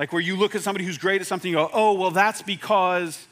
Like 0.00 0.14
where 0.14 0.22
you 0.22 0.34
look 0.34 0.54
at 0.54 0.62
somebody 0.62 0.86
who's 0.86 0.96
great 0.96 1.20
at 1.20 1.26
something, 1.26 1.50
you 1.50 1.58
go, 1.58 1.70
oh, 1.74 1.92
well, 1.92 2.10
that's 2.10 2.40
because 2.40 3.26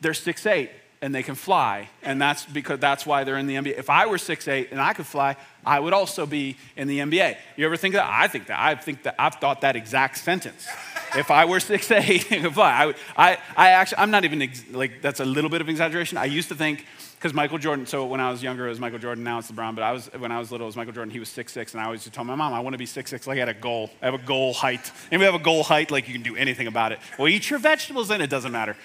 they're 0.00 0.14
six 0.14 0.46
eight 0.46 0.70
and 1.02 1.14
they 1.14 1.22
can 1.22 1.34
fly, 1.34 1.90
and 2.02 2.20
that's 2.20 2.46
because 2.46 2.80
that's 2.80 3.04
why 3.04 3.24
they're 3.24 3.36
in 3.36 3.46
the 3.46 3.56
NBA. 3.56 3.78
If 3.78 3.90
I 3.90 4.06
were 4.06 4.16
six 4.16 4.48
eight 4.48 4.72
and 4.72 4.80
I 4.80 4.94
could 4.94 5.06
fly, 5.06 5.36
I 5.66 5.78
would 5.78 5.92
also 5.92 6.24
be 6.24 6.56
in 6.76 6.88
the 6.88 7.00
NBA. 7.00 7.36
You 7.58 7.66
ever 7.66 7.76
think 7.76 7.92
that? 7.92 8.08
I 8.08 8.26
think 8.26 8.46
that. 8.46 8.58
I 8.58 8.74
think 8.74 9.02
that 9.02 9.16
I've 9.18 9.34
thought 9.34 9.60
that 9.60 9.76
exact 9.76 10.16
sentence. 10.16 10.66
if 11.14 11.30
I 11.30 11.44
were 11.44 11.60
six 11.60 11.90
eight 11.90 12.30
and 12.32 12.42
could 12.42 12.54
fly, 12.54 12.72
I, 12.72 12.86
would, 12.86 12.96
I, 13.14 13.38
I 13.54 13.68
actually, 13.72 13.98
I'm 13.98 14.10
not 14.10 14.24
even 14.24 14.40
ex- 14.40 14.64
like 14.72 15.02
that's 15.02 15.20
a 15.20 15.26
little 15.26 15.50
bit 15.50 15.60
of 15.60 15.68
exaggeration. 15.68 16.16
I 16.16 16.24
used 16.24 16.48
to 16.48 16.54
think 16.54 16.86
because 17.18 17.34
Michael 17.34 17.58
Jordan. 17.58 17.84
So 17.84 18.06
when 18.06 18.20
I 18.20 18.30
was 18.30 18.42
younger, 18.42 18.66
it 18.66 18.70
was 18.70 18.78
Michael 18.78 19.00
Jordan. 19.00 19.24
Now 19.24 19.38
it's 19.38 19.50
LeBron. 19.50 19.74
But 19.74 19.82
I 19.82 19.92
was 19.92 20.06
when 20.16 20.30
I 20.30 20.38
was 20.38 20.52
little, 20.52 20.66
it 20.66 20.68
was 20.68 20.76
Michael 20.76 20.92
Jordan. 20.92 21.10
He 21.10 21.18
was 21.18 21.28
six 21.28 21.52
six, 21.52 21.74
and 21.74 21.80
I 21.80 21.86
always 21.86 22.08
told 22.08 22.26
my 22.26 22.34
mom, 22.34 22.52
I 22.52 22.60
want 22.60 22.74
to 22.74 22.78
be 22.78 22.86
six 22.86 23.10
six. 23.10 23.26
Like 23.26 23.36
I 23.36 23.40
had 23.40 23.48
a 23.48 23.54
goal. 23.54 23.90
I 24.00 24.06
have 24.06 24.14
a 24.14 24.18
goal 24.24 24.54
height. 24.54 24.90
And 25.10 25.18
we 25.18 25.24
have 25.24 25.34
a 25.34 25.40
goal 25.40 25.64
height, 25.64 25.90
like 25.90 26.06
you 26.06 26.14
can 26.14 26.22
do 26.22 26.36
anything 26.36 26.66
about 26.66 26.92
it. 26.92 27.00
Well, 27.18 27.28
eat 27.28 27.50
your 27.50 27.58
vegetables, 27.58 28.08
then 28.08 28.20
it 28.20 28.30
doesn't 28.30 28.52
matter. 28.52 28.76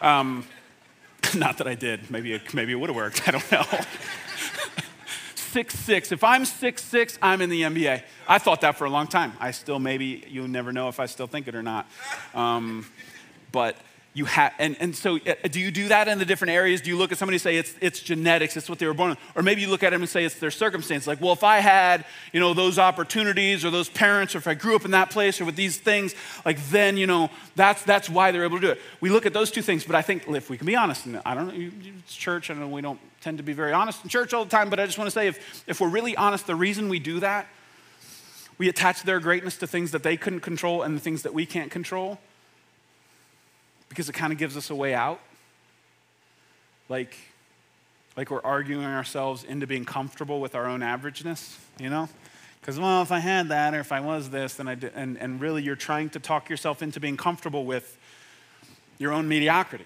Um, 0.00 0.46
not 1.34 1.58
that 1.58 1.66
I 1.66 1.74
did. 1.74 2.10
Maybe 2.10 2.32
it, 2.32 2.54
maybe 2.54 2.72
it 2.72 2.76
would 2.76 2.88
have 2.88 2.96
worked. 2.96 3.26
I 3.28 3.32
don't 3.32 3.52
know. 3.52 3.64
six 5.34 5.74
six. 5.74 6.12
If 6.12 6.22
I'm 6.22 6.44
six 6.44 6.84
six, 6.84 7.18
I'm 7.20 7.40
in 7.40 7.50
the 7.50 7.62
NBA. 7.62 8.02
I 8.28 8.38
thought 8.38 8.60
that 8.60 8.78
for 8.78 8.84
a 8.84 8.90
long 8.90 9.08
time. 9.08 9.32
I 9.40 9.50
still 9.50 9.78
maybe 9.78 10.24
you 10.28 10.46
never 10.46 10.72
know 10.72 10.88
if 10.88 11.00
I 11.00 11.06
still 11.06 11.26
think 11.26 11.48
it 11.48 11.54
or 11.54 11.62
not. 11.62 11.86
Um, 12.32 12.86
but 13.50 13.76
you 14.14 14.26
have 14.26 14.52
and, 14.58 14.76
and 14.78 14.94
so 14.94 15.16
uh, 15.16 15.34
do 15.50 15.58
you 15.58 15.70
do 15.70 15.88
that 15.88 16.06
in 16.06 16.18
the 16.18 16.24
different 16.24 16.52
areas? 16.52 16.80
Do 16.82 16.90
you 16.90 16.98
look 16.98 17.12
at 17.12 17.18
somebody 17.18 17.36
and 17.36 17.42
say 17.42 17.56
it's, 17.56 17.74
it's 17.80 18.00
genetics 18.00 18.56
it's 18.56 18.68
what 18.68 18.78
they 18.78 18.86
were 18.86 18.94
born 18.94 19.10
with 19.10 19.18
or 19.34 19.42
maybe 19.42 19.62
you 19.62 19.68
look 19.68 19.82
at 19.82 19.90
them 19.90 20.02
and 20.02 20.08
say 20.08 20.24
it's 20.24 20.38
their 20.38 20.50
circumstance. 20.50 21.06
Like 21.06 21.20
well 21.20 21.32
if 21.32 21.42
i 21.44 21.58
had 21.58 22.04
you 22.32 22.40
know 22.40 22.52
those 22.52 22.78
opportunities 22.78 23.64
or 23.64 23.70
those 23.70 23.88
parents 23.88 24.34
or 24.34 24.38
if 24.38 24.46
i 24.46 24.54
grew 24.54 24.76
up 24.76 24.84
in 24.84 24.90
that 24.90 25.10
place 25.10 25.40
or 25.40 25.44
with 25.44 25.56
these 25.56 25.78
things 25.78 26.14
like 26.44 26.62
then 26.68 26.96
you 26.96 27.06
know 27.06 27.30
that's 27.56 27.82
that's 27.84 28.10
why 28.10 28.30
they're 28.30 28.44
able 28.44 28.58
to 28.58 28.66
do 28.66 28.72
it. 28.72 28.80
We 29.00 29.10
look 29.10 29.26
at 29.26 29.32
those 29.32 29.50
two 29.50 29.62
things 29.62 29.84
but 29.84 29.96
i 29.96 30.02
think 30.02 30.28
if 30.28 30.50
we 30.50 30.58
can 30.58 30.66
be 30.66 30.76
honest 30.76 31.06
and 31.06 31.20
i 31.24 31.34
don't 31.34 31.48
know 31.48 31.70
it's 32.04 32.14
church 32.14 32.50
i 32.50 32.54
know 32.54 32.68
we 32.68 32.82
don't 32.82 33.00
tend 33.20 33.38
to 33.38 33.44
be 33.44 33.52
very 33.52 33.72
honest 33.72 34.02
in 34.02 34.10
church 34.10 34.34
all 34.34 34.44
the 34.44 34.50
time 34.50 34.68
but 34.68 34.78
i 34.78 34.86
just 34.86 34.98
want 34.98 35.06
to 35.06 35.12
say 35.12 35.26
if 35.26 35.64
if 35.66 35.80
we're 35.80 35.88
really 35.88 36.16
honest 36.16 36.46
the 36.46 36.54
reason 36.54 36.88
we 36.88 36.98
do 36.98 37.20
that 37.20 37.46
we 38.58 38.68
attach 38.68 39.02
their 39.02 39.20
greatness 39.20 39.56
to 39.56 39.66
things 39.66 39.92
that 39.92 40.02
they 40.02 40.16
couldn't 40.16 40.40
control 40.40 40.82
and 40.82 40.94
the 40.94 41.00
things 41.00 41.22
that 41.22 41.32
we 41.32 41.46
can't 41.46 41.70
control 41.70 42.18
because 43.92 44.08
it 44.08 44.14
kind 44.14 44.32
of 44.32 44.38
gives 44.38 44.56
us 44.56 44.70
a 44.70 44.74
way 44.74 44.94
out. 44.94 45.20
Like, 46.88 47.14
like 48.16 48.30
we're 48.30 48.40
arguing 48.40 48.86
ourselves 48.86 49.44
into 49.44 49.66
being 49.66 49.84
comfortable 49.84 50.40
with 50.40 50.54
our 50.54 50.66
own 50.66 50.80
averageness, 50.80 51.58
you 51.78 51.90
know? 51.90 52.08
Because, 52.58 52.80
well, 52.80 53.02
if 53.02 53.12
I 53.12 53.18
had 53.18 53.50
that 53.50 53.74
or 53.74 53.80
if 53.80 53.92
I 53.92 54.00
was 54.00 54.30
this, 54.30 54.54
then 54.54 54.66
I 54.66 54.76
did. 54.76 54.92
And, 54.94 55.18
and 55.18 55.42
really, 55.42 55.62
you're 55.62 55.76
trying 55.76 56.08
to 56.10 56.20
talk 56.20 56.48
yourself 56.48 56.80
into 56.80 57.00
being 57.00 57.18
comfortable 57.18 57.66
with 57.66 57.98
your 58.98 59.12
own 59.12 59.28
mediocrity. 59.28 59.84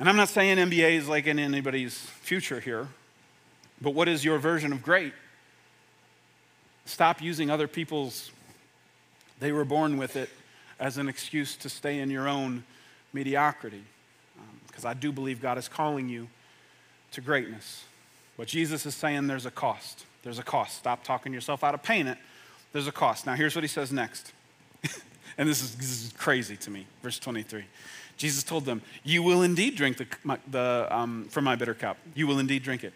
And 0.00 0.08
I'm 0.08 0.16
not 0.16 0.30
saying 0.30 0.56
NBA 0.56 0.96
is 0.96 1.06
like 1.06 1.26
in 1.26 1.38
anybody's 1.38 1.94
future 1.94 2.58
here, 2.58 2.88
but 3.82 3.90
what 3.90 4.08
is 4.08 4.24
your 4.24 4.38
version 4.38 4.72
of 4.72 4.82
great? 4.82 5.12
Stop 6.86 7.20
using 7.20 7.50
other 7.50 7.68
people's, 7.68 8.30
they 9.40 9.52
were 9.52 9.66
born 9.66 9.98
with 9.98 10.16
it, 10.16 10.30
as 10.78 10.98
an 10.98 11.08
excuse 11.08 11.56
to 11.56 11.68
stay 11.68 11.98
in 11.98 12.10
your 12.10 12.28
own 12.28 12.64
mediocrity. 13.12 13.82
Because 14.66 14.84
um, 14.84 14.90
I 14.90 14.94
do 14.94 15.12
believe 15.12 15.40
God 15.40 15.58
is 15.58 15.68
calling 15.68 16.08
you 16.08 16.28
to 17.12 17.20
greatness. 17.20 17.84
But 18.36 18.48
Jesus 18.48 18.84
is 18.86 18.94
saying 18.94 19.26
there's 19.26 19.46
a 19.46 19.50
cost. 19.50 20.04
There's 20.22 20.38
a 20.38 20.42
cost. 20.42 20.76
Stop 20.76 21.04
talking 21.04 21.32
yourself 21.32 21.62
out 21.62 21.74
of 21.74 21.82
paying 21.82 22.06
it. 22.06 22.18
There's 22.72 22.88
a 22.88 22.92
cost. 22.92 23.26
Now, 23.26 23.34
here's 23.34 23.54
what 23.54 23.62
he 23.62 23.68
says 23.68 23.92
next. 23.92 24.32
and 25.38 25.48
this 25.48 25.62
is, 25.62 25.76
this 25.76 26.04
is, 26.04 26.12
crazy 26.16 26.56
to 26.56 26.70
me. 26.70 26.86
Verse 27.02 27.18
23. 27.18 27.64
Jesus 28.16 28.42
told 28.42 28.64
them, 28.64 28.82
You 29.04 29.22
will 29.22 29.42
indeed 29.42 29.76
drink 29.76 29.98
the, 29.98 30.06
my, 30.24 30.38
the, 30.50 30.88
um, 30.90 31.26
from 31.30 31.44
my 31.44 31.54
bitter 31.54 31.74
cup. 31.74 31.98
You 32.14 32.26
will 32.26 32.38
indeed 32.38 32.62
drink 32.62 32.82
it. 32.82 32.92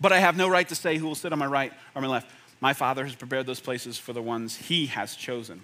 But 0.00 0.12
I 0.12 0.18
have 0.18 0.36
no 0.36 0.48
right 0.48 0.68
to 0.68 0.74
say 0.74 0.96
who 0.98 1.06
will 1.06 1.14
sit 1.14 1.32
on 1.32 1.38
my 1.38 1.46
right 1.46 1.72
or 1.94 2.02
my 2.02 2.08
left. 2.08 2.30
My 2.60 2.72
Father 2.72 3.04
has 3.04 3.14
prepared 3.14 3.46
those 3.46 3.60
places 3.60 3.98
for 3.98 4.12
the 4.12 4.22
ones 4.22 4.56
he 4.56 4.86
has 4.86 5.16
chosen. 5.16 5.60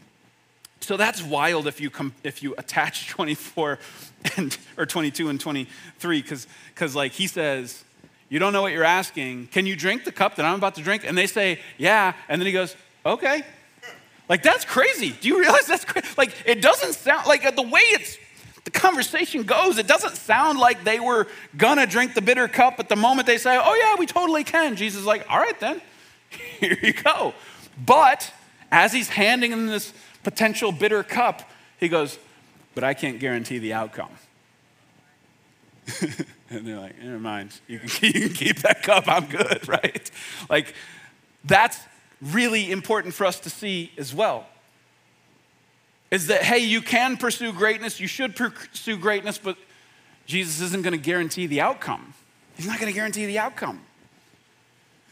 So 0.83 0.97
that's 0.97 1.23
wild 1.23 1.67
if 1.67 1.81
you, 1.81 1.91
com- 1.91 2.15
if 2.25 2.43
you 2.43 2.55
attach 2.59 3.07
24 3.09 3.79
and, 4.37 4.57
or 4.77 4.87
22 4.87 5.29
and 5.29 5.41
23, 5.41 6.23
because 6.23 6.95
like 6.95 7.13
he 7.13 7.27
says, 7.27 7.85
you 8.29 8.39
don't 8.39 8.53
know 8.53 8.63
what 8.63 8.73
you're 8.73 8.85
asking. 8.85 9.49
Can 9.49 9.67
you 9.67 9.77
drink 9.77 10.05
the 10.05 10.13
cup 10.13 10.37
that 10.37 10.47
I'm 10.47 10.55
about 10.55 10.77
to 10.77 10.83
drink? 10.83 11.05
And 11.07 11.17
they 11.17 11.27
say, 11.27 11.61
yeah. 11.77 12.15
And 12.29 12.41
then 12.41 12.47
he 12.47 12.53
goes, 12.53 12.75
okay. 13.05 13.45
Like 14.29 14.43
that's 14.43 14.65
crazy. 14.65 15.11
Do 15.11 15.29
you 15.29 15.39
realize 15.39 15.67
that's 15.67 15.85
crazy? 15.85 16.09
Like 16.17 16.33
it 16.47 16.63
doesn't 16.63 16.95
sound 16.95 17.27
like 17.27 17.43
the 17.55 17.63
way 17.63 17.81
it's 17.81 18.17
the 18.65 18.71
conversation 18.71 19.43
goes, 19.43 19.77
it 19.79 19.87
doesn't 19.87 20.17
sound 20.17 20.59
like 20.59 20.85
they 20.85 21.01
were 21.01 21.27
gonna 21.57 21.87
drink 21.87 22.15
the 22.15 22.23
bitter 22.23 22.49
cup 22.49 22.79
at 22.79 22.89
the 22.89 22.97
moment 22.97 23.27
they 23.27 23.37
say, 23.37 23.61
oh 23.61 23.75
yeah, 23.75 23.97
we 23.99 24.07
totally 24.07 24.45
can. 24.45 24.77
Jesus 24.77 25.01
is 25.01 25.07
like, 25.07 25.27
all 25.29 25.39
right 25.39 25.59
then, 25.61 25.83
here 26.61 26.79
you 26.81 26.93
go. 26.93 27.35
But 27.85 28.33
as 28.71 28.93
he's 28.93 29.09
handing 29.09 29.51
them 29.51 29.67
this 29.67 29.93
potential 30.23 30.73
bitter 30.73 31.03
cup. 31.03 31.49
He 31.79 31.89
goes, 31.89 32.19
But 32.75 32.85
I 32.85 32.95
can't 32.95 33.19
guarantee 33.19 33.59
the 33.59 33.73
outcome. 33.73 34.11
and 36.51 36.67
they're 36.67 36.79
like, 36.79 37.01
Never 37.03 37.19
mind. 37.19 37.59
You 37.67 37.79
can, 37.79 37.89
you 38.03 38.29
can 38.29 38.35
keep 38.35 38.59
that 38.61 38.83
cup. 38.83 39.05
I'm 39.07 39.27
good, 39.27 39.69
right? 39.69 40.11
Like, 40.49 40.75
that's 41.45 41.79
really 42.21 42.71
important 42.71 43.15
for 43.15 43.27
us 43.27 43.41
to 43.41 43.51
see 43.51 43.93
as 43.99 44.15
well. 44.15 44.47
Is 46.11 46.27
that, 46.27 46.43
hey, 46.43 46.59
you 46.59 46.83
can 46.83 47.17
pursue 47.17 47.53
greatness, 47.53 47.99
you 47.99 48.07
should 48.07 48.37
pursue 48.37 48.99
greatness, 48.99 49.39
but 49.39 49.57
Jesus 50.27 50.61
isn't 50.61 50.83
going 50.83 50.93
to 50.93 51.03
guarantee 51.03 51.47
the 51.47 51.63
outcome. 51.63 52.15
He's 52.55 52.67
not 52.67 52.79
going 52.79 52.93
to 52.93 52.95
guarantee 52.95 53.27
the 53.27 53.39
outcome. 53.39 53.81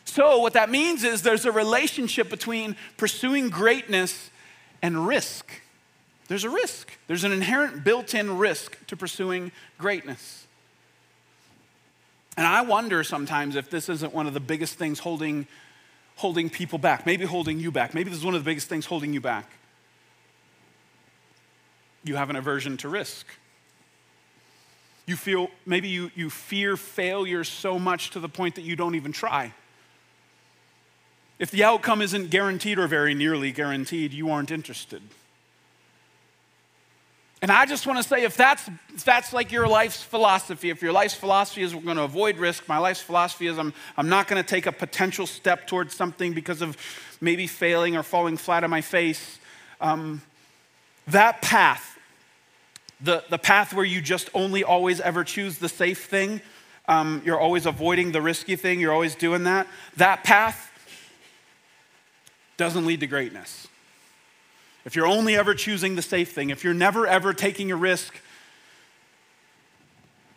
So, 0.04 0.38
what 0.38 0.52
that 0.54 0.70
means 0.70 1.04
is 1.04 1.22
there's 1.22 1.44
a 1.44 1.52
relationship 1.52 2.28
between 2.28 2.76
pursuing 2.96 3.48
greatness 3.48 4.30
and 4.82 5.06
risk. 5.06 5.50
There's 6.28 6.44
a 6.44 6.50
risk. 6.50 6.90
There's 7.06 7.24
an 7.24 7.32
inherent 7.32 7.82
built 7.82 8.14
in 8.14 8.38
risk 8.38 8.86
to 8.86 8.96
pursuing 8.96 9.52
greatness. 9.78 10.46
And 12.36 12.46
I 12.46 12.62
wonder 12.62 13.02
sometimes 13.02 13.56
if 13.56 13.68
this 13.68 13.88
isn't 13.88 14.14
one 14.14 14.26
of 14.26 14.34
the 14.34 14.40
biggest 14.40 14.74
things 14.74 15.00
holding, 15.00 15.46
holding 16.16 16.48
people 16.48 16.78
back, 16.78 17.04
maybe 17.04 17.24
holding 17.24 17.58
you 17.58 17.70
back. 17.70 17.94
Maybe 17.94 18.10
this 18.10 18.18
is 18.18 18.24
one 18.24 18.34
of 18.34 18.42
the 18.42 18.48
biggest 18.48 18.68
things 18.68 18.86
holding 18.86 19.12
you 19.12 19.20
back. 19.20 19.50
You 22.04 22.16
have 22.16 22.30
an 22.30 22.36
aversion 22.36 22.76
to 22.78 22.88
risk. 22.88 23.26
You 25.06 25.16
feel, 25.16 25.48
maybe 25.66 25.88
you, 25.88 26.10
you 26.14 26.30
fear 26.30 26.76
failure 26.76 27.42
so 27.42 27.78
much 27.78 28.10
to 28.10 28.20
the 28.20 28.28
point 28.28 28.54
that 28.54 28.62
you 28.62 28.76
don't 28.76 28.94
even 28.94 29.12
try. 29.12 29.52
If 31.40 31.50
the 31.50 31.64
outcome 31.64 32.02
isn't 32.02 32.28
guaranteed 32.28 32.78
or 32.78 32.86
very 32.86 33.14
nearly 33.14 33.50
guaranteed, 33.50 34.12
you 34.12 34.30
aren't 34.30 34.50
interested. 34.50 35.00
And 37.40 37.50
I 37.50 37.64
just 37.64 37.86
want 37.86 37.96
to 37.96 38.02
say 38.02 38.24
if 38.24 38.36
that's, 38.36 38.68
if 38.94 39.06
that's 39.06 39.32
like 39.32 39.50
your 39.50 39.66
life's 39.66 40.02
philosophy, 40.02 40.68
if 40.68 40.82
your 40.82 40.92
life's 40.92 41.14
philosophy 41.14 41.62
is 41.62 41.74
we're 41.74 41.80
going 41.80 41.96
to 41.96 42.02
avoid 42.02 42.36
risk, 42.36 42.68
my 42.68 42.76
life's 42.76 43.00
philosophy 43.00 43.46
is 43.46 43.58
I'm, 43.58 43.72
I'm 43.96 44.10
not 44.10 44.28
going 44.28 44.40
to 44.40 44.46
take 44.46 44.66
a 44.66 44.72
potential 44.72 45.26
step 45.26 45.66
towards 45.66 45.94
something 45.94 46.34
because 46.34 46.60
of 46.60 46.76
maybe 47.22 47.46
failing 47.46 47.96
or 47.96 48.02
falling 48.02 48.36
flat 48.36 48.62
on 48.62 48.68
my 48.68 48.82
face, 48.82 49.38
um, 49.80 50.20
that 51.06 51.40
path, 51.40 51.98
the, 53.00 53.24
the 53.30 53.38
path 53.38 53.72
where 53.72 53.86
you 53.86 54.02
just 54.02 54.28
only 54.34 54.62
always 54.62 55.00
ever 55.00 55.24
choose 55.24 55.56
the 55.56 55.70
safe 55.70 56.04
thing, 56.04 56.42
um, 56.86 57.22
you're 57.24 57.40
always 57.40 57.64
avoiding 57.64 58.12
the 58.12 58.20
risky 58.20 58.56
thing, 58.56 58.78
you're 58.78 58.92
always 58.92 59.14
doing 59.14 59.44
that, 59.44 59.66
that 59.96 60.22
path 60.22 60.69
doesn't 62.60 62.84
lead 62.84 63.00
to 63.00 63.06
greatness. 63.06 63.66
if 64.84 64.94
you're 64.94 65.06
only 65.06 65.34
ever 65.34 65.54
choosing 65.54 65.96
the 65.96 66.02
safe 66.02 66.32
thing, 66.32 66.50
if 66.50 66.62
you're 66.62 66.74
never 66.74 67.06
ever 67.06 67.32
taking 67.32 67.72
a 67.72 67.76
risk, 67.76 68.14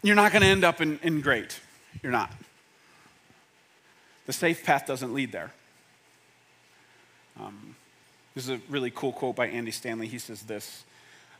you're 0.01 0.15
not 0.15 0.31
going 0.31 0.41
to 0.41 0.47
end 0.47 0.63
up 0.63 0.79
in, 0.79 1.01
in 1.03 1.19
great. 1.19 1.59
You're 2.01 2.13
not. 2.13 2.31
The 4.25 4.31
safe 4.31 4.63
path 4.63 4.85
doesn't 4.85 5.13
lead 5.13 5.33
there. 5.33 5.51
Um, 7.37 7.75
this 8.35 8.45
is 8.45 8.51
a 8.51 8.61
really 8.69 8.89
cool 8.89 9.11
quote 9.11 9.35
by 9.35 9.47
Andy 9.47 9.71
Stanley. 9.71 10.07
He 10.07 10.17
says 10.17 10.43
this 10.43 10.85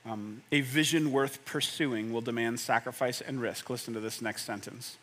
um, 0.05 0.41
A 0.51 0.59
vision 0.59 1.13
worth 1.13 1.45
pursuing 1.45 2.11
will 2.11 2.19
demand 2.19 2.59
sacrifice 2.59 3.21
and 3.21 3.41
risk. 3.41 3.69
Listen 3.69 3.93
to 3.93 4.01
this 4.01 4.21
next 4.21 4.43
sentence. 4.43 4.97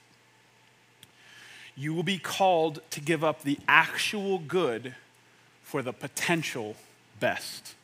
You 1.74 1.94
will 1.94 2.02
be 2.02 2.18
called 2.18 2.80
to 2.90 3.00
give 3.00 3.24
up 3.24 3.44
the 3.44 3.58
actual 3.66 4.38
good 4.38 4.94
for 5.70 5.82
the 5.82 5.92
potential 5.92 6.74
best. 7.20 7.74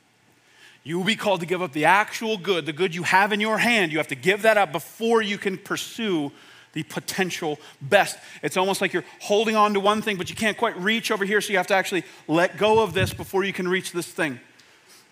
You 0.83 0.99
will 0.99 1.05
be 1.05 1.15
called 1.15 1.39
to 1.41 1.47
give 1.47 1.63
up 1.63 1.73
the 1.73 1.85
actual 1.85 2.37
good, 2.37 2.67
the 2.67 2.73
good 2.73 2.95
you 2.95 3.05
have 3.05 3.33
in 3.33 3.41
your 3.41 3.59
hand. 3.59 3.93
You 3.93 3.99
have 3.99 4.09
to 4.09 4.17
give 4.17 4.43
that 4.43 4.57
up 4.57 4.73
before 4.73 5.23
you 5.23 5.39
can 5.39 5.57
pursue 5.57 6.33
the 6.73 6.83
potential 6.83 7.61
best. 7.81 8.19
It's 8.43 8.57
almost 8.57 8.81
like 8.81 8.93
you're 8.93 9.05
holding 9.21 9.55
on 9.55 9.73
to 9.75 9.81
one 9.81 10.03
thing, 10.03 10.17
but 10.17 10.29
you 10.29 10.35
can't 10.37 10.59
quite 10.59 10.77
reach 10.79 11.13
over 11.13 11.25
here, 11.25 11.41
so 11.41 11.53
you 11.53 11.59
have 11.59 11.69
to 11.69 11.75
actually 11.75 12.03
let 12.27 12.57
go 12.57 12.81
of 12.81 12.93
this 12.93 13.15
before 13.15 13.45
you 13.45 13.53
can 13.53 13.69
reach 13.69 13.93
this 13.93 14.07
thing. 14.07 14.41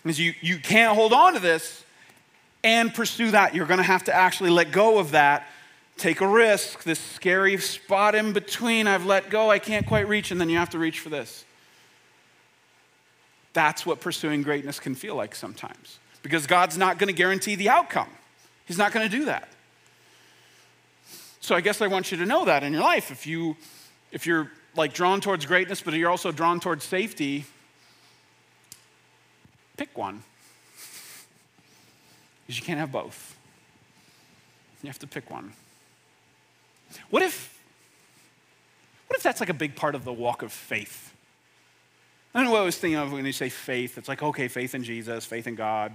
Because 0.03 0.19
you, 0.19 0.33
you 0.41 0.59
can't 0.59 0.95
hold 0.95 1.13
on 1.13 1.33
to 1.33 1.39
this 1.39 1.83
and 2.63 2.93
pursue 2.93 3.31
that. 3.31 3.55
You're 3.55 3.67
going 3.67 3.77
to 3.77 3.83
have 3.83 4.03
to 4.05 4.13
actually 4.13 4.49
let 4.49 4.71
go 4.73 4.99
of 4.99 5.11
that, 5.11 5.47
take 5.97 6.19
a 6.19 6.27
risk, 6.27 6.83
this 6.83 6.99
scary 6.99 7.57
spot 7.57 8.15
in 8.15 8.33
between. 8.33 8.85
I've 8.85 9.05
let 9.05 9.29
go, 9.29 9.49
I 9.49 9.59
can't 9.59 9.87
quite 9.87 10.09
reach, 10.09 10.31
and 10.31 10.41
then 10.41 10.49
you 10.49 10.57
have 10.57 10.71
to 10.71 10.77
reach 10.77 10.99
for 10.99 11.09
this. 11.09 11.45
That's 13.55 13.85
what 13.85 14.01
pursuing 14.01 14.43
greatness 14.43 14.81
can 14.81 14.95
feel 14.95 15.15
like 15.15 15.33
sometimes. 15.33 15.99
Because 16.21 16.45
God's 16.45 16.77
not 16.77 16.99
going 16.99 17.07
to 17.07 17.13
guarantee 17.13 17.55
the 17.55 17.69
outcome, 17.69 18.09
He's 18.65 18.77
not 18.77 18.91
going 18.91 19.09
to 19.09 19.17
do 19.17 19.25
that. 19.25 19.47
So 21.39 21.55
I 21.55 21.61
guess 21.61 21.81
I 21.81 21.87
want 21.87 22.11
you 22.11 22.17
to 22.17 22.25
know 22.25 22.45
that 22.45 22.63
in 22.63 22.73
your 22.73 22.81
life. 22.81 23.11
If, 23.11 23.25
you, 23.25 23.55
if 24.11 24.25
you're 24.25 24.51
like 24.75 24.93
drawn 24.93 25.21
towards 25.21 25.45
greatness, 25.45 25.81
but 25.81 25.93
you're 25.93 26.09
also 26.09 26.31
drawn 26.31 26.59
towards 26.59 26.83
safety, 26.83 27.45
pick 29.77 29.95
one. 29.95 30.23
Because 32.41 32.59
you 32.59 32.65
can't 32.65 32.79
have 32.79 32.91
both. 32.91 33.37
You 34.81 34.89
have 34.89 34.99
to 34.99 35.07
pick 35.07 35.29
one. 35.29 35.53
What 37.09 37.21
if, 37.21 37.57
what 39.07 39.17
if 39.17 39.23
that's 39.23 39.39
like 39.39 39.49
a 39.49 39.53
big 39.53 39.75
part 39.75 39.93
of 39.95 40.03
the 40.03 40.13
walk 40.13 40.41
of 40.41 40.51
faith? 40.51 41.14
I 42.35 42.39
don't 42.39 42.47
know 42.47 42.51
what 42.51 42.63
I 42.63 42.65
was 42.65 42.77
thinking 42.77 42.99
of 42.99 43.13
when 43.13 43.25
you 43.25 43.31
say 43.31 43.47
faith. 43.47 43.97
It's 43.97 44.09
like, 44.09 44.21
okay, 44.21 44.49
faith 44.49 44.75
in 44.75 44.83
Jesus, 44.83 45.23
faith 45.23 45.47
in 45.47 45.55
God. 45.55 45.93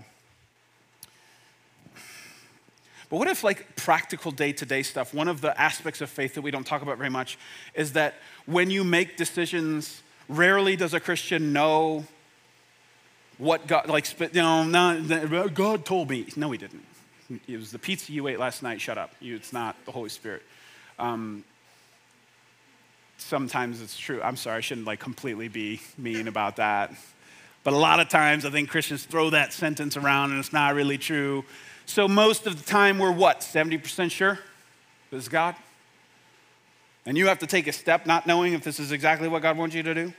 But 3.11 3.19
what 3.19 3.29
if, 3.29 3.45
like, 3.45 3.77
practical 3.77 4.31
day 4.31 4.53
to 4.53 4.65
day 4.65 4.83
stuff, 4.83 5.13
one 5.13 5.29
of 5.29 5.43
the 5.43 5.61
aspects 5.61 6.01
of 6.01 6.09
faith 6.09 6.37
that 6.37 6.41
we 6.41 6.51
don't 6.51 6.67
talk 6.67 6.81
about 6.81 6.97
very 6.97 7.11
much 7.11 7.37
is 7.75 7.93
that 7.93 8.15
when 8.47 8.71
you 8.71 8.85
make 8.85 9.19
decisions, 9.19 10.01
rarely 10.31 10.77
does 10.77 10.95
a 10.95 11.01
Christian 11.01 11.53
know 11.53 12.07
what 13.37 13.67
God, 13.67 13.89
like, 13.89 14.19
you 14.19 14.41
know, 14.41 14.65
not, 14.65 15.53
God 15.53 15.85
told 15.85 16.09
me. 16.09 16.27
No, 16.37 16.51
he 16.53 16.57
didn't. 16.57 16.87
It 17.47 17.59
was 17.59 17.71
the 17.71 17.79
pizza 17.79 18.13
you 18.13 18.27
ate 18.29 18.39
last 18.39 18.63
night. 18.63 18.81
Shut 18.81 18.97
up. 18.97 19.13
It's 19.21 19.53
not 19.53 19.77
the 19.85 19.93
Holy 19.93 20.09
Spirit. 20.09 20.43
Um, 20.99 21.45
sometimes 23.21 23.81
it's 23.81 23.99
true. 23.99 24.21
I'm 24.23 24.37
sorry, 24.37 24.59
I 24.59 24.61
shouldn't 24.61 24.87
like 24.87 25.01
completely 25.01 25.49
be 25.49 25.81
mean 25.99 26.29
about 26.29 26.57
that. 26.57 26.93
But 27.63 27.75
a 27.75 27.77
lot 27.77 28.01
of 28.01 28.09
times 28.09 28.45
I 28.45 28.51
think 28.51 28.71
Christians 28.71 29.05
throw 29.05 29.31
that 29.31 29.53
sentence 29.53 29.97
around 29.97 30.31
and 30.31 30.41
it's 30.41 30.53
not 30.53 30.75
really 30.75 30.99
true. 30.99 31.45
So 31.87 32.09
most 32.09 32.47
of 32.47 32.57
the 32.57 32.71
time 32.71 32.99
we're 32.99 33.13
what? 33.13 33.41
70% 33.41 34.11
sure? 34.11 34.39
This 35.11 35.25
is 35.25 35.29
God? 35.29 35.55
And 37.05 37.19
you 37.19 37.27
have 37.27 37.41
to 37.41 37.47
take 37.47 37.67
a 37.67 37.73
step 37.73 38.07
not 38.07 38.27
knowing 38.27 38.53
if 38.53 38.63
this 38.63 38.79
is 38.79 38.93
exactly 38.93 39.29
what 39.29 39.43
God 39.43 39.57
wants 39.57 39.75
you 39.75 39.83
to 39.83 39.95
do? 39.95 40.13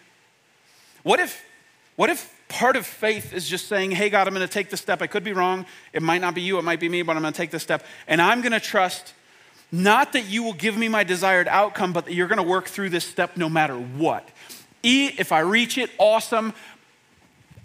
What 1.04 1.20
if 1.20 1.44
what 1.96 2.10
if 2.10 2.34
part 2.48 2.76
of 2.76 2.86
faith 2.86 3.34
is 3.34 3.48
just 3.48 3.68
saying, 3.68 3.92
"Hey 3.92 4.10
God, 4.10 4.28
I'm 4.28 4.34
going 4.34 4.48
to 4.48 4.52
take 4.52 4.70
this 4.70 4.82
step. 4.82 5.02
I 5.02 5.08
could 5.08 5.24
be 5.24 5.34
wrong. 5.34 5.66
It 5.94 6.02
might 6.02 6.22
not 6.22 6.34
be 6.34 6.42
you, 6.42 6.58
it 6.58 6.64
might 6.64 6.80
be 6.80 6.90
me, 6.90 7.02
but 7.02 7.16
I'm 7.16 7.22
going 7.22 7.34
to 7.34 7.38
take 7.38 7.52
this 7.52 7.64
step 7.64 7.86
and 8.08 8.22
I'm 8.22 8.42
going 8.42 8.54
to 8.54 8.60
trust 8.60 9.14
not 9.72 10.14
that 10.14 10.28
you 10.28 10.44
will 10.44 10.54
give 10.54 10.78
me 10.78 10.88
my 10.88 11.04
desired 11.04 11.48
outcome, 11.48 11.94
but 11.94 12.06
that 12.06 12.14
you're 12.14 12.28
going 12.28 12.38
to 12.38 12.44
work 12.44 12.68
through 12.68 12.90
this 12.90 13.06
step 13.06 13.38
no 13.38 13.48
matter 13.48 13.76
what. 13.76 14.28
E, 14.84 15.12
if 15.18 15.32
I 15.32 15.40
reach 15.40 15.78
it, 15.78 15.90
awesome. 15.98 16.54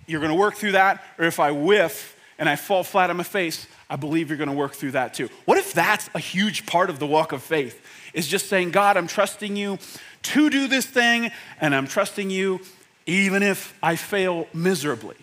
You're 0.07 0.21
going 0.21 0.33
to 0.33 0.39
work 0.39 0.55
through 0.55 0.73
that. 0.73 1.03
Or 1.19 1.25
if 1.25 1.41
I 1.41 1.51
whiff 1.51 2.17
and 2.39 2.49
I 2.49 2.57
fall 2.57 2.85
flat 2.85 3.11
on 3.11 3.17
my 3.17 3.25
face, 3.25 3.67
I 3.91 3.97
believe 3.97 4.29
you're 4.29 4.39
going 4.39 4.51
to 4.51 4.57
work 4.57 4.73
through 4.73 4.93
that 4.93 5.15
too. 5.15 5.29
What 5.45 5.59
if 5.59 5.73
that's 5.73 6.09
a 6.15 6.19
huge 6.19 6.67
part 6.67 6.91
of 6.91 6.99
the 6.99 7.07
walk 7.07 7.33
of 7.33 7.43
faith? 7.43 7.83
Is 8.15 8.27
just 8.27 8.49
saying, 8.49 8.71
God, 8.71 8.97
I'm 8.97 9.07
trusting 9.07 9.57
you 9.57 9.79
to 10.23 10.51
do 10.51 10.69
this 10.69 10.87
thing, 10.87 11.31
and 11.61 11.75
I'm 11.75 11.87
trusting 11.87 12.31
you 12.31 12.61
even 13.07 13.43
if 13.43 13.77
I 13.83 13.97
fail 13.97 14.49
miserably. 14.53 15.17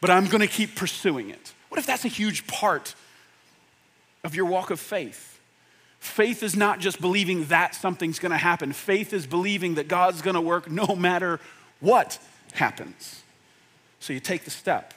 But 0.00 0.10
I'm 0.10 0.26
going 0.26 0.40
to 0.40 0.46
keep 0.46 0.76
pursuing 0.76 1.30
it. 1.30 1.52
What 1.68 1.78
if 1.78 1.86
that's 1.86 2.04
a 2.04 2.08
huge 2.08 2.46
part 2.46 2.94
of 4.24 4.34
your 4.34 4.46
walk 4.46 4.70
of 4.70 4.80
faith? 4.80 5.29
Faith 6.00 6.42
is 6.42 6.56
not 6.56 6.80
just 6.80 7.00
believing 7.00 7.44
that 7.46 7.74
something's 7.74 8.18
going 8.18 8.32
to 8.32 8.38
happen. 8.38 8.72
Faith 8.72 9.12
is 9.12 9.26
believing 9.26 9.74
that 9.74 9.86
God's 9.86 10.22
going 10.22 10.34
to 10.34 10.40
work 10.40 10.70
no 10.70 10.86
matter 10.96 11.38
what 11.78 12.18
happens. 12.54 13.22
So 14.00 14.14
you 14.14 14.20
take 14.20 14.44
the 14.44 14.50
step. 14.50 14.94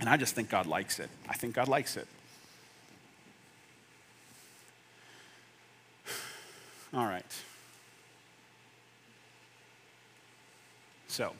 And 0.00 0.08
I 0.08 0.16
just 0.16 0.34
think 0.34 0.50
God 0.50 0.66
likes 0.66 0.98
it. 0.98 1.08
I 1.28 1.34
think 1.34 1.54
God 1.54 1.68
likes 1.68 1.96
it. 1.96 2.06
All 6.94 7.06
right. 7.06 7.24
So, 11.06 11.32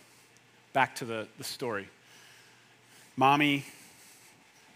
back 0.72 0.94
to 0.96 1.04
the, 1.04 1.28
the 1.36 1.44
story. 1.44 1.88
Mommy 3.16 3.64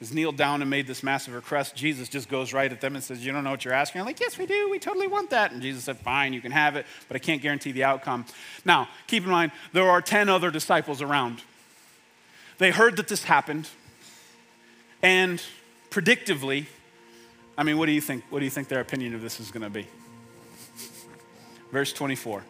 has 0.03 0.13
kneeled 0.13 0.37
down 0.37 0.63
and 0.63 0.69
made 0.69 0.89
this 0.89 1.05
massive 1.05 1.33
request. 1.33 1.77
Jesus 1.77 2.09
just 2.09 2.29
goes 2.29 2.53
right 2.53 2.73
at 2.73 2.81
them 2.81 2.97
and 2.97 3.05
says, 3.05 3.25
You 3.25 3.31
don't 3.31 3.45
know 3.45 3.53
what 3.53 3.65
you're 3.65 3.73
asking? 3.73 4.01
I'm 4.01 4.07
like, 4.07 4.19
Yes, 4.19 4.37
we 4.37 4.47
do. 4.47 4.69
We 4.69 4.81
totally 4.81 5.07
want 5.07 5.31
that. 5.31 5.53
And 5.53 5.63
Jesus 5.63 5.85
said, 5.85 5.97
Fine, 5.99 6.33
you 6.33 6.41
can 6.41 6.51
have 6.51 6.75
it, 6.75 6.87
but 7.07 7.15
I 7.15 7.21
can't 7.21 7.41
guarantee 7.41 7.71
the 7.71 7.85
outcome. 7.85 8.27
Now, 8.65 8.89
keep 9.07 9.23
in 9.23 9.31
mind, 9.31 9.53
there 9.73 9.89
are 9.89 10.03
10 10.03 10.29
other 10.29 10.51
disciples 10.51 11.03
around. 11.03 11.41
They 12.59 12.73
heard 12.73 12.97
that 12.97 13.07
this 13.07 13.23
happened, 13.23 13.69
and 15.03 15.41
predictively, 15.91 16.67
I 17.57 17.63
mean, 17.63 17.79
what 17.79 17.87
do 17.87 17.93
you 17.93 18.01
think? 18.01 18.25
What 18.29 18.41
do 18.41 18.45
you 18.45 18.51
think 18.51 18.67
their 18.67 18.81
opinion 18.81 19.15
of 19.15 19.23
this 19.23 19.39
is 19.39 19.53
going 19.53 19.63
to 19.63 19.71
be? 19.71 19.87
Verse 21.71 21.93
24. 21.93 22.43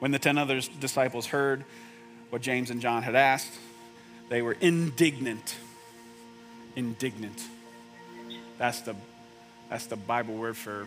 When 0.00 0.10
the 0.10 0.18
10 0.18 0.38
other 0.38 0.60
disciples 0.80 1.26
heard 1.26 1.64
what 2.30 2.42
James 2.42 2.70
and 2.70 2.80
John 2.80 3.04
had 3.04 3.14
asked, 3.14 3.52
they 4.28 4.42
were 4.42 4.56
indignant 4.60 5.54
indignant. 6.76 7.42
That's 8.58 8.80
the, 8.80 8.94
that's 9.70 9.86
the 9.86 9.96
Bible 9.96 10.34
word 10.34 10.56
for 10.56 10.86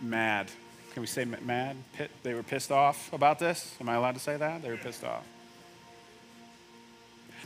mad. 0.00 0.50
Can 0.92 1.02
we 1.02 1.06
say 1.06 1.24
mad? 1.24 1.76
Pit, 1.92 2.10
they 2.22 2.32
were 2.32 2.42
pissed 2.42 2.72
off 2.72 3.12
about 3.12 3.38
this? 3.38 3.74
Am 3.80 3.88
I 3.88 3.94
allowed 3.94 4.14
to 4.14 4.20
say 4.20 4.36
that? 4.36 4.62
They 4.62 4.70
were 4.70 4.78
pissed 4.78 5.04
off. 5.04 5.24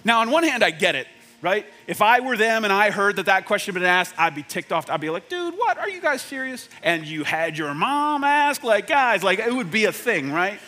Now, 0.05 0.21
on 0.21 0.31
one 0.31 0.45
hand, 0.45 0.63
I 0.63 0.71
get 0.71 0.95
it, 0.95 1.09
right? 1.43 1.67
If 1.87 2.01
I 2.01 2.21
were 2.21 2.37
them 2.37 2.65
and 2.65 2.73
I 2.73 2.91
heard 2.91 3.17
that 3.17 3.27
that 3.27 3.47
question 3.47 3.75
had 3.75 3.81
been 3.81 3.89
asked, 3.89 4.15
I'd 4.17 4.35
be 4.35 4.45
ticked 4.45 4.73
off. 4.73 4.89
I'd 4.89 5.01
be 5.01 5.11
like, 5.11 5.29
dude, 5.29 5.55
what? 5.55 5.79
Are 5.79 5.89
you 5.89 6.01
guys 6.01 6.23
serious? 6.23 6.69
And 6.83 7.05
you 7.05 7.25
had 7.25 7.59
your 7.59 7.75
mom 7.75 8.23
ask, 8.25 8.63
like, 8.63 8.87
guys, 8.87 9.25
like, 9.25 9.41
it 9.41 9.53
would 9.53 9.71
be 9.71 9.85
a 9.87 9.93
thing, 9.93 10.33
right? 10.33 10.61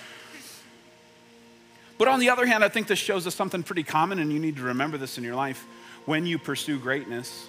But 1.99 2.09
on 2.09 2.19
the 2.19 2.31
other 2.31 2.45
hand, 2.45 2.65
I 2.65 2.69
think 2.69 2.89
this 2.89 2.99
shows 2.99 3.27
us 3.29 3.35
something 3.35 3.63
pretty 3.63 3.85
common, 3.85 4.19
and 4.19 4.33
you 4.33 4.41
need 4.41 4.57
to 4.57 4.63
remember 4.65 4.99
this 4.99 5.19
in 5.19 5.25
your 5.25 5.37
life 5.37 5.65
when 6.07 6.27
you 6.27 6.39
pursue 6.39 6.79
greatness, 6.79 7.49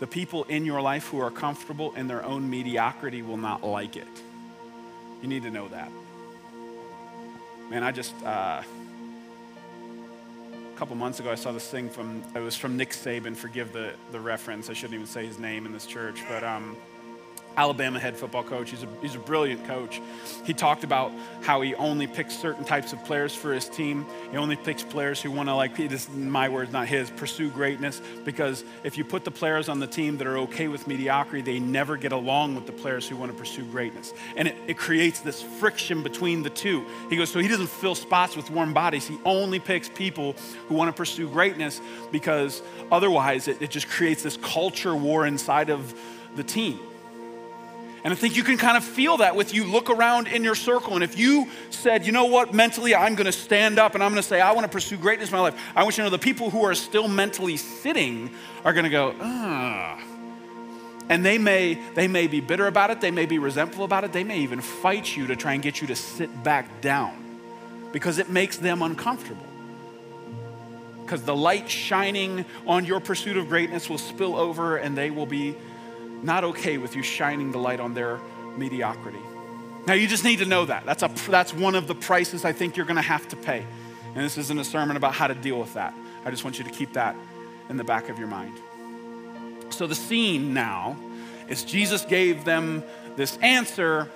the 0.00 0.06
people 0.06 0.44
in 0.44 0.64
your 0.64 0.80
life 0.80 1.08
who 1.08 1.20
are 1.20 1.30
comfortable 1.30 1.92
in 1.94 2.06
their 2.06 2.24
own 2.24 2.48
mediocrity 2.48 3.22
will 3.22 3.36
not 3.36 3.64
like 3.64 3.96
it. 3.96 4.06
You 5.22 5.28
need 5.28 5.42
to 5.42 5.50
know 5.50 5.68
that. 5.68 5.90
Man, 7.70 7.82
I 7.82 7.90
just, 7.90 8.14
uh, 8.24 8.62
a 10.52 10.78
couple 10.78 10.94
months 10.94 11.18
ago, 11.18 11.30
I 11.30 11.34
saw 11.34 11.52
this 11.52 11.68
thing 11.68 11.90
from, 11.90 12.22
it 12.34 12.38
was 12.38 12.54
from 12.54 12.76
Nick 12.76 12.90
Saban, 12.90 13.36
forgive 13.36 13.72
the, 13.72 13.92
the 14.12 14.20
reference, 14.20 14.70
I 14.70 14.72
shouldn't 14.72 14.94
even 14.94 15.06
say 15.06 15.26
his 15.26 15.38
name 15.38 15.66
in 15.66 15.72
this 15.72 15.84
church, 15.84 16.22
but 16.28 16.44
um, 16.44 16.76
Alabama 17.58 17.98
head 17.98 18.16
football 18.16 18.44
coach. 18.44 18.70
He's 18.70 18.84
a, 18.84 18.88
he's 19.02 19.16
a 19.16 19.18
brilliant 19.18 19.66
coach. 19.66 20.00
He 20.44 20.54
talked 20.54 20.84
about 20.84 21.10
how 21.42 21.60
he 21.60 21.74
only 21.74 22.06
picks 22.06 22.36
certain 22.36 22.64
types 22.64 22.92
of 22.92 23.04
players 23.04 23.34
for 23.34 23.52
his 23.52 23.68
team. 23.68 24.06
He 24.30 24.36
only 24.36 24.54
picks 24.54 24.84
players 24.84 25.20
who 25.20 25.32
want 25.32 25.48
to, 25.48 25.56
like, 25.56 25.76
this 25.76 26.08
my 26.08 26.48
words, 26.48 26.70
not 26.70 26.86
his, 26.86 27.10
pursue 27.10 27.50
greatness. 27.50 28.00
Because 28.24 28.62
if 28.84 28.96
you 28.96 29.04
put 29.04 29.24
the 29.24 29.32
players 29.32 29.68
on 29.68 29.80
the 29.80 29.88
team 29.88 30.18
that 30.18 30.28
are 30.28 30.38
okay 30.38 30.68
with 30.68 30.86
mediocrity, 30.86 31.42
they 31.42 31.58
never 31.58 31.96
get 31.96 32.12
along 32.12 32.54
with 32.54 32.66
the 32.66 32.72
players 32.72 33.08
who 33.08 33.16
want 33.16 33.32
to 33.32 33.36
pursue 33.36 33.64
greatness. 33.64 34.14
And 34.36 34.46
it, 34.46 34.54
it 34.68 34.78
creates 34.78 35.18
this 35.18 35.42
friction 35.42 36.04
between 36.04 36.44
the 36.44 36.50
two. 36.50 36.86
He 37.10 37.16
goes, 37.16 37.28
so 37.28 37.40
he 37.40 37.48
doesn't 37.48 37.70
fill 37.70 37.96
spots 37.96 38.36
with 38.36 38.52
warm 38.52 38.72
bodies. 38.72 39.08
He 39.08 39.18
only 39.24 39.58
picks 39.58 39.88
people 39.88 40.36
who 40.68 40.76
want 40.76 40.94
to 40.94 40.96
pursue 40.96 41.28
greatness 41.28 41.80
because 42.12 42.62
otherwise 42.92 43.48
it, 43.48 43.60
it 43.60 43.70
just 43.70 43.88
creates 43.88 44.22
this 44.22 44.36
culture 44.36 44.94
war 44.94 45.26
inside 45.26 45.70
of 45.70 45.92
the 46.36 46.44
team. 46.44 46.78
And 48.08 48.14
I 48.14 48.18
think 48.18 48.36
you 48.36 48.42
can 48.42 48.56
kind 48.56 48.78
of 48.78 48.84
feel 48.84 49.18
that 49.18 49.36
with 49.36 49.52
you 49.52 49.64
look 49.64 49.90
around 49.90 50.28
in 50.28 50.42
your 50.42 50.54
circle. 50.54 50.94
And 50.94 51.04
if 51.04 51.18
you 51.18 51.46
said, 51.68 52.06
you 52.06 52.12
know 52.12 52.24
what, 52.24 52.54
mentally, 52.54 52.94
I'm 52.94 53.14
going 53.14 53.26
to 53.26 53.32
stand 53.32 53.78
up 53.78 53.94
and 53.94 54.02
I'm 54.02 54.12
going 54.12 54.22
to 54.22 54.26
say, 54.26 54.40
I 54.40 54.52
want 54.52 54.64
to 54.64 54.72
pursue 54.72 54.96
greatness 54.96 55.28
in 55.28 55.36
my 55.36 55.42
life, 55.42 55.60
I 55.76 55.82
want 55.82 55.98
you 55.98 56.04
to 56.04 56.08
know 56.08 56.16
the 56.16 56.18
people 56.18 56.48
who 56.48 56.64
are 56.64 56.74
still 56.74 57.06
mentally 57.06 57.58
sitting 57.58 58.30
are 58.64 58.72
going 58.72 58.84
to 58.84 58.90
go, 58.90 59.14
ah. 59.20 60.02
And 61.10 61.22
they 61.22 61.36
may, 61.36 61.74
they 61.96 62.08
may 62.08 62.28
be 62.28 62.40
bitter 62.40 62.66
about 62.66 62.88
it, 62.88 63.02
they 63.02 63.10
may 63.10 63.26
be 63.26 63.38
resentful 63.38 63.84
about 63.84 64.04
it, 64.04 64.14
they 64.14 64.24
may 64.24 64.38
even 64.38 64.62
fight 64.62 65.14
you 65.14 65.26
to 65.26 65.36
try 65.36 65.52
and 65.52 65.62
get 65.62 65.82
you 65.82 65.86
to 65.88 65.94
sit 65.94 66.42
back 66.42 66.80
down 66.80 67.12
because 67.92 68.16
it 68.16 68.30
makes 68.30 68.56
them 68.56 68.80
uncomfortable. 68.80 69.44
Because 71.02 71.24
the 71.24 71.36
light 71.36 71.68
shining 71.68 72.46
on 72.66 72.86
your 72.86 73.00
pursuit 73.00 73.36
of 73.36 73.50
greatness 73.50 73.90
will 73.90 73.98
spill 73.98 74.34
over 74.34 74.78
and 74.78 74.96
they 74.96 75.10
will 75.10 75.26
be 75.26 75.56
not 76.22 76.44
okay 76.44 76.78
with 76.78 76.96
you 76.96 77.02
shining 77.02 77.52
the 77.52 77.58
light 77.58 77.80
on 77.80 77.94
their 77.94 78.20
mediocrity. 78.56 79.20
Now, 79.86 79.94
you 79.94 80.06
just 80.06 80.24
need 80.24 80.40
to 80.40 80.44
know 80.44 80.64
that. 80.66 80.84
That's, 80.84 81.02
a, 81.02 81.08
that's 81.30 81.54
one 81.54 81.74
of 81.74 81.86
the 81.86 81.94
prices 81.94 82.44
I 82.44 82.52
think 82.52 82.76
you're 82.76 82.86
going 82.86 82.96
to 82.96 83.02
have 83.02 83.26
to 83.28 83.36
pay. 83.36 83.64
And 84.14 84.24
this 84.24 84.36
isn't 84.36 84.58
a 84.58 84.64
sermon 84.64 84.96
about 84.96 85.14
how 85.14 85.26
to 85.28 85.34
deal 85.34 85.58
with 85.58 85.74
that. 85.74 85.94
I 86.24 86.30
just 86.30 86.44
want 86.44 86.58
you 86.58 86.64
to 86.64 86.70
keep 86.70 86.92
that 86.94 87.16
in 87.68 87.76
the 87.76 87.84
back 87.84 88.08
of 88.08 88.18
your 88.18 88.28
mind. 88.28 88.58
So, 89.70 89.86
the 89.86 89.94
scene 89.94 90.52
now 90.52 90.96
is 91.48 91.64
Jesus 91.64 92.04
gave 92.04 92.44
them 92.44 92.82
this 93.16 93.36
answer, 93.38 94.10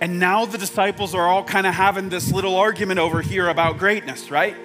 and 0.00 0.18
now 0.18 0.44
the 0.44 0.58
disciples 0.58 1.14
are 1.14 1.26
all 1.26 1.44
kind 1.44 1.66
of 1.66 1.74
having 1.74 2.08
this 2.08 2.32
little 2.32 2.56
argument 2.56 2.98
over 3.00 3.22
here 3.22 3.48
about 3.48 3.78
greatness, 3.78 4.30
right? 4.30 4.56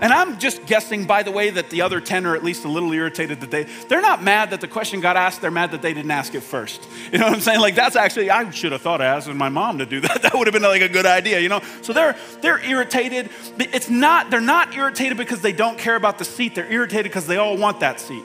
And 0.00 0.12
I'm 0.12 0.38
just 0.38 0.66
guessing, 0.66 1.06
by 1.06 1.22
the 1.22 1.30
way, 1.30 1.48
that 1.48 1.70
the 1.70 1.80
other 1.80 2.00
10 2.00 2.26
are 2.26 2.36
at 2.36 2.44
least 2.44 2.64
a 2.64 2.68
little 2.68 2.92
irritated 2.92 3.40
that 3.40 3.50
they, 3.50 3.64
they're 3.88 4.02
not 4.02 4.22
mad 4.22 4.50
that 4.50 4.60
the 4.60 4.68
question 4.68 5.00
got 5.00 5.16
asked, 5.16 5.40
they're 5.40 5.50
mad 5.50 5.70
that 5.70 5.80
they 5.80 5.94
didn't 5.94 6.10
ask 6.10 6.34
it 6.34 6.42
first. 6.42 6.86
You 7.12 7.18
know 7.18 7.26
what 7.26 7.34
I'm 7.34 7.40
saying? 7.40 7.60
Like, 7.60 7.74
that's 7.74 7.96
actually, 7.96 8.30
I 8.30 8.50
should 8.50 8.72
have 8.72 8.82
thought 8.82 9.00
of 9.00 9.06
asking 9.06 9.36
my 9.38 9.48
mom 9.48 9.78
to 9.78 9.86
do 9.86 10.00
that. 10.00 10.22
That 10.26 10.34
would 10.34 10.48
have 10.48 10.52
been 10.52 10.62
like 10.62 10.82
a 10.82 10.88
good 10.88 11.06
idea, 11.06 11.38
you 11.38 11.48
know? 11.48 11.60
So 11.82 11.92
they're, 11.92 12.16
they're 12.40 12.58
irritated. 12.58 13.30
It's 13.58 13.88
not, 13.88 14.28
they're 14.28 14.40
not 14.40 14.74
irritated 14.74 15.16
because 15.16 15.40
they 15.40 15.52
don't 15.52 15.78
care 15.78 15.94
about 15.94 16.18
the 16.18 16.24
seat, 16.24 16.56
they're 16.56 16.70
irritated 16.70 17.04
because 17.04 17.28
they 17.28 17.36
all 17.36 17.56
want 17.56 17.80
that 17.80 18.00
seat. 18.00 18.24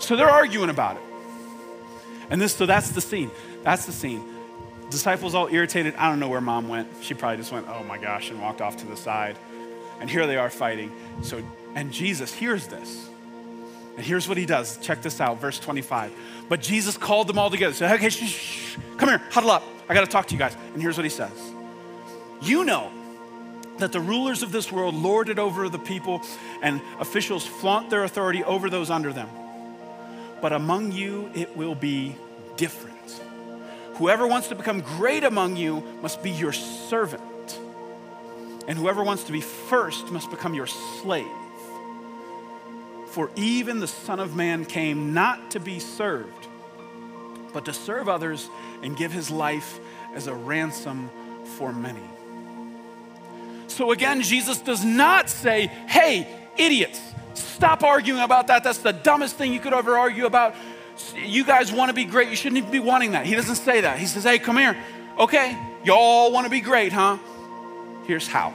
So 0.00 0.16
they're 0.16 0.30
arguing 0.30 0.68
about 0.68 0.96
it. 0.96 1.02
And 2.30 2.40
this, 2.40 2.54
so 2.54 2.66
that's 2.66 2.90
the 2.90 3.00
scene. 3.00 3.30
That's 3.62 3.86
the 3.86 3.92
scene. 3.92 4.22
Disciples 4.90 5.34
all 5.34 5.48
irritated. 5.48 5.94
I 5.96 6.08
don't 6.08 6.20
know 6.20 6.28
where 6.28 6.40
mom 6.40 6.68
went. 6.68 6.88
She 7.00 7.14
probably 7.14 7.38
just 7.38 7.52
went, 7.52 7.66
oh 7.68 7.82
my 7.84 7.98
gosh, 7.98 8.30
and 8.30 8.40
walked 8.40 8.60
off 8.60 8.76
to 8.78 8.86
the 8.86 8.96
side. 8.96 9.38
And 10.04 10.10
here 10.10 10.26
they 10.26 10.36
are 10.36 10.50
fighting. 10.50 10.92
So, 11.22 11.42
and 11.74 11.90
Jesus 11.90 12.30
hears 12.30 12.66
this. 12.66 13.08
And 13.96 14.04
here's 14.04 14.28
what 14.28 14.36
he 14.36 14.44
does. 14.44 14.76
Check 14.82 15.00
this 15.00 15.18
out, 15.18 15.40
verse 15.40 15.58
25. 15.58 16.12
But 16.46 16.60
Jesus 16.60 16.98
called 16.98 17.26
them 17.26 17.38
all 17.38 17.48
together. 17.48 17.72
Said, 17.72 17.90
okay, 17.94 18.10
come 18.98 19.08
here, 19.08 19.22
huddle 19.30 19.50
up. 19.50 19.62
I 19.88 19.94
got 19.94 20.02
to 20.02 20.06
talk 20.06 20.26
to 20.26 20.34
you 20.34 20.38
guys. 20.38 20.54
And 20.74 20.82
here's 20.82 20.98
what 20.98 21.04
he 21.04 21.10
says 21.10 21.32
You 22.42 22.66
know 22.66 22.92
that 23.78 23.92
the 23.92 24.00
rulers 24.00 24.42
of 24.42 24.52
this 24.52 24.70
world 24.70 24.94
lord 24.94 25.30
it 25.30 25.38
over 25.38 25.70
the 25.70 25.78
people, 25.78 26.20
and 26.60 26.82
officials 27.00 27.46
flaunt 27.46 27.88
their 27.88 28.04
authority 28.04 28.44
over 28.44 28.68
those 28.68 28.90
under 28.90 29.10
them. 29.10 29.30
But 30.42 30.52
among 30.52 30.92
you, 30.92 31.30
it 31.34 31.56
will 31.56 31.74
be 31.74 32.14
different. 32.58 33.22
Whoever 33.94 34.26
wants 34.26 34.48
to 34.48 34.54
become 34.54 34.82
great 34.82 35.24
among 35.24 35.56
you 35.56 35.82
must 36.02 36.22
be 36.22 36.30
your 36.30 36.52
servant 36.52 37.22
and 38.66 38.78
whoever 38.78 39.02
wants 39.02 39.24
to 39.24 39.32
be 39.32 39.40
first 39.40 40.10
must 40.10 40.30
become 40.30 40.54
your 40.54 40.66
slave. 40.66 41.26
For 43.08 43.30
even 43.36 43.80
the 43.80 43.86
Son 43.86 44.18
of 44.18 44.34
Man 44.34 44.64
came 44.64 45.14
not 45.14 45.52
to 45.52 45.60
be 45.60 45.78
served, 45.78 46.48
but 47.52 47.66
to 47.66 47.72
serve 47.72 48.08
others 48.08 48.48
and 48.82 48.96
give 48.96 49.12
his 49.12 49.30
life 49.30 49.78
as 50.14 50.26
a 50.26 50.34
ransom 50.34 51.10
for 51.56 51.72
many. 51.72 52.02
So 53.68 53.92
again, 53.92 54.22
Jesus 54.22 54.58
does 54.58 54.84
not 54.84 55.28
say, 55.30 55.66
hey, 55.66 56.26
idiots, 56.56 57.00
stop 57.34 57.82
arguing 57.82 58.20
about 58.20 58.48
that. 58.48 58.64
That's 58.64 58.78
the 58.78 58.92
dumbest 58.92 59.36
thing 59.36 59.52
you 59.52 59.60
could 59.60 59.72
ever 59.72 59.96
argue 59.98 60.26
about. 60.26 60.54
You 61.16 61.44
guys 61.44 61.72
want 61.72 61.88
to 61.88 61.94
be 61.94 62.04
great. 62.04 62.28
You 62.28 62.36
shouldn't 62.36 62.58
even 62.58 62.70
be 62.70 62.80
wanting 62.80 63.12
that. 63.12 63.26
He 63.26 63.34
doesn't 63.34 63.56
say 63.56 63.80
that. 63.80 63.98
He 63.98 64.06
says, 64.06 64.24
hey, 64.24 64.38
come 64.38 64.56
here. 64.56 64.76
Okay, 65.18 65.56
y'all 65.84 66.32
want 66.32 66.46
to 66.46 66.50
be 66.50 66.60
great, 66.60 66.92
huh? 66.92 67.18
Here's 68.06 68.28
how. 68.28 68.52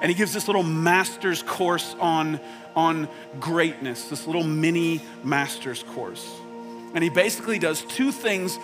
And 0.00 0.10
he 0.10 0.14
gives 0.14 0.32
this 0.32 0.48
little 0.48 0.64
master's 0.64 1.42
course 1.42 1.94
on, 2.00 2.40
on 2.74 3.08
greatness, 3.38 4.08
this 4.08 4.26
little 4.26 4.42
mini 4.42 5.00
master's 5.22 5.82
course. 5.82 6.28
And 6.94 7.04
he 7.04 7.10
basically 7.10 7.58
does 7.58 7.82
two 7.82 8.10
things 8.10 8.58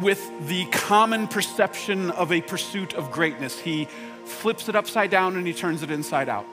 with 0.00 0.48
the 0.48 0.64
common 0.66 1.28
perception 1.28 2.10
of 2.10 2.32
a 2.32 2.40
pursuit 2.40 2.94
of 2.94 3.12
greatness. 3.12 3.58
He 3.58 3.86
flips 4.24 4.68
it 4.68 4.74
upside 4.74 5.10
down 5.10 5.36
and 5.36 5.46
he 5.46 5.52
turns 5.52 5.82
it 5.82 5.90
inside 5.90 6.28
out. 6.28 6.46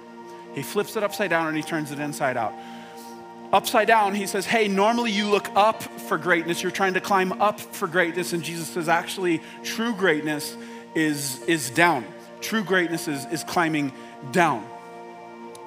He 0.53 0.61
flips 0.61 0.95
it 0.95 1.03
upside 1.03 1.29
down 1.29 1.47
and 1.47 1.57
he 1.57 1.63
turns 1.63 1.91
it 1.91 1.99
inside 1.99 2.37
out. 2.37 2.53
Upside 3.51 3.87
down, 3.87 4.13
he 4.13 4.27
says, 4.27 4.45
Hey, 4.45 4.67
normally 4.67 5.11
you 5.11 5.27
look 5.29 5.49
up 5.55 5.81
for 5.81 6.19
greatness. 6.19 6.61
You're 6.61 6.71
trying 6.71 6.93
to 6.93 7.01
climb 7.01 7.31
up 7.41 7.59
for 7.59 7.87
greatness. 7.87 8.33
And 8.33 8.43
Jesus 8.43 8.67
says, 8.67 8.87
Actually, 8.87 9.41
true 9.63 9.93
greatness 9.95 10.55
is, 10.95 11.41
is 11.43 11.69
down. 11.69 12.05
True 12.41 12.63
greatness 12.63 13.07
is, 13.07 13.25
is 13.25 13.43
climbing 13.43 13.91
down. 14.31 14.65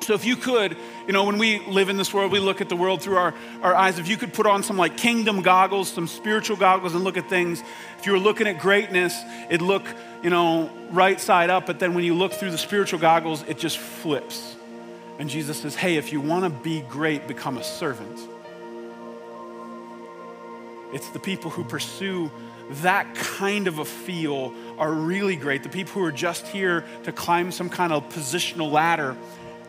So 0.00 0.14
if 0.14 0.24
you 0.24 0.34
could, 0.34 0.76
you 1.06 1.12
know, 1.12 1.24
when 1.24 1.38
we 1.38 1.60
live 1.60 1.88
in 1.88 1.96
this 1.96 2.12
world, 2.12 2.32
we 2.32 2.40
look 2.40 2.60
at 2.60 2.68
the 2.68 2.74
world 2.74 3.02
through 3.02 3.16
our, 3.18 3.34
our 3.62 3.74
eyes. 3.74 4.00
If 4.00 4.08
you 4.08 4.16
could 4.16 4.34
put 4.34 4.46
on 4.46 4.64
some 4.64 4.76
like 4.76 4.96
kingdom 4.96 5.42
goggles, 5.42 5.88
some 5.88 6.08
spiritual 6.08 6.56
goggles, 6.56 6.94
and 6.94 7.04
look 7.04 7.16
at 7.16 7.28
things, 7.28 7.62
if 7.98 8.06
you 8.06 8.12
were 8.12 8.18
looking 8.18 8.48
at 8.48 8.58
greatness, 8.58 9.16
it'd 9.48 9.62
look, 9.62 9.84
you 10.22 10.30
know, 10.30 10.70
right 10.90 11.20
side 11.20 11.50
up, 11.50 11.66
but 11.66 11.78
then 11.78 11.94
when 11.94 12.02
you 12.04 12.14
look 12.14 12.32
through 12.32 12.50
the 12.50 12.58
spiritual 12.58 12.98
goggles, 12.98 13.44
it 13.46 13.58
just 13.58 13.78
flips. 13.78 14.56
And 15.20 15.30
Jesus 15.30 15.60
says, 15.60 15.76
hey, 15.76 15.98
if 15.98 16.12
you 16.12 16.20
want 16.20 16.44
to 16.44 16.50
be 16.50 16.80
great, 16.80 17.28
become 17.28 17.56
a 17.56 17.62
servant. 17.62 18.18
It's 20.92 21.08
the 21.10 21.20
people 21.20 21.50
who 21.50 21.62
pursue 21.62 22.30
that 22.82 23.14
kind 23.14 23.68
of 23.68 23.78
a 23.78 23.84
feel 23.84 24.52
are 24.78 24.92
really 24.92 25.36
great. 25.36 25.62
The 25.62 25.68
people 25.68 25.94
who 25.94 26.04
are 26.04 26.12
just 26.12 26.46
here 26.46 26.84
to 27.04 27.12
climb 27.12 27.52
some 27.52 27.68
kind 27.68 27.92
of 27.92 28.08
positional 28.08 28.70
ladder, 28.70 29.16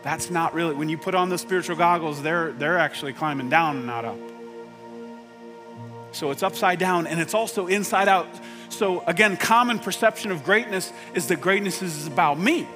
that's 0.02 0.30
not 0.30 0.54
really, 0.54 0.74
when 0.74 0.88
you 0.88 0.98
put 0.98 1.14
on 1.14 1.28
the 1.28 1.38
spiritual 1.38 1.76
goggles, 1.76 2.22
they're, 2.22 2.52
they're 2.52 2.78
actually 2.78 3.12
climbing 3.12 3.48
down 3.48 3.76
and 3.78 3.86
not 3.86 4.04
up. 4.04 4.18
So 6.12 6.30
it's 6.30 6.42
upside 6.42 6.78
down 6.78 7.06
and 7.06 7.20
it's 7.20 7.34
also 7.34 7.66
inside 7.66 8.08
out. 8.08 8.28
So 8.68 9.02
again, 9.06 9.36
common 9.36 9.78
perception 9.78 10.30
of 10.30 10.44
greatness 10.44 10.92
is 11.14 11.26
that 11.28 11.40
greatness 11.40 11.82
is 11.82 12.06
about 12.06 12.38
me. 12.38 12.68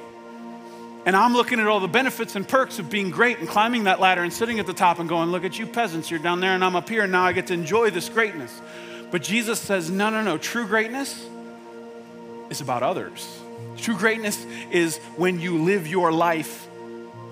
And 1.07 1.17
I'm 1.17 1.33
looking 1.33 1.61
at 1.61 1.67
all 1.67 1.81
the 1.81 1.89
benefits 1.89 2.37
and 2.37 2.47
perks 2.47 2.79
of 2.79 2.91
being 2.91 3.11
great 3.11 3.39
and 3.39 3.49
climbing 3.49 3.85
that 3.85 4.01
ladder 4.01 4.23
and 4.23 4.33
sitting 4.33 4.59
at 4.59 4.67
the 4.67 4.75
top 4.75 4.99
and 4.99 5.09
going, 5.09 5.31
Look 5.31 5.45
at 5.45 5.59
you 5.59 5.67
peasants, 5.67 6.11
you're 6.11 6.21
down 6.21 6.41
there 6.41 6.53
and 6.53 6.65
I'm 6.65 6.77
up 6.77 6.89
here, 6.89 7.05
and 7.05 7.13
now 7.13 7.25
I 7.25 7.33
get 7.33 7.47
to 7.47 7.55
enjoy 7.55 7.91
this 7.91 8.09
greatness. 8.09 8.61
But 9.11 9.23
Jesus 9.23 9.59
says, 9.59 9.91
no, 9.91 10.11
no, 10.11 10.23
no. 10.23 10.37
True 10.37 10.67
greatness 10.67 11.25
is 12.51 12.61
about 12.61 12.83
others. 12.83 13.41
True 13.77 13.97
greatness 13.97 14.45
is 14.71 14.99
when 15.17 15.41
you 15.41 15.63
live 15.63 15.87
your 15.87 16.13
life 16.13 16.69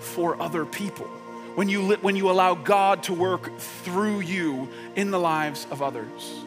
for 0.00 0.40
other 0.40 0.64
people, 0.64 1.06
when 1.54 1.68
you, 1.68 1.82
li- 1.82 1.98
when 2.00 2.16
you 2.16 2.30
allow 2.30 2.54
God 2.54 3.02
to 3.04 3.14
work 3.14 3.58
through 3.58 4.20
you 4.20 4.68
in 4.94 5.10
the 5.10 5.18
lives 5.18 5.66
of 5.70 5.82
others. 5.82 6.44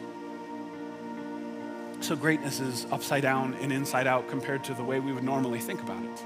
So, 2.00 2.16
greatness 2.16 2.60
is 2.60 2.86
upside 2.90 3.22
down 3.22 3.54
and 3.60 3.70
inside 3.70 4.06
out 4.06 4.28
compared 4.28 4.64
to 4.64 4.74
the 4.74 4.82
way 4.82 5.00
we 5.00 5.12
would 5.12 5.22
normally 5.22 5.58
think 5.58 5.82
about 5.82 6.02
it. 6.02 6.22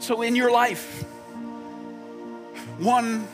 So, 0.00 0.20
in 0.20 0.36
your 0.36 0.50
life, 0.50 1.02
one, 2.78 3.26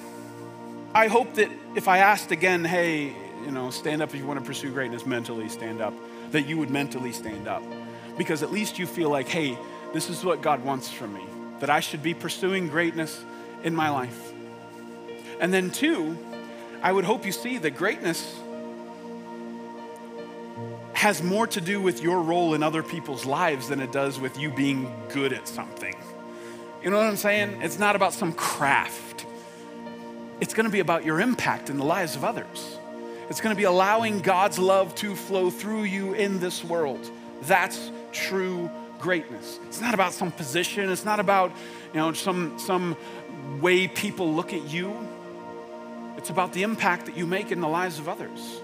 I 0.95 1.09
hope 1.09 1.35
that 1.35 1.51
if 1.75 1.89
I 1.89 1.99
asked 1.99 2.31
again, 2.31 2.65
hey, 2.65 3.07
you 3.45 3.51
know, 3.51 3.71
stand 3.71 4.03
up 4.03 4.15
if 4.15 4.21
you 4.21 4.27
want 4.27 4.39
to 4.39 4.47
pursue 4.47 4.71
greatness 4.71 5.05
mentally, 5.05 5.49
stand 5.49 5.81
up, 5.81 5.93
that 6.35 6.47
you 6.47 6.59
would 6.59 6.71
mentally 6.71 7.13
stand 7.13 7.49
up. 7.49 7.63
Because 8.19 8.43
at 8.43 8.53
least 8.53 8.79
you 8.79 8.87
feel 8.87 9.09
like, 9.09 9.29
hey, 9.29 9.57
this 9.93 10.11
is 10.11 10.25
what 10.25 10.43
God 10.43 10.65
wants 10.65 10.91
from 10.91 11.15
me, 11.15 11.25
that 11.61 11.71
I 11.71 11.81
should 11.81 12.03
be 12.03 12.13
pursuing 12.13 12.69
greatness 12.69 13.25
in 13.63 13.75
my 13.75 13.89
life. 13.89 14.33
And 15.41 15.55
then, 15.55 15.71
two, 15.71 16.19
I 16.83 16.93
would 16.93 17.05
hope 17.05 17.25
you 17.25 17.33
see 17.33 17.59
that 17.59 17.77
greatness 17.77 18.41
has 20.95 21.23
more 21.23 21.47
to 21.47 21.61
do 21.61 21.81
with 21.81 22.03
your 22.03 22.21
role 22.21 22.55
in 22.55 22.63
other 22.63 22.83
people's 22.83 23.25
lives 23.25 23.69
than 23.69 23.81
it 23.81 23.93
does 23.93 24.19
with 24.19 24.39
you 24.39 24.51
being 24.51 24.93
good 25.11 25.33
at 25.33 25.47
something. 25.47 25.95
You 26.83 26.91
know 26.91 26.97
what 26.97 27.07
I'm 27.07 27.17
saying? 27.17 27.63
It's 27.63 27.79
not 27.79 27.95
about 27.95 28.13
some 28.13 28.33
craft. 28.33 29.25
It's 30.41 30.53
going 30.53 30.65
to 30.65 30.73
be 30.73 30.81
about 30.81 31.05
your 31.05 31.21
impact 31.21 31.71
in 31.71 31.79
the 31.79 31.85
lives 31.85 32.17
of 32.17 32.25
others. 32.25 32.79
It's 33.31 33.41
going 33.41 33.55
to 33.55 33.59
be 33.59 33.65
allowing 33.65 34.21
God's 34.21 34.59
love 34.59 34.95
to 34.97 35.15
flow 35.15 35.51
through 35.51 35.85
you 35.85 36.13
in 36.15 36.41
this 36.41 36.63
world. 36.63 37.11
That's 37.43 37.91
true 38.13 38.71
greatness. 38.99 39.59
It's 39.67 39.81
not 39.81 39.93
about 39.93 40.13
some 40.15 40.33
position, 40.33 40.91
it's 40.91 41.05
not 41.05 41.21
about, 41.21 41.53
you 41.93 42.01
know, 42.01 42.13
some 42.13 42.59
some 42.59 42.97
way 43.61 43.87
people 43.89 44.33
look 44.33 44.53
at 44.53 44.71
you. 44.71 44.97
It's 46.17 46.31
about 46.31 46.53
the 46.53 46.63
impact 46.63 47.07
that 47.07 47.17
you 47.17 47.27
make 47.27 47.53
in 47.53 47.61
the 47.61 47.69
lives 47.69 47.99
of 47.99 48.09
others. 48.09 48.61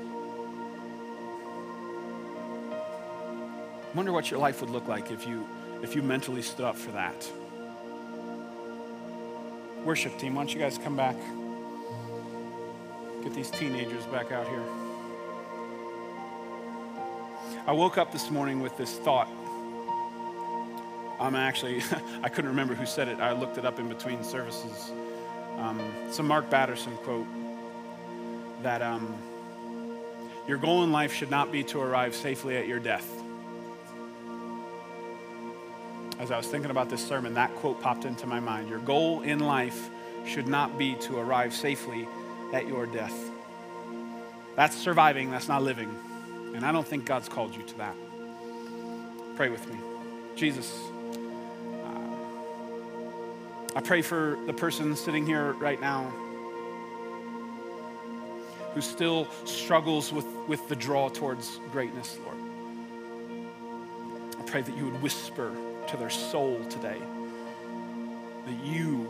Wonder 3.94 4.12
what 4.12 4.30
your 4.30 4.40
life 4.40 4.60
would 4.60 4.70
look 4.70 4.86
like 4.88 5.10
if 5.10 5.26
you 5.26 5.46
if 5.82 5.94
you 5.94 6.02
mentally 6.02 6.42
stood 6.42 6.64
up 6.64 6.76
for 6.76 6.92
that. 6.92 7.30
Worship 9.84 10.16
team, 10.18 10.34
why 10.34 10.42
don't 10.42 10.54
you 10.54 10.60
guys 10.60 10.78
come 10.78 10.96
back? 10.96 11.16
Get 13.22 13.34
these 13.34 13.50
teenagers 13.50 14.06
back 14.06 14.32
out 14.32 14.48
here. 14.48 14.62
I 17.66 17.72
woke 17.72 17.98
up 17.98 18.12
this 18.12 18.30
morning 18.30 18.60
with 18.60 18.76
this 18.78 18.96
thought. 18.96 19.28
I'm 21.20 21.36
actually, 21.36 21.82
I 22.22 22.30
couldn't 22.30 22.48
remember 22.50 22.74
who 22.74 22.86
said 22.86 23.08
it. 23.08 23.20
I 23.20 23.32
looked 23.32 23.58
it 23.58 23.66
up 23.66 23.78
in 23.78 23.88
between 23.88 24.24
services. 24.24 24.90
Um, 25.58 25.78
it's 26.06 26.18
a 26.18 26.22
Mark 26.22 26.48
Batterson 26.48 26.96
quote 26.98 27.26
that 28.62 28.80
um, 28.80 29.14
your 30.48 30.56
goal 30.56 30.82
in 30.82 30.90
life 30.90 31.12
should 31.12 31.30
not 31.30 31.52
be 31.52 31.62
to 31.64 31.80
arrive 31.80 32.14
safely 32.14 32.56
at 32.56 32.66
your 32.66 32.78
death. 32.78 33.06
As 36.18 36.30
I 36.30 36.38
was 36.38 36.46
thinking 36.46 36.70
about 36.70 36.88
this 36.88 37.06
sermon, 37.06 37.34
that 37.34 37.54
quote 37.56 37.80
popped 37.82 38.06
into 38.06 38.26
my 38.26 38.40
mind. 38.40 38.70
Your 38.70 38.78
goal 38.78 39.20
in 39.20 39.40
life 39.40 39.90
should 40.26 40.48
not 40.48 40.78
be 40.78 40.94
to 40.96 41.18
arrive 41.18 41.54
safely 41.54 42.08
at 42.52 42.66
your 42.66 42.86
death. 42.86 43.14
That's 44.56 44.76
surviving, 44.76 45.30
that's 45.30 45.48
not 45.48 45.62
living. 45.62 45.94
And 46.54 46.64
I 46.64 46.72
don't 46.72 46.86
think 46.86 47.04
God's 47.04 47.28
called 47.28 47.54
you 47.54 47.62
to 47.62 47.78
that. 47.78 47.94
Pray 49.36 49.48
with 49.48 49.66
me. 49.72 49.78
Jesus, 50.36 50.72
uh, 51.84 52.00
I 53.76 53.80
pray 53.80 54.02
for 54.02 54.38
the 54.46 54.52
person 54.52 54.96
sitting 54.96 55.24
here 55.24 55.52
right 55.54 55.80
now 55.80 56.12
who 58.74 58.80
still 58.80 59.28
struggles 59.44 60.12
with, 60.12 60.26
with 60.46 60.68
the 60.68 60.76
draw 60.76 61.08
towards 61.08 61.58
greatness, 61.72 62.18
Lord. 62.24 62.36
I 64.38 64.42
pray 64.44 64.62
that 64.62 64.76
you 64.76 64.84
would 64.86 65.02
whisper 65.02 65.52
to 65.88 65.96
their 65.96 66.10
soul 66.10 66.62
today 66.70 67.00
that 68.46 68.64
you 68.64 69.08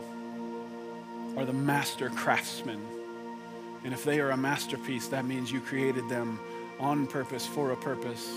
are 1.37 1.45
the 1.45 1.53
master 1.53 2.09
craftsman. 2.09 2.81
And 3.83 3.93
if 3.93 4.03
they 4.03 4.19
are 4.19 4.31
a 4.31 4.37
masterpiece, 4.37 5.07
that 5.07 5.25
means 5.25 5.51
you 5.51 5.59
created 5.59 6.07
them 6.07 6.39
on 6.79 7.07
purpose 7.07 7.45
for 7.45 7.71
a 7.71 7.77
purpose. 7.77 8.27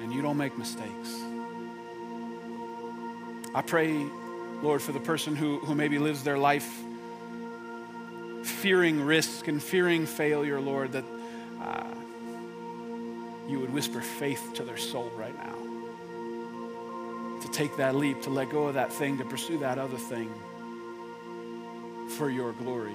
And 0.00 0.12
you 0.12 0.22
don't 0.22 0.36
make 0.36 0.56
mistakes. 0.56 1.20
I 3.54 3.62
pray, 3.62 4.04
Lord, 4.62 4.82
for 4.82 4.92
the 4.92 5.00
person 5.00 5.36
who, 5.36 5.58
who 5.60 5.74
maybe 5.74 5.98
lives 5.98 6.22
their 6.24 6.38
life 6.38 6.82
fearing 8.42 9.02
risk 9.04 9.48
and 9.48 9.62
fearing 9.62 10.06
failure, 10.06 10.60
Lord, 10.60 10.92
that 10.92 11.04
uh, 11.62 11.84
you 13.48 13.60
would 13.60 13.72
whisper 13.72 14.00
faith 14.00 14.52
to 14.54 14.64
their 14.64 14.76
soul 14.76 15.10
right 15.16 15.36
now 15.36 15.54
to 17.42 17.50
take 17.50 17.76
that 17.76 17.94
leap, 17.94 18.22
to 18.22 18.30
let 18.30 18.50
go 18.50 18.68
of 18.68 18.74
that 18.74 18.92
thing, 18.92 19.18
to 19.18 19.24
pursue 19.24 19.58
that 19.58 19.78
other 19.78 19.98
thing 19.98 20.32
for 22.16 22.30
your 22.30 22.52
glory. 22.52 22.94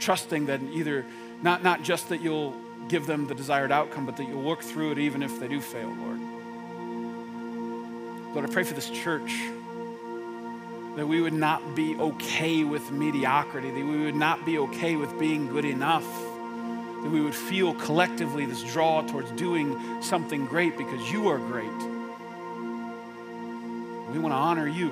Trusting 0.00 0.46
that 0.46 0.60
either, 0.62 1.06
not, 1.42 1.62
not 1.62 1.82
just 1.82 2.08
that 2.08 2.20
you'll 2.20 2.54
give 2.88 3.06
them 3.06 3.26
the 3.28 3.34
desired 3.34 3.70
outcome, 3.70 4.06
but 4.06 4.16
that 4.16 4.26
you'll 4.26 4.42
work 4.42 4.62
through 4.62 4.92
it 4.92 4.98
even 4.98 5.22
if 5.22 5.38
they 5.38 5.46
do 5.46 5.60
fail, 5.60 5.88
Lord. 5.88 6.18
Lord, 8.34 8.48
I 8.48 8.52
pray 8.52 8.64
for 8.64 8.74
this 8.74 8.90
church 8.90 9.32
that 10.96 11.06
we 11.06 11.20
would 11.20 11.32
not 11.32 11.74
be 11.74 11.96
okay 11.96 12.64
with 12.64 12.90
mediocrity, 12.90 13.70
that 13.70 13.84
we 13.84 14.04
would 14.04 14.16
not 14.16 14.44
be 14.44 14.58
okay 14.58 14.96
with 14.96 15.18
being 15.18 15.48
good 15.48 15.64
enough, 15.64 16.06
that 17.02 17.10
we 17.10 17.20
would 17.20 17.34
feel 17.34 17.74
collectively 17.74 18.44
this 18.44 18.62
draw 18.72 19.02
towards 19.02 19.30
doing 19.32 20.02
something 20.02 20.46
great 20.46 20.76
because 20.76 21.10
you 21.10 21.28
are 21.28 21.38
great. 21.38 21.66
We 24.12 24.18
want 24.18 24.32
to 24.32 24.38
honor 24.38 24.66
you. 24.66 24.88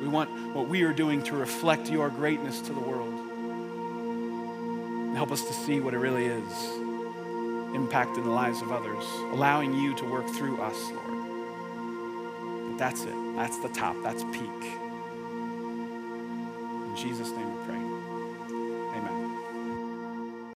We 0.00 0.08
want 0.08 0.30
what 0.54 0.68
we 0.68 0.82
are 0.82 0.92
doing 0.92 1.22
to 1.24 1.36
reflect 1.36 1.90
your 1.90 2.08
greatness 2.08 2.60
to 2.62 2.72
the 2.72 2.80
world. 2.80 3.19
Help 5.14 5.32
us 5.32 5.42
to 5.42 5.52
see 5.52 5.80
what 5.80 5.94
it 5.94 5.98
really 5.98 6.26
is 6.26 6.80
impacting 7.74 8.24
the 8.24 8.30
lives 8.30 8.62
of 8.62 8.72
others, 8.72 9.04
allowing 9.32 9.74
you 9.74 9.94
to 9.94 10.04
work 10.04 10.26
through 10.28 10.60
us, 10.60 10.90
Lord. 10.90 11.06
But 12.68 12.78
that's 12.78 13.04
it. 13.04 13.14
That's 13.36 13.58
the 13.58 13.68
top. 13.68 13.96
That's 14.02 14.24
peak. 14.24 14.64
In 16.84 16.96
Jesus' 16.96 17.30
name 17.30 17.46
we 17.56 17.64
pray. 17.66 18.09